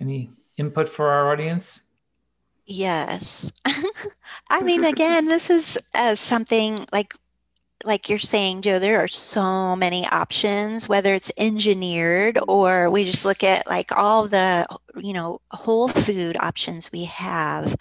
Any 0.00 0.30
input 0.56 0.88
for 0.88 1.08
our 1.08 1.32
audience? 1.32 1.88
Yes. 2.66 3.60
I 4.50 4.62
mean, 4.62 4.84
again, 4.84 5.26
this 5.26 5.50
is 5.50 5.78
uh, 5.94 6.14
something 6.14 6.86
like 6.92 7.14
like 7.84 8.08
you're 8.08 8.18
saying, 8.18 8.62
Joe, 8.62 8.78
there 8.78 9.00
are 9.00 9.08
so 9.08 9.74
many 9.74 10.06
options, 10.06 10.88
whether 10.88 11.14
it's 11.14 11.32
engineered 11.38 12.38
or 12.46 12.90
we 12.90 13.04
just 13.04 13.24
look 13.24 13.42
at 13.42 13.66
like 13.66 13.90
all 13.96 14.28
the, 14.28 14.66
you 14.96 15.12
know, 15.12 15.40
whole 15.50 15.88
food 15.88 16.36
options 16.38 16.92
we 16.92 17.04
have. 17.04 17.76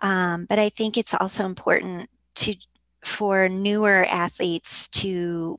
Um, 0.00 0.46
but 0.46 0.58
I 0.58 0.68
think 0.70 0.96
it's 0.96 1.14
also 1.14 1.44
important 1.44 2.08
to 2.36 2.54
for 3.04 3.48
newer 3.48 4.04
athletes 4.10 4.88
to 4.88 5.58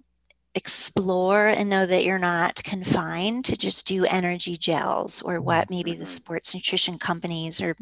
explore 0.56 1.48
and 1.48 1.70
know 1.70 1.86
that 1.86 2.04
you're 2.04 2.20
not 2.20 2.64
confined 2.64 3.46
to 3.46 3.56
just 3.58 3.88
do 3.88 4.06
energy 4.06 4.58
gels 4.58 5.22
or 5.22 5.40
what 5.40 5.70
maybe 5.70 5.92
the 5.92 5.98
mm-hmm. 5.98 6.06
sports 6.06 6.54
nutrition 6.54 6.98
companies 6.98 7.62
are 7.62 7.76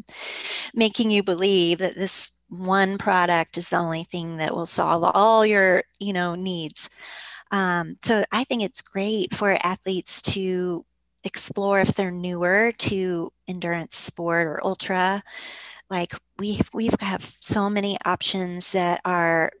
making 0.74 1.10
you 1.10 1.22
believe 1.22 1.78
that 1.78 1.94
this 1.94 2.37
one 2.48 2.98
product 2.98 3.58
is 3.58 3.70
the 3.70 3.76
only 3.76 4.04
thing 4.04 4.38
that 4.38 4.54
will 4.54 4.66
solve 4.66 5.04
all 5.04 5.44
your 5.46 5.82
you 6.00 6.12
know 6.12 6.34
needs. 6.34 6.90
Um, 7.50 7.96
so 8.02 8.24
i 8.32 8.44
think 8.44 8.62
it's 8.62 8.82
great 8.82 9.34
for 9.34 9.58
athletes 9.64 10.20
to 10.22 10.84
explore 11.24 11.80
if 11.80 11.94
they're 11.94 12.10
newer 12.10 12.72
to 12.78 13.32
endurance 13.46 13.96
sport 13.96 14.46
or 14.46 14.64
ultra. 14.64 15.22
Like 15.90 16.14
we 16.38 16.60
we 16.74 16.90
have 17.00 17.36
so 17.40 17.70
many 17.70 17.98
options 18.04 18.72
that 18.72 19.00
are 19.04 19.52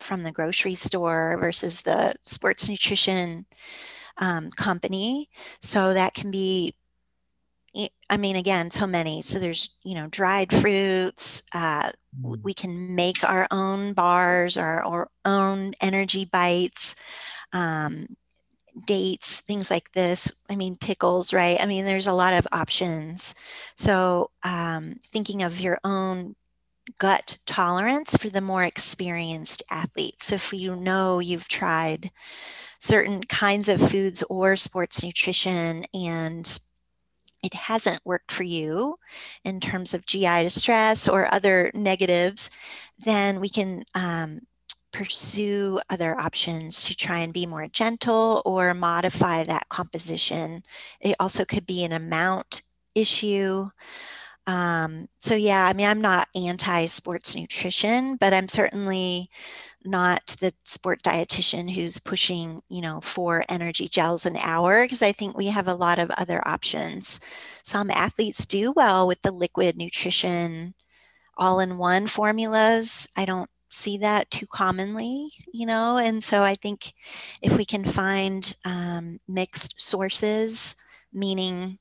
from 0.00 0.22
the 0.22 0.32
grocery 0.32 0.74
store 0.74 1.36
versus 1.40 1.82
the 1.82 2.14
sports 2.22 2.68
nutrition 2.68 3.46
um, 4.18 4.50
company. 4.52 5.28
So 5.60 5.94
that 5.94 6.14
can 6.14 6.30
be 6.30 6.74
I 8.08 8.16
mean, 8.16 8.36
again, 8.36 8.70
so 8.70 8.86
many. 8.86 9.22
So 9.22 9.38
there's, 9.38 9.76
you 9.82 9.94
know, 9.94 10.06
dried 10.08 10.52
fruits. 10.52 11.42
Uh, 11.52 11.90
mm. 12.20 12.42
we 12.42 12.54
can 12.54 12.94
make 12.94 13.28
our 13.28 13.46
own 13.50 13.92
bars, 13.94 14.56
our, 14.56 14.84
our 14.84 15.10
own 15.24 15.72
energy 15.80 16.24
bites, 16.24 16.96
um, 17.52 18.06
dates, 18.86 19.40
things 19.40 19.70
like 19.70 19.92
this. 19.92 20.30
I 20.48 20.56
mean, 20.56 20.76
pickles, 20.76 21.32
right? 21.32 21.60
I 21.60 21.66
mean, 21.66 21.84
there's 21.84 22.06
a 22.06 22.12
lot 22.12 22.34
of 22.34 22.46
options. 22.52 23.34
So 23.76 24.30
um, 24.42 24.96
thinking 25.12 25.42
of 25.42 25.60
your 25.60 25.78
own 25.82 26.36
gut 26.98 27.38
tolerance 27.46 28.16
for 28.16 28.28
the 28.28 28.40
more 28.40 28.62
experienced 28.62 29.62
athletes. 29.70 30.26
So 30.26 30.36
if 30.36 30.52
you 30.52 30.76
know 30.76 31.18
you've 31.18 31.48
tried 31.48 32.10
certain 32.78 33.24
kinds 33.24 33.68
of 33.68 33.90
foods 33.90 34.22
or 34.24 34.56
sports 34.56 35.02
nutrition 35.02 35.84
and 35.92 36.58
it 37.42 37.54
hasn't 37.54 38.04
worked 38.04 38.32
for 38.32 38.42
you 38.42 38.98
in 39.44 39.60
terms 39.60 39.94
of 39.94 40.06
GI 40.06 40.42
distress 40.42 41.08
or 41.08 41.32
other 41.32 41.70
negatives, 41.74 42.50
then 42.98 43.40
we 43.40 43.48
can 43.48 43.84
um, 43.94 44.40
pursue 44.92 45.78
other 45.90 46.18
options 46.18 46.84
to 46.84 46.96
try 46.96 47.18
and 47.18 47.32
be 47.32 47.46
more 47.46 47.68
gentle 47.68 48.42
or 48.44 48.72
modify 48.72 49.44
that 49.44 49.68
composition. 49.68 50.62
It 51.00 51.16
also 51.20 51.44
could 51.44 51.66
be 51.66 51.84
an 51.84 51.92
amount 51.92 52.62
issue. 52.94 53.70
Um, 54.46 55.08
so, 55.18 55.34
yeah, 55.34 55.66
I 55.66 55.72
mean, 55.72 55.86
I'm 55.86 56.00
not 56.00 56.28
anti 56.36 56.86
sports 56.86 57.34
nutrition, 57.34 58.16
but 58.16 58.32
I'm 58.32 58.48
certainly 58.48 59.28
not 59.84 60.36
the 60.40 60.52
sport 60.64 61.02
dietitian 61.02 61.70
who's 61.72 61.98
pushing, 61.98 62.62
you 62.68 62.80
know, 62.80 63.00
four 63.00 63.44
energy 63.48 63.88
gels 63.88 64.26
an 64.26 64.36
hour 64.36 64.84
because 64.84 65.02
I 65.02 65.12
think 65.12 65.36
we 65.36 65.46
have 65.46 65.68
a 65.68 65.74
lot 65.74 65.98
of 65.98 66.10
other 66.12 66.46
options. 66.46 67.20
Some 67.62 67.90
athletes 67.90 68.46
do 68.46 68.72
well 68.72 69.06
with 69.06 69.22
the 69.22 69.32
liquid 69.32 69.76
nutrition 69.76 70.74
all 71.36 71.60
in 71.60 71.78
one 71.78 72.06
formulas. 72.06 73.08
I 73.16 73.24
don't 73.24 73.50
see 73.68 73.98
that 73.98 74.30
too 74.30 74.46
commonly, 74.46 75.30
you 75.52 75.66
know, 75.66 75.98
and 75.98 76.22
so 76.22 76.42
I 76.42 76.54
think 76.54 76.92
if 77.42 77.56
we 77.56 77.64
can 77.64 77.84
find 77.84 78.54
um, 78.64 79.20
mixed 79.28 79.80
sources, 79.80 80.76
meaning 81.12 81.78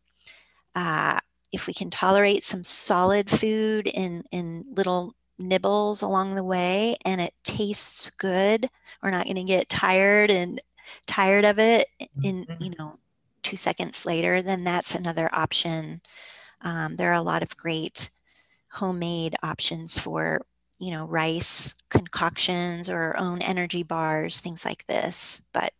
uh, 0.76 1.20
if 1.56 1.68
we 1.68 1.74
can 1.74 1.90
tolerate 1.90 2.44
some 2.44 2.64
solid 2.64 3.30
food 3.30 3.88
in 3.88 4.24
in 4.32 4.66
little 4.76 5.16
nibbles 5.38 6.02
along 6.02 6.36
the 6.36 6.44
way 6.44 6.96
and 7.04 7.20
it 7.20 7.34
tastes 7.44 8.10
good. 8.12 8.70
We're 9.02 9.12
not 9.12 9.26
going 9.26 9.36
to 9.36 9.44
get 9.44 9.70
tired 9.70 10.32
and 10.32 10.62
tired 11.08 11.46
of 11.46 11.60
it 11.60 11.88
in 12.24 12.46
mm-hmm. 12.46 12.64
you 12.64 12.74
know 12.78 12.98
two 13.44 13.58
seconds 13.58 14.06
later 14.06 14.42
then 14.42 14.64
that's 14.64 14.96
another 14.96 15.30
option 15.34 16.02
um, 16.62 16.96
there 16.96 17.12
are 17.12 17.16
a 17.16 17.22
lot 17.22 17.44
of 17.44 17.58
great 17.58 18.10
homemade 18.72 19.36
options 19.44 20.00
for 20.00 20.42
you 20.80 20.92
know 20.92 21.06
rice 21.06 21.76
concoctions 21.90 22.90
or 22.90 22.98
our 22.98 23.18
own 23.18 23.42
energy 23.42 23.84
bars 23.84 24.40
things 24.40 24.66
like 24.66 24.86
this 24.88 25.48
but 25.54 25.74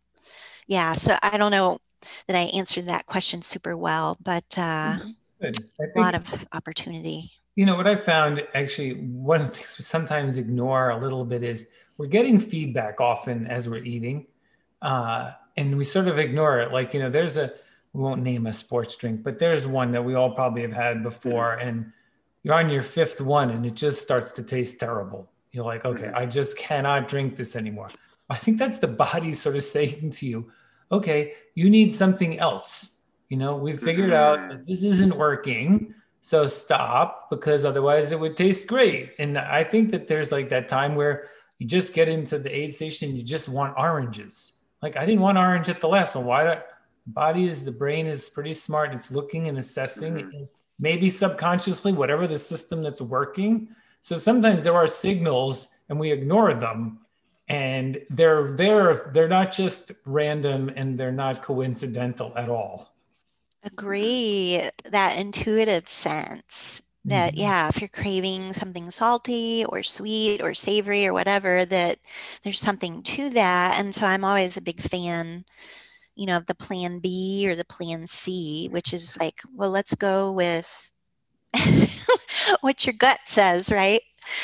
yeah 0.66 0.92
so 0.92 1.16
i 1.22 1.36
don't 1.36 1.50
know 1.50 1.78
that 2.26 2.36
i 2.36 2.50
answered 2.56 2.84
that 2.84 3.06
question 3.06 3.42
super 3.42 3.76
well 3.76 4.16
but 4.22 4.58
uh, 4.58 4.98
a 5.42 5.52
lot 5.96 6.14
of 6.14 6.44
opportunity 6.52 7.30
you 7.54 7.66
know 7.66 7.76
what 7.76 7.86
i 7.86 7.96
found 7.96 8.42
actually 8.54 8.94
one 8.94 9.40
of 9.40 9.48
the 9.48 9.54
things 9.54 9.76
we 9.78 9.82
sometimes 9.82 10.38
ignore 10.38 10.90
a 10.90 10.98
little 10.98 11.24
bit 11.24 11.42
is 11.42 11.68
we're 11.98 12.06
getting 12.06 12.38
feedback 12.38 13.00
often 13.00 13.46
as 13.46 13.68
we're 13.68 13.84
eating 13.84 14.26
uh, 14.82 15.32
and 15.56 15.76
we 15.76 15.84
sort 15.84 16.06
of 16.06 16.18
ignore 16.18 16.60
it 16.60 16.72
like 16.72 16.92
you 16.94 17.00
know 17.00 17.10
there's 17.10 17.36
a 17.36 17.52
we 17.92 18.02
won't 18.02 18.22
name 18.22 18.46
a 18.46 18.52
sports 18.52 18.96
drink 18.96 19.22
but 19.22 19.38
there's 19.38 19.66
one 19.66 19.92
that 19.92 20.04
we 20.04 20.14
all 20.14 20.32
probably 20.32 20.62
have 20.62 20.72
had 20.72 21.02
before 21.02 21.56
mm-hmm. 21.58 21.68
and 21.68 21.92
you're 22.46 22.54
on 22.54 22.70
your 22.70 22.84
fifth 22.84 23.20
one 23.20 23.50
and 23.50 23.66
it 23.66 23.74
just 23.74 24.00
starts 24.00 24.30
to 24.30 24.40
taste 24.40 24.78
terrible. 24.78 25.28
You're 25.50 25.64
like, 25.64 25.84
okay, 25.84 26.04
mm-hmm. 26.04 26.16
I 26.16 26.26
just 26.26 26.56
cannot 26.56 27.08
drink 27.08 27.34
this 27.34 27.56
anymore. 27.56 27.88
I 28.30 28.36
think 28.36 28.56
that's 28.56 28.78
the 28.78 28.86
body 28.86 29.32
sort 29.32 29.56
of 29.56 29.64
saying 29.64 30.12
to 30.12 30.26
you, 30.28 30.52
okay, 30.92 31.34
you 31.56 31.68
need 31.68 31.92
something 31.92 32.38
else. 32.38 32.95
You 33.28 33.36
know, 33.36 33.56
we 33.56 33.76
figured 33.76 34.12
out 34.12 34.38
mm-hmm. 34.38 34.48
that 34.50 34.66
this 34.66 34.82
isn't 34.82 35.16
working. 35.16 35.94
So 36.20 36.46
stop 36.46 37.30
because 37.30 37.64
otherwise 37.64 38.12
it 38.12 38.18
would 38.18 38.36
taste 38.36 38.66
great. 38.66 39.12
And 39.18 39.38
I 39.38 39.62
think 39.62 39.90
that 39.92 40.08
there's 40.08 40.32
like 40.32 40.48
that 40.48 40.68
time 40.68 40.94
where 40.94 41.28
you 41.58 41.66
just 41.66 41.94
get 41.94 42.08
into 42.08 42.38
the 42.38 42.54
aid 42.54 42.74
station, 42.74 43.14
you 43.14 43.22
just 43.22 43.48
want 43.48 43.74
oranges. 43.78 44.54
Like 44.82 44.96
I 44.96 45.06
didn't 45.06 45.20
want 45.20 45.38
orange 45.38 45.68
at 45.68 45.80
the 45.80 45.88
last 45.88 46.14
one. 46.14 46.24
Why 46.24 46.54
do 46.54 46.60
body 47.06 47.44
is 47.44 47.64
the 47.64 47.72
brain 47.72 48.06
is 48.06 48.28
pretty 48.28 48.52
smart. 48.52 48.92
It's 48.92 49.10
looking 49.10 49.46
and 49.46 49.58
assessing. 49.58 50.14
Mm-hmm 50.14 50.44
maybe 50.78 51.10
subconsciously, 51.10 51.92
whatever 51.92 52.26
the 52.26 52.38
system 52.38 52.82
that's 52.82 53.00
working. 53.00 53.68
So 54.00 54.16
sometimes 54.16 54.62
there 54.62 54.74
are 54.74 54.86
signals 54.86 55.68
and 55.88 55.98
we 55.98 56.12
ignore 56.12 56.54
them 56.54 57.00
and 57.48 58.00
they're 58.10 58.56
they're 58.56 59.08
they're 59.12 59.28
not 59.28 59.52
just 59.52 59.92
random 60.04 60.70
and 60.74 60.98
they're 60.98 61.12
not 61.12 61.42
coincidental 61.42 62.32
at 62.36 62.48
all 62.48 62.95
agree 63.66 64.62
that 64.90 65.18
intuitive 65.18 65.88
sense 65.88 66.82
that 67.04 67.32
mm-hmm. 67.32 67.40
yeah 67.40 67.68
if 67.68 67.80
you're 67.80 67.88
craving 67.88 68.52
something 68.52 68.90
salty 68.90 69.64
or 69.68 69.82
sweet 69.82 70.42
or 70.42 70.54
savory 70.54 71.06
or 71.06 71.12
whatever 71.12 71.64
that 71.64 71.98
there's 72.42 72.60
something 72.60 73.02
to 73.02 73.30
that 73.30 73.78
and 73.78 73.94
so 73.94 74.06
i'm 74.06 74.24
always 74.24 74.56
a 74.56 74.62
big 74.62 74.80
fan 74.80 75.44
you 76.16 76.24
know, 76.24 76.38
of 76.38 76.46
the 76.46 76.54
plan 76.54 76.98
B 76.98 77.46
or 77.46 77.54
the 77.54 77.64
plan 77.64 78.06
C, 78.06 78.68
which 78.72 78.92
is 78.92 79.16
like, 79.20 79.40
well, 79.54 79.70
let's 79.70 79.94
go 79.94 80.32
with 80.32 80.90
what 82.62 82.86
your 82.86 82.94
gut 82.94 83.20
says, 83.24 83.70
right? 83.70 84.00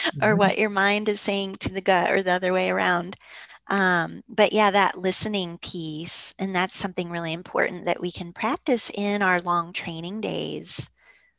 Mm-hmm. 0.06 0.22
Or 0.22 0.36
what 0.36 0.58
your 0.58 0.70
mind 0.70 1.08
is 1.08 1.20
saying 1.20 1.56
to 1.56 1.72
the 1.72 1.80
gut 1.80 2.10
or 2.10 2.22
the 2.22 2.32
other 2.32 2.52
way 2.52 2.70
around. 2.70 3.16
Um, 3.68 4.22
but 4.28 4.52
yeah, 4.52 4.70
that 4.70 4.98
listening 4.98 5.58
piece, 5.58 6.34
and 6.38 6.54
that's 6.54 6.76
something 6.76 7.10
really 7.10 7.32
important 7.32 7.86
that 7.86 8.00
we 8.00 8.10
can 8.10 8.32
practice 8.32 8.90
in 8.94 9.22
our 9.22 9.40
long 9.40 9.72
training 9.72 10.20
days. 10.20 10.90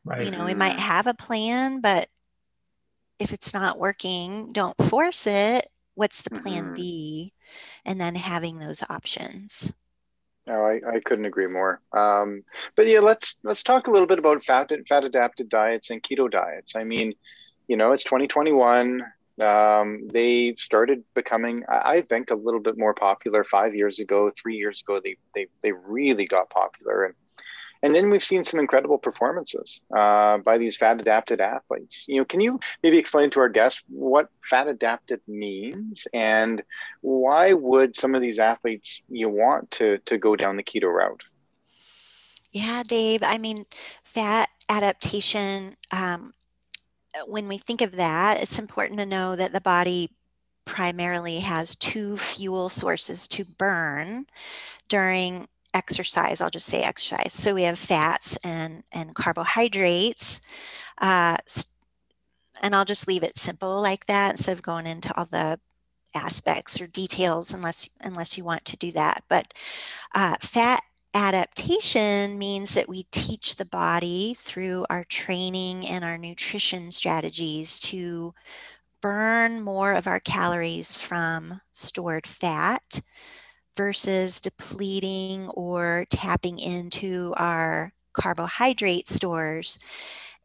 Right. 0.05 0.25
You 0.25 0.31
know, 0.31 0.45
we 0.45 0.53
might 0.53 0.79
have 0.79 1.07
a 1.07 1.13
plan, 1.13 1.79
but 1.81 2.09
if 3.19 3.31
it's 3.31 3.53
not 3.53 3.79
working, 3.79 4.51
don't 4.51 4.77
force 4.83 5.27
it. 5.27 5.67
What's 5.95 6.23
the 6.23 6.31
plan 6.31 6.65
mm-hmm. 6.65 6.75
B? 6.75 7.33
And 7.85 8.01
then 8.01 8.15
having 8.15 8.59
those 8.59 8.83
options. 8.89 9.73
No, 10.45 10.65
I, 10.65 10.81
I 10.87 10.99
couldn't 11.05 11.25
agree 11.25 11.47
more. 11.47 11.79
Um, 11.93 12.43
but 12.75 12.87
yeah, 12.87 12.99
let's 12.99 13.37
let's 13.43 13.63
talk 13.63 13.87
a 13.87 13.91
little 13.91 14.07
bit 14.07 14.19
about 14.19 14.43
fat 14.43 14.71
fat 14.87 15.05
adapted 15.05 15.47
diets 15.47 15.89
and 15.89 16.03
keto 16.03 16.29
diets. 16.29 16.75
I 16.75 16.83
mean, 16.83 17.13
you 17.67 17.77
know, 17.77 17.93
it's 17.93 18.03
2021. 18.03 19.03
Um, 19.41 20.07
they 20.11 20.55
started 20.57 21.03
becoming, 21.15 21.63
I 21.67 22.01
think, 22.01 22.29
a 22.29 22.35
little 22.35 22.59
bit 22.59 22.77
more 22.77 22.93
popular 22.93 23.43
five 23.43 23.75
years 23.75 23.99
ago, 23.99 24.31
three 24.31 24.55
years 24.55 24.81
ago. 24.81 24.99
They 25.03 25.17
they 25.33 25.47
they 25.61 25.71
really 25.71 26.25
got 26.25 26.49
popular, 26.49 27.05
and 27.05 27.15
and 27.83 27.93
then 27.93 28.09
we've 28.09 28.23
seen 28.23 28.45
some 28.45 28.61
incredible 28.61 28.97
performances 28.97 29.81
uh, 29.95 30.37
by 30.37 30.57
these 30.57 30.77
fat 30.77 31.01
adapted 31.01 31.41
athletes. 31.41 32.05
You 32.07 32.17
know, 32.17 32.25
can 32.25 32.39
you 32.39 32.59
maybe 32.81 32.97
explain 32.97 33.29
to 33.31 33.41
our 33.41 33.49
guests 33.49 33.83
what 33.89 34.29
fat 34.49 34.67
adapted 34.67 35.19
means 35.27 36.07
and 36.13 36.63
why 37.01 37.51
would 37.51 37.97
some 37.97 38.15
of 38.15 38.21
these 38.21 38.39
athletes 38.39 39.01
you 39.09 39.29
want 39.29 39.69
to 39.71 39.97
to 40.05 40.17
go 40.17 40.35
down 40.35 40.55
the 40.55 40.63
keto 40.63 40.93
route? 40.93 41.23
Yeah, 42.53 42.83
Dave. 42.83 43.21
I 43.23 43.37
mean, 43.37 43.65
fat 44.03 44.49
adaptation. 44.69 45.75
Um, 45.91 46.33
when 47.27 47.47
we 47.47 47.57
think 47.57 47.81
of 47.81 47.93
that, 47.93 48.41
it's 48.41 48.59
important 48.59 48.99
to 48.99 49.05
know 49.05 49.35
that 49.35 49.53
the 49.53 49.61
body 49.61 50.11
primarily 50.65 51.39
has 51.39 51.75
two 51.75 52.17
fuel 52.17 52.69
sources 52.69 53.27
to 53.27 53.45
burn 53.45 54.25
during 54.87 55.47
exercise, 55.73 56.39
I'll 56.39 56.49
just 56.49 56.67
say 56.67 56.81
exercise. 56.81 57.33
So 57.33 57.55
we 57.55 57.63
have 57.63 57.79
fats 57.79 58.37
and, 58.43 58.83
and 58.91 59.15
carbohydrates. 59.15 60.41
Uh, 60.99 61.37
and 62.61 62.75
I'll 62.75 62.85
just 62.85 63.07
leave 63.07 63.23
it 63.23 63.37
simple 63.37 63.81
like 63.81 64.05
that 64.05 64.31
instead 64.31 64.53
of 64.53 64.61
going 64.61 64.87
into 64.87 65.15
all 65.17 65.25
the 65.25 65.59
aspects 66.15 66.79
or 66.79 66.85
details 66.85 67.51
unless 67.51 67.89
unless 68.01 68.37
you 68.37 68.43
want 68.43 68.63
to 68.65 68.77
do 68.77 68.91
that. 68.91 69.23
But 69.27 69.53
uh, 70.13 70.35
fat 70.39 70.83
adaptation 71.13 72.37
means 72.37 72.73
that 72.73 72.89
we 72.89 73.03
teach 73.11 73.55
the 73.55 73.65
body 73.65 74.35
through 74.37 74.85
our 74.89 75.03
training 75.05 75.87
and 75.87 76.03
our 76.03 76.17
nutrition 76.17 76.91
strategies 76.91 77.79
to 77.81 78.33
burn 79.01 79.61
more 79.61 79.93
of 79.93 80.07
our 80.07 80.19
calories 80.19 80.97
from 80.97 81.61
stored 81.71 82.25
fat 82.25 83.01
versus 83.75 84.41
depleting 84.41 85.47
or 85.49 86.05
tapping 86.09 86.59
into 86.59 87.33
our 87.37 87.93
carbohydrate 88.13 89.07
stores. 89.07 89.79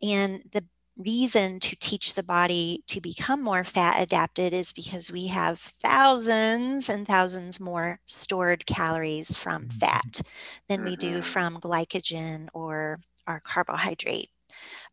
And 0.02 0.42
the 0.52 0.64
reason 0.99 1.61
to 1.61 1.76
teach 1.76 2.14
the 2.14 2.22
body 2.22 2.82
to 2.88 3.01
become 3.01 3.42
more 3.42 3.64
fat 3.64 4.03
adapted 4.03 4.53
is 4.53 4.72
because 4.72 5.12
we 5.12 5.28
have 5.28 5.59
thousands 5.59 6.88
and 6.88 7.07
thousands 7.07 7.61
more 7.61 8.01
stored 8.07 8.66
calories 8.66 9.36
from 9.36 9.62
mm-hmm. 9.62 9.78
fat 9.78 10.20
than 10.68 10.84
we 10.84 10.96
do 10.96 11.12
mm-hmm. 11.12 11.20
from 11.20 11.61
glycogen 11.61 12.49
or 12.53 13.01
our 13.26 13.40
carbohydrate 13.40 14.30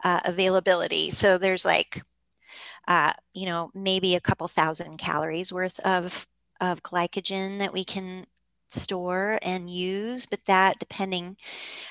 uh, 0.04 0.22
availability. 0.26 1.10
So 1.10 1.38
there's 1.38 1.66
like, 1.66 2.02
uh, 2.88 3.14
you 3.34 3.48
know, 3.48 3.72
maybe 3.74 4.16
a 4.16 4.22
couple 4.22 4.48
thousand 4.48 4.98
calories 4.98 5.52
worth 5.52 5.80
of 5.80 6.28
of 6.62 6.84
glycogen 6.84 7.60
that 7.60 7.74
we 7.74 7.84
can 7.84 8.26
store 8.68 9.40
and 9.42 9.70
use, 9.70 10.26
but 10.26 10.46
that 10.46 10.80
depending 10.80 11.38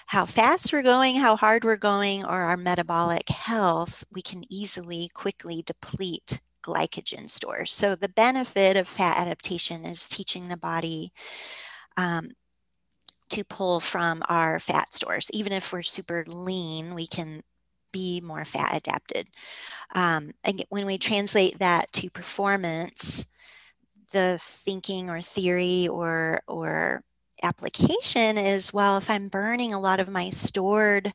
how 0.06 0.26
fast 0.26 0.72
we're 0.72 0.82
going, 0.82 1.16
how 1.16 1.36
hard 1.36 1.64
we're 1.64 1.76
going, 1.76 2.24
or 2.24 2.42
our 2.42 2.56
metabolic 2.56 3.28
health, 3.28 4.04
we 4.12 4.22
can 4.22 4.44
easily, 4.50 5.08
quickly 5.14 5.62
deplete 5.62 6.40
glycogen 6.62 7.28
stores. 7.28 7.72
So 7.72 7.94
the 7.94 8.08
benefit 8.08 8.76
of 8.76 8.88
fat 8.88 9.18
adaptation 9.18 9.84
is 9.84 10.08
teaching 10.08 10.48
the 10.48 10.56
body 10.56 11.12
um, 11.96 12.30
to 13.30 13.44
pull 13.44 13.80
from 13.80 14.22
our 14.28 14.58
fat 14.60 14.94
stores. 14.94 15.30
Even 15.32 15.52
if 15.52 15.72
we're 15.72 15.82
super 15.82 16.24
lean, 16.26 16.94
we 16.94 17.06
can 17.06 17.42
be 17.92 18.20
more 18.20 18.44
fat 18.44 18.74
adapted. 18.74 19.28
Um, 19.94 20.32
and 20.42 20.64
when 20.68 20.86
we 20.86 20.98
translate 20.98 21.58
that 21.60 21.92
to 21.92 22.10
performance, 22.10 23.26
the 24.14 24.38
thinking 24.40 25.10
or 25.10 25.20
theory 25.20 25.88
or 25.88 26.42
or 26.48 27.02
application 27.42 28.38
is 28.38 28.72
well 28.72 28.96
if 28.96 29.10
i'm 29.10 29.28
burning 29.28 29.74
a 29.74 29.80
lot 29.80 30.00
of 30.00 30.08
my 30.08 30.30
stored 30.30 31.12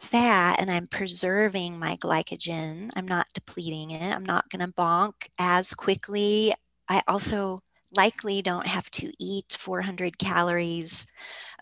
fat 0.00 0.56
and 0.60 0.70
i'm 0.70 0.86
preserving 0.86 1.78
my 1.78 1.96
glycogen 1.96 2.90
i'm 2.96 3.08
not 3.08 3.26
depleting 3.32 3.92
it 3.92 4.14
i'm 4.14 4.26
not 4.26 4.50
going 4.50 4.60
to 4.66 4.74
bonk 4.74 5.14
as 5.38 5.72
quickly 5.72 6.52
i 6.88 7.02
also 7.08 7.60
likely 7.94 8.42
don't 8.42 8.66
have 8.66 8.90
to 8.90 9.12
eat 9.20 9.56
400 9.58 10.18
calories 10.18 11.06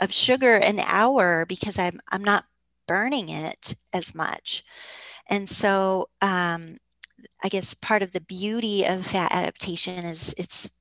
of 0.01 0.13
sugar 0.13 0.57
an 0.57 0.81
hour 0.81 1.47
because 1.47 1.79
i'm 1.79 2.01
i'm 2.11 2.25
not 2.25 2.45
burning 2.91 3.29
it 3.29 3.75
as 3.93 4.17
much. 4.17 4.65
And 5.29 5.49
so 5.49 6.09
um, 6.21 6.79
I 7.43 7.49
guess 7.49 7.75
part 7.75 8.03
of 8.03 8.13
the 8.13 8.21
beauty 8.21 8.85
of 8.85 9.07
fat 9.07 9.33
adaptation 9.33 10.05
is 10.05 10.35
it's 10.37 10.81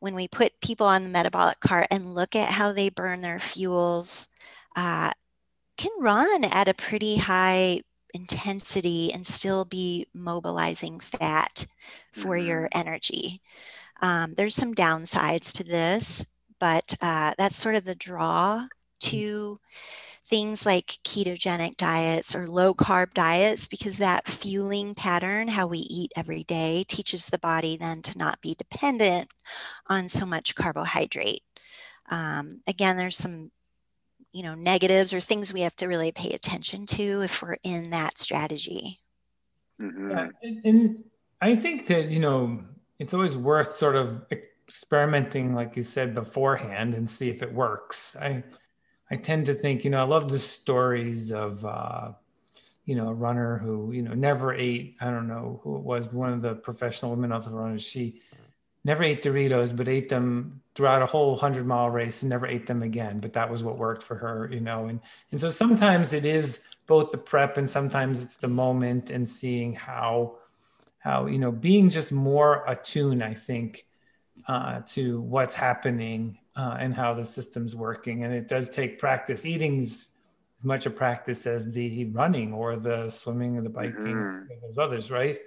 when 0.00 0.14
we 0.14 0.28
put 0.28 0.60
people 0.60 0.86
on 0.86 1.02
the 1.02 1.08
metabolic 1.08 1.60
cart 1.60 1.86
and 1.90 2.14
look 2.14 2.36
at 2.36 2.50
how 2.50 2.72
they 2.72 2.90
burn 2.90 3.22
their 3.22 3.38
fuels, 3.38 4.28
uh, 4.76 5.12
can 5.76 5.90
run 5.98 6.44
at 6.44 6.68
a 6.68 6.74
pretty 6.74 7.16
high 7.16 7.80
intensity 8.12 9.12
and 9.12 9.26
still 9.26 9.64
be 9.64 10.06
mobilizing 10.14 11.00
fat 11.00 11.66
for 12.12 12.36
mm-hmm. 12.36 12.46
your 12.46 12.68
energy. 12.72 13.40
Um, 14.02 14.34
there's 14.36 14.54
some 14.54 14.74
downsides 14.74 15.52
to 15.56 15.64
this, 15.64 16.26
but 16.60 16.94
uh, 17.00 17.32
that's 17.38 17.56
sort 17.56 17.74
of 17.74 17.84
the 17.84 17.94
draw 17.94 18.66
to 19.00 19.58
things 20.26 20.64
like 20.64 20.98
ketogenic 21.04 21.76
diets 21.76 22.34
or 22.34 22.46
low 22.46 22.74
carb 22.74 23.12
diets 23.12 23.68
because 23.68 23.98
that 23.98 24.26
fueling 24.26 24.94
pattern, 24.94 25.48
how 25.48 25.66
we 25.66 25.78
eat 25.78 26.12
every 26.16 26.44
day, 26.44 26.84
teaches 26.88 27.26
the 27.26 27.38
body 27.38 27.76
then 27.76 28.00
to 28.02 28.16
not 28.16 28.40
be 28.40 28.54
dependent 28.54 29.30
on 29.88 30.08
so 30.08 30.24
much 30.24 30.54
carbohydrate. 30.54 31.42
Um, 32.10 32.60
again, 32.66 32.96
there's 32.96 33.18
some 33.18 33.50
you 34.32 34.42
know 34.42 34.54
negatives 34.54 35.14
or 35.14 35.20
things 35.20 35.52
we 35.52 35.60
have 35.60 35.76
to 35.76 35.86
really 35.86 36.10
pay 36.10 36.32
attention 36.32 36.86
to 36.86 37.22
if 37.22 37.42
we're 37.42 37.56
in 37.62 37.90
that 37.90 38.18
strategy. 38.18 39.00
Mm-hmm. 39.80 40.10
Yeah, 40.10 40.28
and, 40.42 40.60
and 40.64 41.04
I 41.40 41.56
think 41.56 41.86
that 41.86 42.08
you 42.08 42.18
know 42.18 42.64
it's 42.98 43.14
always 43.14 43.36
worth 43.36 43.76
sort 43.76 43.96
of 43.96 44.24
experimenting, 44.66 45.54
like 45.54 45.76
you 45.76 45.82
said 45.82 46.14
beforehand, 46.14 46.94
and 46.94 47.08
see 47.08 47.28
if 47.28 47.42
it 47.42 47.52
works. 47.52 48.16
I 48.16 48.42
I 49.14 49.16
tend 49.16 49.46
to 49.46 49.54
think, 49.54 49.84
you 49.84 49.90
know, 49.90 50.00
I 50.00 50.08
love 50.08 50.28
the 50.28 50.40
stories 50.40 51.30
of, 51.30 51.64
uh, 51.64 52.10
you 52.84 52.96
know, 52.96 53.10
a 53.10 53.14
runner 53.14 53.58
who, 53.58 53.92
you 53.92 54.02
know, 54.02 54.12
never 54.12 54.52
ate, 54.52 54.96
I 55.00 55.04
don't 55.04 55.28
know 55.28 55.60
who 55.62 55.76
it 55.76 55.82
was, 55.82 56.08
one 56.08 56.32
of 56.32 56.42
the 56.42 56.56
professional 56.56 57.12
women 57.12 57.30
ultra 57.30 57.52
runners. 57.52 57.82
She 57.82 58.20
never 58.84 59.04
ate 59.04 59.22
Doritos, 59.22 59.76
but 59.76 59.86
ate 59.86 60.08
them 60.08 60.62
throughout 60.74 61.00
a 61.00 61.06
whole 61.06 61.36
hundred 61.36 61.64
mile 61.64 61.90
race 61.90 62.24
and 62.24 62.30
never 62.30 62.48
ate 62.48 62.66
them 62.66 62.82
again. 62.82 63.20
But 63.20 63.34
that 63.34 63.48
was 63.48 63.62
what 63.62 63.78
worked 63.78 64.02
for 64.02 64.16
her, 64.16 64.50
you 64.52 64.58
know. 64.58 64.86
And, 64.86 64.98
and 65.30 65.40
so 65.40 65.48
sometimes 65.48 66.12
it 66.12 66.26
is 66.26 66.58
both 66.88 67.12
the 67.12 67.18
prep 67.18 67.56
and 67.56 67.70
sometimes 67.70 68.20
it's 68.20 68.38
the 68.38 68.48
moment 68.48 69.10
and 69.10 69.28
seeing 69.28 69.74
how, 69.74 70.38
how, 70.98 71.26
you 71.26 71.38
know, 71.38 71.52
being 71.52 71.88
just 71.88 72.10
more 72.10 72.64
attuned, 72.66 73.22
I 73.22 73.34
think, 73.34 73.86
uh, 74.48 74.80
to 74.88 75.20
what's 75.20 75.54
happening 75.54 76.38
uh, 76.56 76.76
and 76.78 76.94
how 76.94 77.14
the 77.14 77.24
system's 77.24 77.74
working. 77.74 78.24
And 78.24 78.32
it 78.32 78.48
does 78.48 78.70
take 78.70 78.98
practice. 78.98 79.44
Eating's 79.44 80.10
as 80.58 80.64
much 80.64 80.86
a 80.86 80.90
practice 80.90 81.46
as 81.46 81.72
the 81.72 82.06
running 82.06 82.52
or 82.52 82.76
the 82.76 83.10
swimming 83.10 83.56
or 83.56 83.62
the 83.62 83.68
biking 83.68 83.94
mm-hmm. 83.94 84.52
or 84.52 84.56
those 84.62 84.78
others, 84.78 85.10
right? 85.10 85.38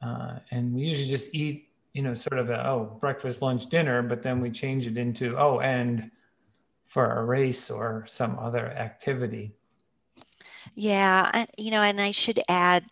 Uh, 0.00 0.38
and 0.50 0.74
we 0.74 0.82
usually 0.82 1.08
just 1.08 1.34
eat, 1.34 1.68
you 1.92 2.02
know, 2.02 2.14
sort 2.14 2.38
of 2.38 2.50
a, 2.50 2.66
oh, 2.66 2.98
breakfast, 3.00 3.42
lunch, 3.42 3.66
dinner, 3.66 4.02
but 4.02 4.22
then 4.22 4.40
we 4.40 4.50
change 4.50 4.86
it 4.86 4.96
into, 4.96 5.36
oh, 5.36 5.60
and 5.60 6.10
for 6.86 7.18
a 7.18 7.24
race 7.24 7.70
or 7.70 8.04
some 8.06 8.38
other 8.38 8.66
activity. 8.66 9.52
Yeah, 10.74 11.46
you 11.58 11.70
know, 11.70 11.82
and 11.82 12.00
I 12.00 12.12
should 12.12 12.40
add, 12.48 12.84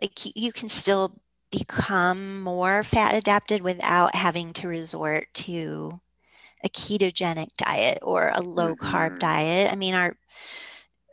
like 0.00 0.36
you 0.36 0.52
can 0.52 0.68
still 0.68 1.20
become 1.50 2.42
more 2.42 2.82
fat 2.82 3.14
adapted 3.14 3.62
without 3.62 4.14
having 4.14 4.52
to 4.54 4.68
resort 4.68 5.28
to 5.34 6.00
a 6.64 6.68
ketogenic 6.68 7.48
diet 7.56 7.98
or 8.02 8.30
a 8.34 8.40
low 8.40 8.74
carb 8.74 9.10
mm-hmm. 9.10 9.18
diet. 9.18 9.72
I 9.72 9.76
mean, 9.76 9.94
our, 9.94 10.16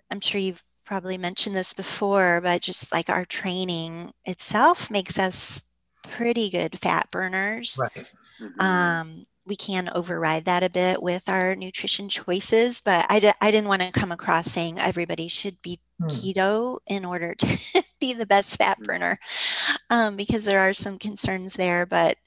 I'm 0.09 0.21
sure 0.21 0.39
you've 0.39 0.63
probably 0.85 1.17
mentioned 1.17 1.55
this 1.55 1.73
before, 1.73 2.41
but 2.41 2.61
just 2.61 2.93
like 2.93 3.09
our 3.09 3.25
training 3.25 4.13
itself 4.23 4.91
makes 4.91 5.17
us 5.19 5.71
pretty 6.03 6.49
good 6.49 6.79
fat 6.79 7.09
burners. 7.11 7.79
Right. 7.81 8.11
Mm-hmm. 8.41 8.61
Um, 8.61 9.25
we 9.47 9.55
can 9.55 9.89
override 9.93 10.45
that 10.45 10.63
a 10.63 10.69
bit 10.69 11.01
with 11.01 11.29
our 11.29 11.55
nutrition 11.55 12.09
choices, 12.09 12.81
but 12.81 13.05
I, 13.09 13.19
d- 13.19 13.31
I 13.39 13.51
didn't 13.51 13.67
want 13.67 13.83
to 13.83 13.91
come 13.91 14.11
across 14.11 14.47
saying 14.47 14.79
everybody 14.79 15.27
should 15.27 15.61
be 15.61 15.79
hmm. 15.99 16.07
keto 16.07 16.79
in 16.87 17.05
order 17.05 17.35
to 17.35 17.83
be 17.99 18.13
the 18.13 18.25
best 18.25 18.57
fat 18.57 18.79
mm. 18.79 18.85
burner, 18.85 19.19
um, 19.89 20.15
because 20.15 20.45
there 20.45 20.59
are 20.59 20.73
some 20.73 20.97
concerns 20.97 21.53
there. 21.53 21.85
But, 21.85 22.17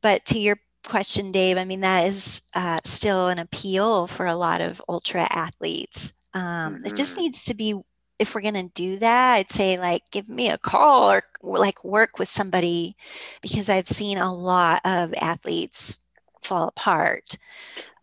but 0.00 0.24
to 0.26 0.38
your 0.38 0.60
question, 0.86 1.32
Dave, 1.32 1.58
I 1.58 1.64
mean 1.64 1.80
that 1.80 2.06
is 2.06 2.42
uh, 2.54 2.80
still 2.84 3.28
an 3.28 3.38
appeal 3.38 4.06
for 4.06 4.26
a 4.26 4.36
lot 4.36 4.60
of 4.60 4.82
ultra 4.88 5.26
athletes. 5.30 6.12
Um, 6.34 6.76
mm-hmm. 6.76 6.86
It 6.86 6.96
just 6.96 7.14
mm-hmm. 7.14 7.22
needs 7.22 7.44
to 7.44 7.54
be. 7.54 7.80
If 8.18 8.34
we're 8.36 8.42
going 8.42 8.54
to 8.54 8.70
do 8.74 8.98
that, 9.00 9.34
I'd 9.34 9.50
say 9.50 9.78
like 9.78 10.02
give 10.12 10.28
me 10.28 10.48
a 10.48 10.58
call 10.58 11.10
or 11.10 11.24
like 11.42 11.82
work 11.82 12.20
with 12.20 12.28
somebody 12.28 12.94
because 13.40 13.68
I've 13.68 13.88
seen 13.88 14.16
a 14.16 14.32
lot 14.32 14.80
of 14.84 15.12
athletes 15.14 15.98
fall 16.40 16.68
apart. 16.68 17.36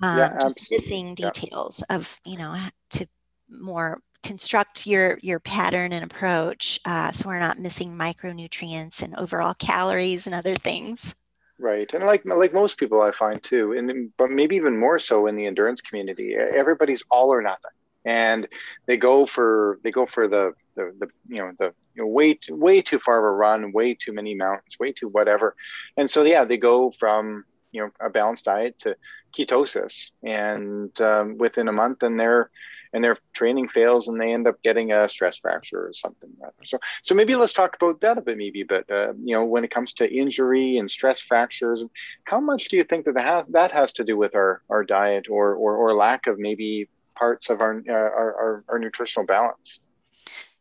Um, 0.02 0.18
yeah, 0.18 0.38
just 0.42 0.68
missing 0.72 1.16
details 1.16 1.84
yeah. 1.90 1.96
of 1.96 2.20
you 2.26 2.38
know 2.38 2.56
to 2.92 3.08
more 3.50 4.02
construct 4.24 4.86
your 4.86 5.18
your 5.22 5.40
pattern 5.40 5.94
and 5.94 6.04
approach 6.04 6.80
uh, 6.86 7.12
so 7.12 7.30
we're 7.30 7.40
not 7.40 7.60
missing 7.60 7.98
micronutrients 7.98 9.02
and 9.02 9.16
overall 9.16 9.54
calories 9.54 10.26
and 10.28 10.36
other 10.36 10.56
things 10.56 11.16
right 11.60 11.92
and 11.94 12.04
like 12.04 12.24
like 12.26 12.54
most 12.54 12.78
people 12.78 13.02
i 13.02 13.12
find 13.12 13.44
too 13.44 13.74
and 13.74 14.12
but 14.18 14.32
maybe 14.32 14.56
even 14.56 14.78
more 14.78 14.98
so 14.98 15.28
in 15.28 15.36
the 15.36 15.46
endurance 15.46 15.82
community 15.82 16.36
everybody's 16.36 17.04
all 17.12 17.30
or 17.30 17.42
nothing. 17.42 17.72
And 18.06 18.48
they 18.86 18.98
go 18.98 19.26
for 19.26 19.80
they 19.84 19.92
go 19.92 20.06
for 20.06 20.28
the 20.28 20.54
the, 20.76 20.94
the 21.00 21.08
you 21.28 21.42
know 21.42 21.52
the 21.60 21.74
you 21.96 22.04
know, 22.04 22.08
way 22.08 22.34
too, 22.34 22.56
way 22.56 22.82
too 22.82 22.98
far 22.98 23.20
of 23.20 23.26
a 23.26 23.32
run 23.36 23.74
way 23.74 23.94
too 23.94 24.14
many 24.14 24.34
mountains 24.36 24.78
way 24.80 24.94
too 24.94 25.10
whatever. 25.10 25.56
And 25.98 26.10
so 26.10 26.24
yeah 26.24 26.46
they 26.46 26.58
go 26.58 26.92
from 26.92 27.44
you 27.72 27.82
know 27.82 27.90
a 28.00 28.10
balanced 28.10 28.46
diet 28.46 28.80
to 28.80 28.96
ketosis. 29.38 30.12
And 30.24 31.00
um, 31.02 31.38
within 31.38 31.68
a 31.68 31.74
month 31.74 32.04
and 32.04 32.20
they're 32.20 32.50
and 32.94 33.04
their 33.04 33.18
training 33.34 33.68
fails 33.68 34.08
and 34.08 34.20
they 34.20 34.34
end 34.34 34.48
up 34.48 34.62
getting 34.64 34.92
a 34.92 35.08
stress 35.08 35.38
fracture 35.38 35.88
or 35.88 35.94
something 35.94 36.30
rather. 36.40 36.54
so 36.66 36.80
so 37.04 37.14
maybe 37.16 37.36
let's 37.36 37.54
talk 37.54 37.76
about 37.76 38.02
that 38.02 38.18
a 38.18 38.22
bit 38.22 38.38
maybe 38.38 38.64
but 38.64 38.90
uh, 38.92 39.14
you 39.24 39.34
know 39.34 39.46
when 39.46 39.64
it 39.64 39.72
comes 39.72 39.94
to 39.94 40.12
injury 40.12 40.78
and 40.78 40.90
stress 40.90 41.20
fractures 41.20 41.86
how 42.26 42.40
much 42.40 42.68
do 42.70 42.78
you 42.78 42.84
think 42.84 43.06
that 43.06 43.16
that, 43.16 43.46
that 43.52 43.72
has 43.72 43.92
to 43.94 44.04
do 44.04 44.18
with 44.18 44.36
our 44.36 44.62
our 44.70 44.84
diet 44.84 45.28
or 45.30 45.54
or, 45.56 45.76
or 45.76 45.94
lack 45.94 46.28
of 46.28 46.40
maybe 46.40 46.88
parts 47.16 47.50
of 47.50 47.62
our, 47.62 47.84
uh, 47.88 47.92
our, 47.92 48.36
our 48.36 48.64
our 48.70 48.80
nutritional 48.80 49.26
balance 49.26 49.80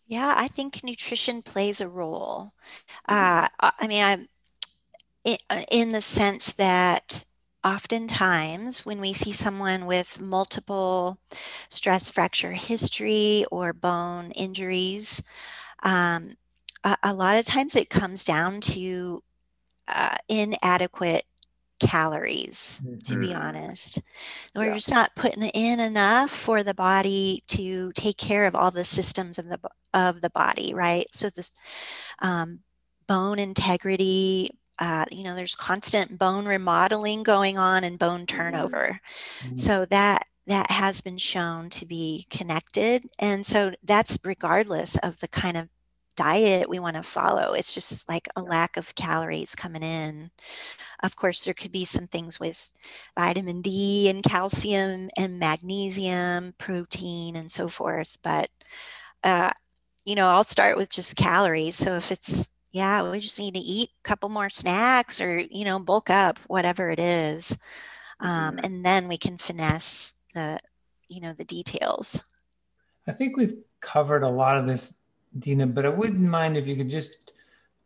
yeah 0.06 0.34
i 0.36 0.48
think 0.48 0.82
nutrition 0.84 1.42
plays 1.42 1.80
a 1.80 1.88
role 1.88 2.52
mm-hmm. 3.08 3.14
uh, 3.14 3.70
i 3.78 3.86
mean 3.86 4.02
i'm 4.02 4.28
uh, 5.50 5.62
in 5.70 5.92
the 5.92 6.00
sense 6.00 6.52
that 6.52 7.24
oftentimes 7.68 8.86
when 8.86 9.00
we 9.00 9.12
see 9.12 9.32
someone 9.32 9.84
with 9.84 10.20
multiple 10.20 11.18
stress 11.68 12.10
fracture 12.10 12.52
history 12.52 13.44
or 13.50 13.72
bone 13.72 14.30
injuries, 14.32 15.22
um, 15.82 16.36
a, 16.82 16.96
a, 17.02 17.14
lot 17.14 17.38
of 17.38 17.44
times 17.44 17.76
it 17.76 17.90
comes 17.90 18.24
down 18.24 18.60
to 18.60 19.22
uh, 19.86 20.16
inadequate 20.28 21.24
calories 21.80 22.80
mm-hmm. 22.84 22.98
to 22.98 23.20
be 23.20 23.28
mm-hmm. 23.28 23.40
honest 23.40 24.00
we're 24.56 24.66
yeah. 24.66 24.74
just 24.74 24.90
not 24.90 25.14
putting 25.14 25.44
in 25.44 25.78
enough 25.78 26.28
for 26.28 26.64
the 26.64 26.74
body 26.74 27.44
to 27.46 27.92
take 27.92 28.16
care 28.16 28.46
of 28.46 28.56
all 28.56 28.72
the 28.72 28.82
systems 28.82 29.38
of 29.38 29.46
the 29.46 29.60
of 29.94 30.20
the 30.20 30.30
body 30.30 30.74
right 30.74 31.06
so 31.12 31.30
this 31.30 31.52
um, 32.18 32.58
bone 33.06 33.38
integrity 33.38 34.50
uh, 34.78 35.04
you 35.10 35.24
know, 35.24 35.34
there's 35.34 35.54
constant 35.54 36.18
bone 36.18 36.46
remodeling 36.46 37.22
going 37.22 37.58
on 37.58 37.84
and 37.84 37.98
bone 37.98 38.20
mm-hmm. 38.20 38.36
turnover. 38.36 39.00
Mm-hmm. 39.42 39.56
So 39.56 39.84
that 39.86 40.26
that 40.46 40.70
has 40.70 41.02
been 41.02 41.18
shown 41.18 41.68
to 41.68 41.84
be 41.84 42.26
connected. 42.30 43.04
And 43.18 43.44
so 43.44 43.72
that's 43.82 44.18
regardless 44.24 44.96
of 44.98 45.20
the 45.20 45.28
kind 45.28 45.58
of 45.58 45.68
diet 46.16 46.68
we 46.68 46.80
want 46.80 46.96
to 46.96 47.02
follow. 47.02 47.52
It's 47.52 47.74
just 47.74 48.08
like 48.08 48.28
a 48.34 48.42
lack 48.42 48.76
of 48.76 48.94
calories 48.94 49.54
coming 49.54 49.82
in. 49.82 50.30
Of 51.02 51.16
course, 51.16 51.44
there 51.44 51.54
could 51.54 51.70
be 51.70 51.84
some 51.84 52.08
things 52.08 52.40
with 52.40 52.72
vitamin 53.16 53.62
D 53.62 54.08
and 54.08 54.22
calcium 54.24 55.10
and 55.16 55.38
magnesium, 55.38 56.54
protein, 56.58 57.36
and 57.36 57.52
so 57.52 57.68
forth. 57.68 58.18
But, 58.22 58.50
uh, 59.22 59.50
you 60.04 60.16
know, 60.16 60.28
I'll 60.28 60.44
start 60.44 60.76
with 60.76 60.90
just 60.90 61.16
calories. 61.16 61.76
So 61.76 61.94
if 61.94 62.10
it's 62.10 62.48
yeah, 62.70 63.10
we 63.10 63.20
just 63.20 63.38
need 63.38 63.54
to 63.54 63.60
eat 63.60 63.90
a 63.90 64.08
couple 64.08 64.28
more 64.28 64.50
snacks 64.50 65.20
or, 65.20 65.38
you 65.38 65.64
know, 65.64 65.78
bulk 65.78 66.10
up, 66.10 66.38
whatever 66.46 66.90
it 66.90 66.98
is. 66.98 67.58
Um, 68.20 68.56
mm-hmm. 68.56 68.64
And 68.64 68.84
then 68.84 69.08
we 69.08 69.16
can 69.16 69.38
finesse 69.38 70.14
the, 70.34 70.58
you 71.08 71.20
know, 71.20 71.32
the 71.32 71.44
details. 71.44 72.22
I 73.06 73.12
think 73.12 73.36
we've 73.36 73.56
covered 73.80 74.22
a 74.22 74.28
lot 74.28 74.58
of 74.58 74.66
this, 74.66 74.94
Dina, 75.38 75.66
but 75.66 75.86
I 75.86 75.88
wouldn't 75.88 76.20
mind 76.20 76.56
if 76.56 76.66
you 76.66 76.76
could 76.76 76.90
just, 76.90 77.16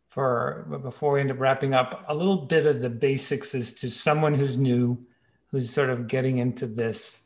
for 0.09 0.65
before 0.83 1.13
we 1.13 1.21
end 1.21 1.31
up 1.31 1.39
wrapping 1.39 1.73
up, 1.73 2.03
a 2.07 2.15
little 2.15 2.45
bit 2.45 2.65
of 2.65 2.81
the 2.81 2.89
basics 2.89 3.55
as 3.55 3.73
to 3.75 3.89
someone 3.89 4.33
who's 4.33 4.57
new, 4.57 4.99
who's 5.47 5.69
sort 5.69 5.89
of 5.89 6.07
getting 6.07 6.39
into 6.39 6.67
this. 6.67 7.23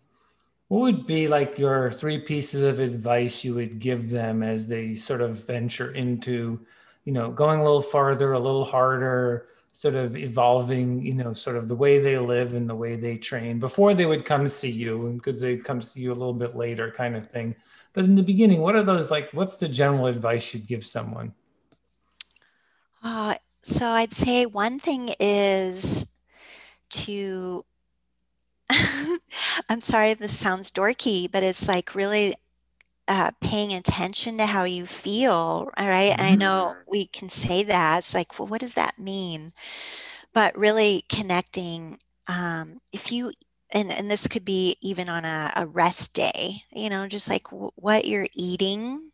What 0.68 0.82
would 0.82 1.08
be 1.08 1.28
like 1.28 1.58
your 1.58 1.92
three 1.92 2.20
pieces 2.20 2.62
of 2.62 2.80
advice 2.80 3.44
you 3.44 3.56
would 3.56 3.80
give 3.80 4.12
them 4.12 4.44
as 4.44 4.68
they 4.68 4.96
sort 4.96 5.22
of 5.22 5.48
venture 5.48 5.92
into 5.92 6.66
you 7.08 7.14
know, 7.14 7.32
going 7.32 7.62
a 7.62 7.64
little 7.64 7.82
farther, 7.82 8.34
a 8.34 8.40
little 8.40 8.66
harder, 8.66 9.48
sort 9.72 9.96
of 9.96 10.18
evolving, 10.18 11.02
you 11.02 11.14
know, 11.14 11.32
sort 11.32 11.56
of 11.56 11.70
the 11.70 11.76
way 11.76 12.00
they 12.00 12.18
live 12.18 12.54
and 12.54 12.70
the 12.70 12.76
way 12.76 12.98
they 12.98 13.16
train 13.16 13.60
before 13.60 13.94
they 13.94 14.06
would 14.06 14.26
come 14.26 14.46
see 14.46 14.70
you 14.70 15.08
and 15.08 15.24
because 15.24 15.40
they'd 15.40 15.64
come 15.64 15.80
see 15.80 16.02
you 16.02 16.12
a 16.12 16.20
little 16.22 16.34
bit 16.34 16.58
later 16.58 16.92
kind 16.92 17.16
of 17.16 17.32
thing. 17.32 17.56
But 17.94 18.04
in 18.04 18.16
the 18.16 18.24
beginning, 18.24 18.60
what 18.60 18.76
are 18.76 18.84
those 18.84 19.10
like, 19.10 19.30
what's 19.32 19.56
the 19.56 19.70
general 19.70 20.08
advice 20.08 20.54
you'd 20.54 20.68
give 20.68 20.84
someone? 20.84 21.34
Uh, 23.02 23.36
so 23.62 23.86
I'd 23.86 24.14
say 24.14 24.46
one 24.46 24.78
thing 24.78 25.12
is 25.18 26.12
to 26.90 27.64
I'm 29.70 29.80
sorry 29.80 30.12
if 30.12 30.20
this 30.20 30.38
sounds 30.38 30.72
dorky, 30.72 31.32
but 31.32 31.42
it's 31.42 31.70
like 31.70 31.96
really 31.96 32.36
uh, 33.08 33.32
paying 33.42 33.74
attention 33.74 34.38
to 34.38 34.46
how 34.46 34.64
you 34.66 34.86
feel, 34.86 35.70
right? 35.78 36.12
Mm-hmm. 36.12 36.34
I 36.34 36.36
know 36.36 36.76
we 36.88 37.08
can 37.08 37.30
say 37.30 37.64
that. 37.64 38.00
It's 38.00 38.14
like, 38.14 38.38
well, 38.38 38.48
what 38.48 38.62
does 38.62 38.74
that 38.74 39.00
mean? 39.00 39.54
But 40.34 40.58
really 40.58 41.06
connecting. 41.10 42.00
Um, 42.28 42.80
if 42.92 43.12
you 43.12 43.32
and 43.72 43.92
and 43.92 44.10
this 44.10 44.28
could 44.28 44.46
be 44.46 44.78
even 44.82 45.10
on 45.10 45.26
a, 45.26 45.52
a 45.56 45.66
rest 45.66 46.14
day, 46.14 46.64
you 46.74 46.90
know, 46.90 47.08
just 47.08 47.30
like 47.30 47.44
w- 47.46 47.72
what 47.76 48.08
you're 48.08 48.28
eating. 48.34 49.12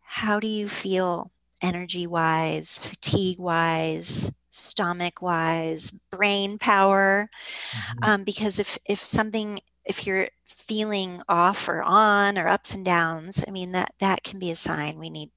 How 0.00 0.40
do 0.40 0.46
you 0.46 0.68
feel 0.68 1.30
energy 1.62 2.06
wise, 2.06 2.78
fatigue 2.78 3.38
wise, 3.38 4.36
stomach 4.50 5.22
wise, 5.22 5.90
brain 6.10 6.58
power? 6.58 7.30
Mm-hmm. 7.70 8.04
Um, 8.04 8.24
because 8.24 8.58
if 8.58 8.78
if 8.86 8.98
something 8.98 9.60
if 9.84 10.06
you're 10.06 10.28
feeling 10.62 11.22
off 11.28 11.68
or 11.68 11.82
on 11.82 12.38
or 12.38 12.48
ups 12.48 12.74
and 12.74 12.84
downs, 12.84 13.44
I 13.46 13.50
mean 13.50 13.72
that 13.72 13.94
that 14.00 14.22
can 14.22 14.38
be 14.38 14.50
a 14.50 14.56
sign 14.56 14.98
we 14.98 15.10
need 15.10 15.30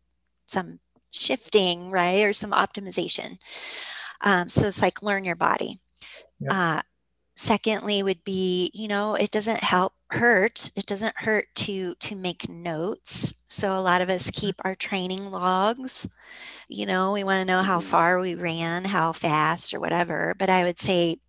some 0.46 0.80
shifting, 1.12 1.92
right, 1.92 2.24
or 2.24 2.34
some 2.34 2.52
optimization. 2.52 3.38
Um, 4.22 4.50
so 4.50 4.68
it's 4.68 4.82
like 4.82 5.02
learn 5.02 5.26
your 5.26 5.36
body. 5.36 5.80
Yep. 6.40 6.52
Uh, 6.52 6.82
secondly, 7.36 8.04
would 8.04 8.24
be 8.24 8.72
you 8.74 8.88
know 8.88 9.16
it 9.16 9.32
doesn't 9.32 9.64
help 9.64 9.94
hurt. 10.12 10.70
It 10.76 10.86
doesn't 10.86 11.18
hurt 11.18 11.48
to 11.56 11.96
to 11.96 12.16
make 12.16 12.50
notes. 12.50 13.46
So 13.48 13.78
a 13.78 13.82
lot 13.82 14.02
of 14.02 14.10
us 14.10 14.30
mm-hmm. 14.30 14.46
keep 14.48 14.56
our 14.64 14.76
training 14.76 15.32
logs. 15.32 16.16
You 16.68 16.86
know, 16.86 17.12
we 17.12 17.24
want 17.24 17.42
to 17.42 17.46
know 17.46 17.62
how 17.62 17.80
mm-hmm. 17.80 17.90
far 17.90 18.20
we 18.20 18.36
ran, 18.36 18.86
how 18.86 19.12
fast, 19.12 19.74
or 19.74 19.80
whatever. 19.80 20.36
But 20.38 20.50
I 20.50 20.64
would 20.64 20.80
say 20.80 21.20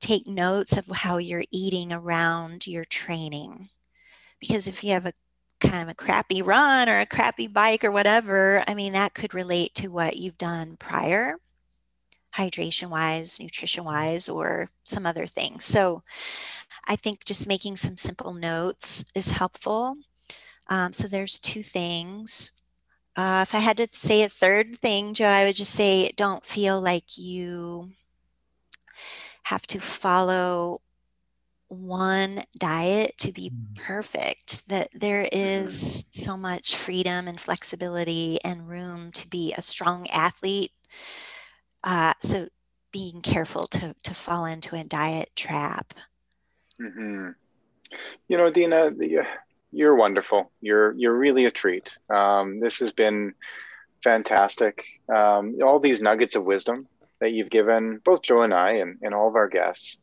take 0.00 0.26
notes 0.26 0.76
of 0.76 0.86
how 0.86 1.18
you're 1.18 1.44
eating 1.50 1.92
around 1.92 2.66
your 2.66 2.84
training. 2.84 3.70
Because 4.40 4.68
if 4.68 4.84
you 4.84 4.92
have 4.92 5.06
a 5.06 5.12
kind 5.60 5.82
of 5.82 5.88
a 5.88 5.94
crappy 5.94 6.42
run 6.42 6.88
or 6.88 7.00
a 7.00 7.06
crappy 7.06 7.46
bike 7.46 7.84
or 7.84 7.90
whatever, 7.90 8.62
I 8.68 8.74
mean, 8.74 8.92
that 8.92 9.14
could 9.14 9.34
relate 9.34 9.74
to 9.76 9.88
what 9.88 10.16
you've 10.16 10.38
done 10.38 10.76
prior, 10.78 11.36
hydration 12.36 12.90
wise, 12.90 13.40
nutrition 13.40 13.84
wise, 13.84 14.28
or 14.28 14.68
some 14.84 15.04
other 15.04 15.26
things. 15.26 15.64
So 15.64 16.02
I 16.86 16.96
think 16.96 17.24
just 17.24 17.48
making 17.48 17.76
some 17.76 17.96
simple 17.96 18.32
notes 18.32 19.10
is 19.14 19.30
helpful. 19.30 19.96
Um, 20.68 20.92
so 20.92 21.08
there's 21.08 21.40
two 21.40 21.62
things. 21.62 22.62
Uh, 23.16 23.44
if 23.46 23.54
I 23.54 23.58
had 23.58 23.76
to 23.78 23.88
say 23.90 24.22
a 24.22 24.28
third 24.28 24.78
thing, 24.78 25.12
Joe, 25.12 25.26
I 25.26 25.44
would 25.44 25.56
just 25.56 25.72
say 25.72 26.12
don't 26.16 26.46
feel 26.46 26.80
like 26.80 27.18
you 27.18 27.90
have 29.48 29.66
to 29.66 29.80
follow 29.80 30.80
one 31.68 32.42
diet 32.56 33.16
to 33.16 33.32
be 33.32 33.50
mm. 33.50 33.76
perfect 33.76 34.68
that 34.68 34.90
there 34.94 35.26
is 35.32 36.08
so 36.12 36.36
much 36.36 36.76
freedom 36.76 37.26
and 37.26 37.40
flexibility 37.40 38.38
and 38.44 38.68
room 38.68 39.10
to 39.12 39.26
be 39.28 39.54
a 39.56 39.62
strong 39.62 40.06
athlete. 40.10 40.72
Uh, 41.82 42.12
so 42.20 42.48
being 42.92 43.22
careful 43.22 43.66
to 43.66 43.94
to 44.02 44.14
fall 44.14 44.44
into 44.44 44.76
a 44.76 44.84
diet 44.84 45.30
trap. 45.34 45.94
Mm-hmm. 46.80 47.30
you 48.28 48.36
know 48.36 48.50
dina 48.50 48.92
you're 49.72 49.94
wonderful. 49.94 50.50
You're 50.60 50.92
you're 50.92 51.16
really 51.16 51.44
a 51.46 51.50
treat. 51.50 51.96
Um, 52.08 52.58
this 52.58 52.78
has 52.80 52.92
been 52.92 53.34
fantastic. 54.04 54.84
Um, 55.14 55.56
all 55.62 55.78
these 55.78 56.00
nuggets 56.00 56.36
of 56.36 56.44
wisdom 56.44 56.86
that 57.20 57.32
you've 57.32 57.50
given 57.50 58.00
both 58.04 58.22
Joe 58.22 58.42
and 58.42 58.54
I 58.54 58.72
and, 58.72 58.98
and 59.02 59.14
all 59.14 59.28
of 59.28 59.36
our 59.36 59.48
guests. 59.48 59.98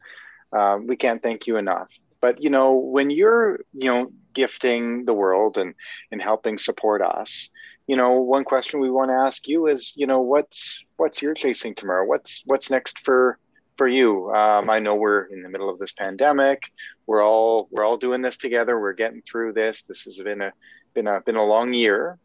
Uh, 0.56 0.78
we 0.84 0.96
can't 0.96 1.22
thank 1.22 1.48
you 1.48 1.58
enough. 1.58 1.90
But 2.22 2.42
you 2.42 2.50
know, 2.50 2.74
when 2.74 3.10
you're 3.10 3.60
you 3.74 3.92
know 3.92 4.12
gifting 4.34 5.06
the 5.06 5.14
world 5.14 5.58
and 5.58 5.76
and 6.12 6.22
helping 6.22 6.58
support 6.58 7.02
us, 7.02 7.50
you 7.88 7.96
know, 7.96 8.14
one 8.14 8.44
question 8.44 8.80
we 8.80 8.90
want 8.90 9.12
to 9.12 9.16
ask 9.16 9.48
you 9.48 9.68
is, 9.68 9.94
you 9.96 10.08
know, 10.08 10.22
what's 10.22 10.84
what's 10.98 11.22
your 11.22 11.34
chasing 11.34 11.76
tomorrow? 11.76 12.06
What's 12.06 12.42
what's 12.46 12.70
next 12.70 13.00
for 13.00 13.38
for 13.78 13.88
you? 13.88 14.32
Um, 14.32 14.70
I 14.70 14.80
know 14.80 14.96
we're 14.96 15.26
in 15.26 15.44
the 15.44 15.50
middle 15.50 15.70
of 15.70 15.78
this 15.78 15.92
pandemic. 15.92 16.64
We're 17.06 17.24
all 17.24 17.68
we're 17.72 17.84
all 17.84 17.98
doing 17.98 18.22
this 18.22 18.38
together. 18.38 18.80
We're 18.80 18.94
getting 18.94 19.22
through 19.22 19.54
this. 19.54 19.84
This 19.84 20.02
has 20.06 20.20
been 20.20 20.42
a 20.42 20.52
been 20.94 21.08
a 21.08 21.22
been 21.22 21.36
a 21.36 21.46
long 21.46 21.74
year. 21.74 22.18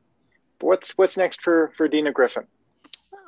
What's 0.61 0.91
what's 0.97 1.17
next 1.17 1.43
for 1.43 1.73
for 1.77 1.89
Dina 1.89 2.13
Griffin? 2.13 2.47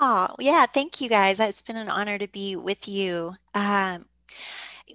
Oh, 0.05 0.35
yeah. 0.41 0.67
Thank 0.67 1.01
you 1.01 1.09
guys. 1.09 1.39
It's 1.39 1.63
been 1.63 1.77
an 1.77 1.89
honor 1.89 2.19
to 2.19 2.27
be 2.27 2.57
with 2.57 2.89
you. 2.89 3.37
Um, 3.55 4.07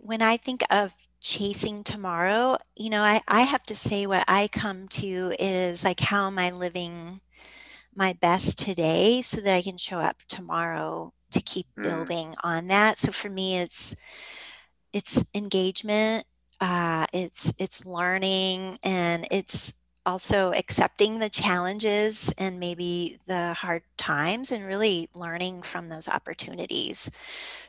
when 0.02 0.22
I 0.22 0.36
think 0.36 0.64
of 0.70 0.98
chasing 1.22 1.86
tomorrow, 1.86 2.58
you 2.76 2.90
know, 2.90 3.04
I, 3.04 3.22
I 3.26 3.44
have 3.44 3.64
to 3.68 3.76
say 3.76 4.06
what 4.06 4.26
I 4.28 4.50
come 4.50 4.90
to 4.90 5.32
is 5.40 5.86
like, 5.86 6.02
how 6.02 6.28
am 6.28 6.38
I 6.38 6.52
living 6.52 7.22
my 7.96 8.18
best 8.20 8.60
today 8.60 9.22
so 9.22 9.40
that 9.40 9.56
I 9.56 9.62
can 9.62 9.78
show 9.78 10.00
up 10.00 10.18
tomorrow 10.28 11.14
to 11.32 11.42
keep 11.42 11.68
mm. 11.80 11.84
building 11.84 12.36
on 12.44 12.68
that. 12.68 12.98
So 12.98 13.14
for 13.14 13.30
me, 13.30 13.60
it's, 13.60 13.96
it's 14.92 15.30
engagement, 15.34 16.26
uh, 16.60 17.06
it's, 17.14 17.54
it's 17.60 17.86
learning 17.86 18.78
and 18.84 19.26
it's, 19.32 19.86
also 20.08 20.54
accepting 20.54 21.20
the 21.20 21.30
challenges 21.30 22.34
and 22.38 22.60
maybe 22.60 23.20
the 23.28 23.54
hard 23.54 23.84
times 23.98 24.54
and 24.54 24.66
really 24.66 25.10
learning 25.14 25.62
from 25.62 25.90
those 25.90 26.08
opportunities. 26.08 27.12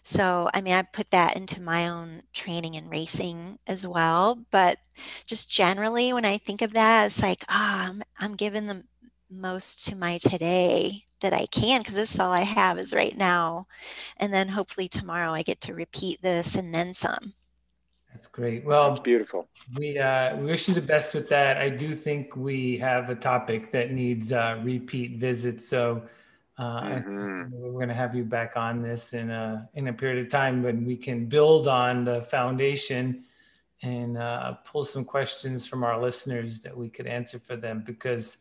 So, 0.04 0.48
I 0.54 0.60
mean, 0.60 0.72
I 0.74 0.82
put 0.82 1.10
that 1.10 1.36
into 1.36 1.60
my 1.60 1.88
own 1.88 2.22
training 2.32 2.76
and 2.76 2.88
racing 2.88 3.58
as 3.66 3.86
well. 3.86 4.38
But 4.52 4.78
just 5.26 5.50
generally, 5.50 6.12
when 6.12 6.24
I 6.24 6.38
think 6.38 6.62
of 6.62 6.74
that, 6.74 7.06
it's 7.06 7.20
like, 7.20 7.44
ah, 7.48 7.88
oh, 7.88 7.90
I'm, 7.90 8.02
I'm 8.20 8.36
giving 8.36 8.68
the 8.68 8.84
most 9.28 9.86
to 9.88 9.96
my 9.96 10.18
today 10.18 11.02
that 11.20 11.32
I 11.32 11.46
can 11.46 11.80
because 11.80 11.94
this 11.94 12.14
is 12.14 12.20
all 12.20 12.32
I 12.32 12.42
have 12.42 12.78
is 12.78 12.94
right 12.94 13.16
now. 13.16 13.66
And 14.16 14.32
then 14.32 14.48
hopefully 14.48 14.88
tomorrow 14.88 15.32
I 15.32 15.42
get 15.42 15.60
to 15.62 15.74
repeat 15.74 16.22
this 16.22 16.54
and 16.54 16.72
then 16.72 16.94
some. 16.94 17.34
That's 18.18 18.26
great. 18.26 18.64
Well, 18.64 18.90
it's 18.90 18.98
beautiful. 18.98 19.46
We 19.76 19.96
uh, 19.96 20.36
we 20.38 20.46
wish 20.46 20.66
you 20.66 20.74
the 20.74 20.80
best 20.80 21.14
with 21.14 21.28
that. 21.28 21.58
I 21.58 21.68
do 21.68 21.94
think 21.94 22.34
we 22.34 22.76
have 22.78 23.10
a 23.10 23.14
topic 23.14 23.70
that 23.70 23.92
needs 23.92 24.32
uh, 24.32 24.60
repeat 24.64 25.18
visits, 25.18 25.68
so 25.68 26.02
uh, 26.58 26.80
mm-hmm. 26.80 27.44
we're 27.52 27.70
going 27.70 27.86
to 27.86 27.94
have 27.94 28.16
you 28.16 28.24
back 28.24 28.56
on 28.56 28.82
this 28.82 29.12
in 29.12 29.30
a 29.30 29.70
in 29.74 29.86
a 29.86 29.92
period 29.92 30.18
of 30.26 30.32
time 30.32 30.64
when 30.64 30.84
we 30.84 30.96
can 30.96 31.26
build 31.26 31.68
on 31.68 32.04
the 32.04 32.22
foundation 32.22 33.24
and 33.82 34.18
uh, 34.18 34.54
pull 34.64 34.82
some 34.82 35.04
questions 35.04 35.64
from 35.64 35.84
our 35.84 36.02
listeners 36.02 36.60
that 36.62 36.76
we 36.76 36.88
could 36.88 37.06
answer 37.06 37.38
for 37.38 37.54
them 37.54 37.84
because 37.86 38.38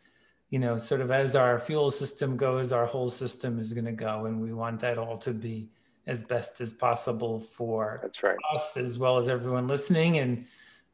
you 0.50 0.58
know 0.58 0.80
sort 0.80 1.02
of 1.02 1.12
as 1.12 1.36
our 1.36 1.60
fuel 1.60 1.92
system 1.92 2.36
goes 2.36 2.72
our 2.72 2.88
whole 2.88 3.12
system 3.12 3.60
is 3.60 3.74
going 3.74 3.86
to 3.86 3.92
go 3.92 4.26
and 4.26 4.42
we 4.42 4.54
want 4.54 4.80
that 4.80 4.98
all 4.98 5.18
to 5.18 5.34
be 5.34 5.70
as 6.08 6.24
best 6.24 6.62
as 6.62 6.74
possible 6.74 7.40
for 7.40 8.00
That's 8.02 8.24
right. 8.24 8.38
us 8.54 8.78
as 8.78 8.98
well 8.98 9.18
as 9.18 9.30
everyone 9.30 9.68
listening 9.68 10.18
and 10.18 10.46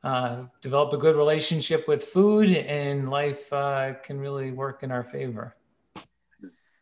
uh, 0.03 0.43
develop 0.61 0.91
a 0.91 0.97
good 0.97 1.15
relationship 1.15 1.87
with 1.87 2.03
food 2.03 2.49
and 2.49 3.09
life 3.09 3.53
uh, 3.53 3.93
can 4.03 4.19
really 4.19 4.51
work 4.51 4.83
in 4.83 4.91
our 4.91 5.03
favor. 5.03 5.55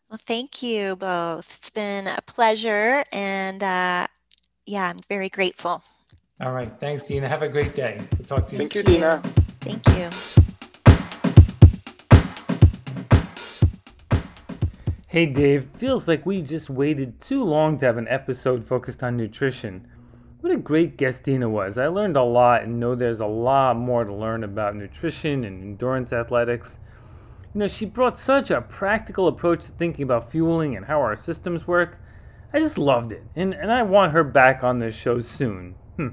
Well, 0.09 0.19
thank 0.25 0.63
you 0.63 0.95
both. 0.95 1.55
It's 1.57 1.69
been 1.69 2.07
a 2.07 2.21
pleasure 2.25 3.03
and 3.11 3.61
uh, 3.61 4.07
yeah, 4.65 4.89
I'm 4.89 4.99
very 5.07 5.29
grateful. 5.29 5.83
All 6.41 6.53
right. 6.53 6.71
Thanks, 6.79 7.03
Dina. 7.03 7.27
Have 7.27 7.43
a 7.43 7.49
great 7.49 7.75
day. 7.75 8.01
We'll 8.17 8.25
talk 8.25 8.47
to 8.47 8.53
you. 8.53 8.57
Thank 8.57 8.73
soon. 8.73 8.85
you, 8.87 8.93
Dina. 8.93 9.21
Thank 9.61 9.87
you. 9.89 10.40
Hey 15.11 15.25
Dave, 15.25 15.65
feels 15.75 16.07
like 16.07 16.25
we 16.25 16.41
just 16.41 16.69
waited 16.69 17.19
too 17.19 17.43
long 17.43 17.77
to 17.77 17.85
have 17.85 17.97
an 17.97 18.07
episode 18.07 18.65
focused 18.65 19.03
on 19.03 19.17
nutrition. 19.17 19.85
What 20.39 20.53
a 20.53 20.57
great 20.57 20.95
guest 20.95 21.25
Dina 21.25 21.49
was. 21.49 21.77
I 21.77 21.87
learned 21.87 22.15
a 22.15 22.23
lot 22.23 22.63
and 22.63 22.79
know 22.79 22.95
there's 22.95 23.19
a 23.19 23.25
lot 23.25 23.75
more 23.75 24.05
to 24.05 24.13
learn 24.13 24.45
about 24.45 24.77
nutrition 24.77 25.43
and 25.43 25.61
endurance 25.61 26.13
athletics. 26.13 26.79
You 27.53 27.59
know, 27.59 27.67
she 27.67 27.85
brought 27.87 28.17
such 28.17 28.51
a 28.51 28.61
practical 28.61 29.27
approach 29.27 29.65
to 29.65 29.73
thinking 29.73 30.03
about 30.03 30.31
fueling 30.31 30.77
and 30.77 30.85
how 30.85 31.01
our 31.01 31.17
systems 31.17 31.67
work. 31.67 31.99
I 32.53 32.59
just 32.59 32.77
loved 32.77 33.11
it, 33.11 33.25
and, 33.35 33.53
and 33.53 33.69
I 33.69 33.83
want 33.83 34.13
her 34.13 34.23
back 34.23 34.63
on 34.63 34.79
this 34.79 34.95
show 34.95 35.19
soon. 35.19 35.75
Hmm. 35.97 36.07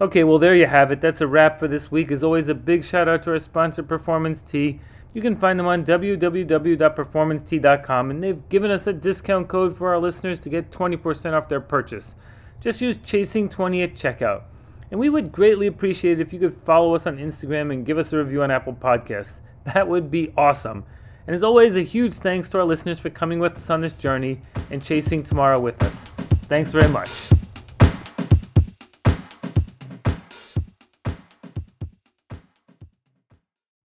Okay, 0.00 0.24
well, 0.24 0.40
there 0.40 0.56
you 0.56 0.66
have 0.66 0.90
it. 0.90 1.00
That's 1.00 1.20
a 1.20 1.28
wrap 1.28 1.60
for 1.60 1.68
this 1.68 1.92
week. 1.92 2.10
As 2.10 2.24
always, 2.24 2.48
a 2.48 2.56
big 2.56 2.82
shout 2.82 3.08
out 3.08 3.22
to 3.22 3.30
our 3.30 3.38
sponsor, 3.38 3.84
Performance 3.84 4.42
Tea. 4.42 4.80
You 5.16 5.22
can 5.22 5.34
find 5.34 5.58
them 5.58 5.66
on 5.66 5.82
www.performancet.com, 5.82 8.10
and 8.10 8.22
they've 8.22 8.48
given 8.50 8.70
us 8.70 8.86
a 8.86 8.92
discount 8.92 9.48
code 9.48 9.74
for 9.74 9.88
our 9.88 9.98
listeners 9.98 10.38
to 10.40 10.50
get 10.50 10.70
20% 10.70 11.32
off 11.32 11.48
their 11.48 11.62
purchase. 11.62 12.16
Just 12.60 12.82
use 12.82 12.98
Chasing20 12.98 13.82
at 13.82 13.94
checkout. 13.94 14.42
And 14.90 15.00
we 15.00 15.08
would 15.08 15.32
greatly 15.32 15.68
appreciate 15.68 16.20
it 16.20 16.22
if 16.22 16.34
you 16.34 16.38
could 16.38 16.52
follow 16.52 16.94
us 16.94 17.06
on 17.06 17.16
Instagram 17.16 17.72
and 17.72 17.86
give 17.86 17.96
us 17.96 18.12
a 18.12 18.18
review 18.18 18.42
on 18.42 18.50
Apple 18.50 18.74
Podcasts. 18.74 19.40
That 19.64 19.88
would 19.88 20.10
be 20.10 20.34
awesome. 20.36 20.84
And 21.26 21.34
as 21.34 21.42
always, 21.42 21.76
a 21.76 21.82
huge 21.82 22.12
thanks 22.12 22.50
to 22.50 22.58
our 22.58 22.64
listeners 22.64 23.00
for 23.00 23.08
coming 23.08 23.38
with 23.38 23.56
us 23.56 23.70
on 23.70 23.80
this 23.80 23.94
journey 23.94 24.42
and 24.70 24.84
chasing 24.84 25.22
tomorrow 25.22 25.58
with 25.58 25.82
us. 25.82 26.10
Thanks 26.50 26.72
very 26.72 26.90
much. 26.90 27.35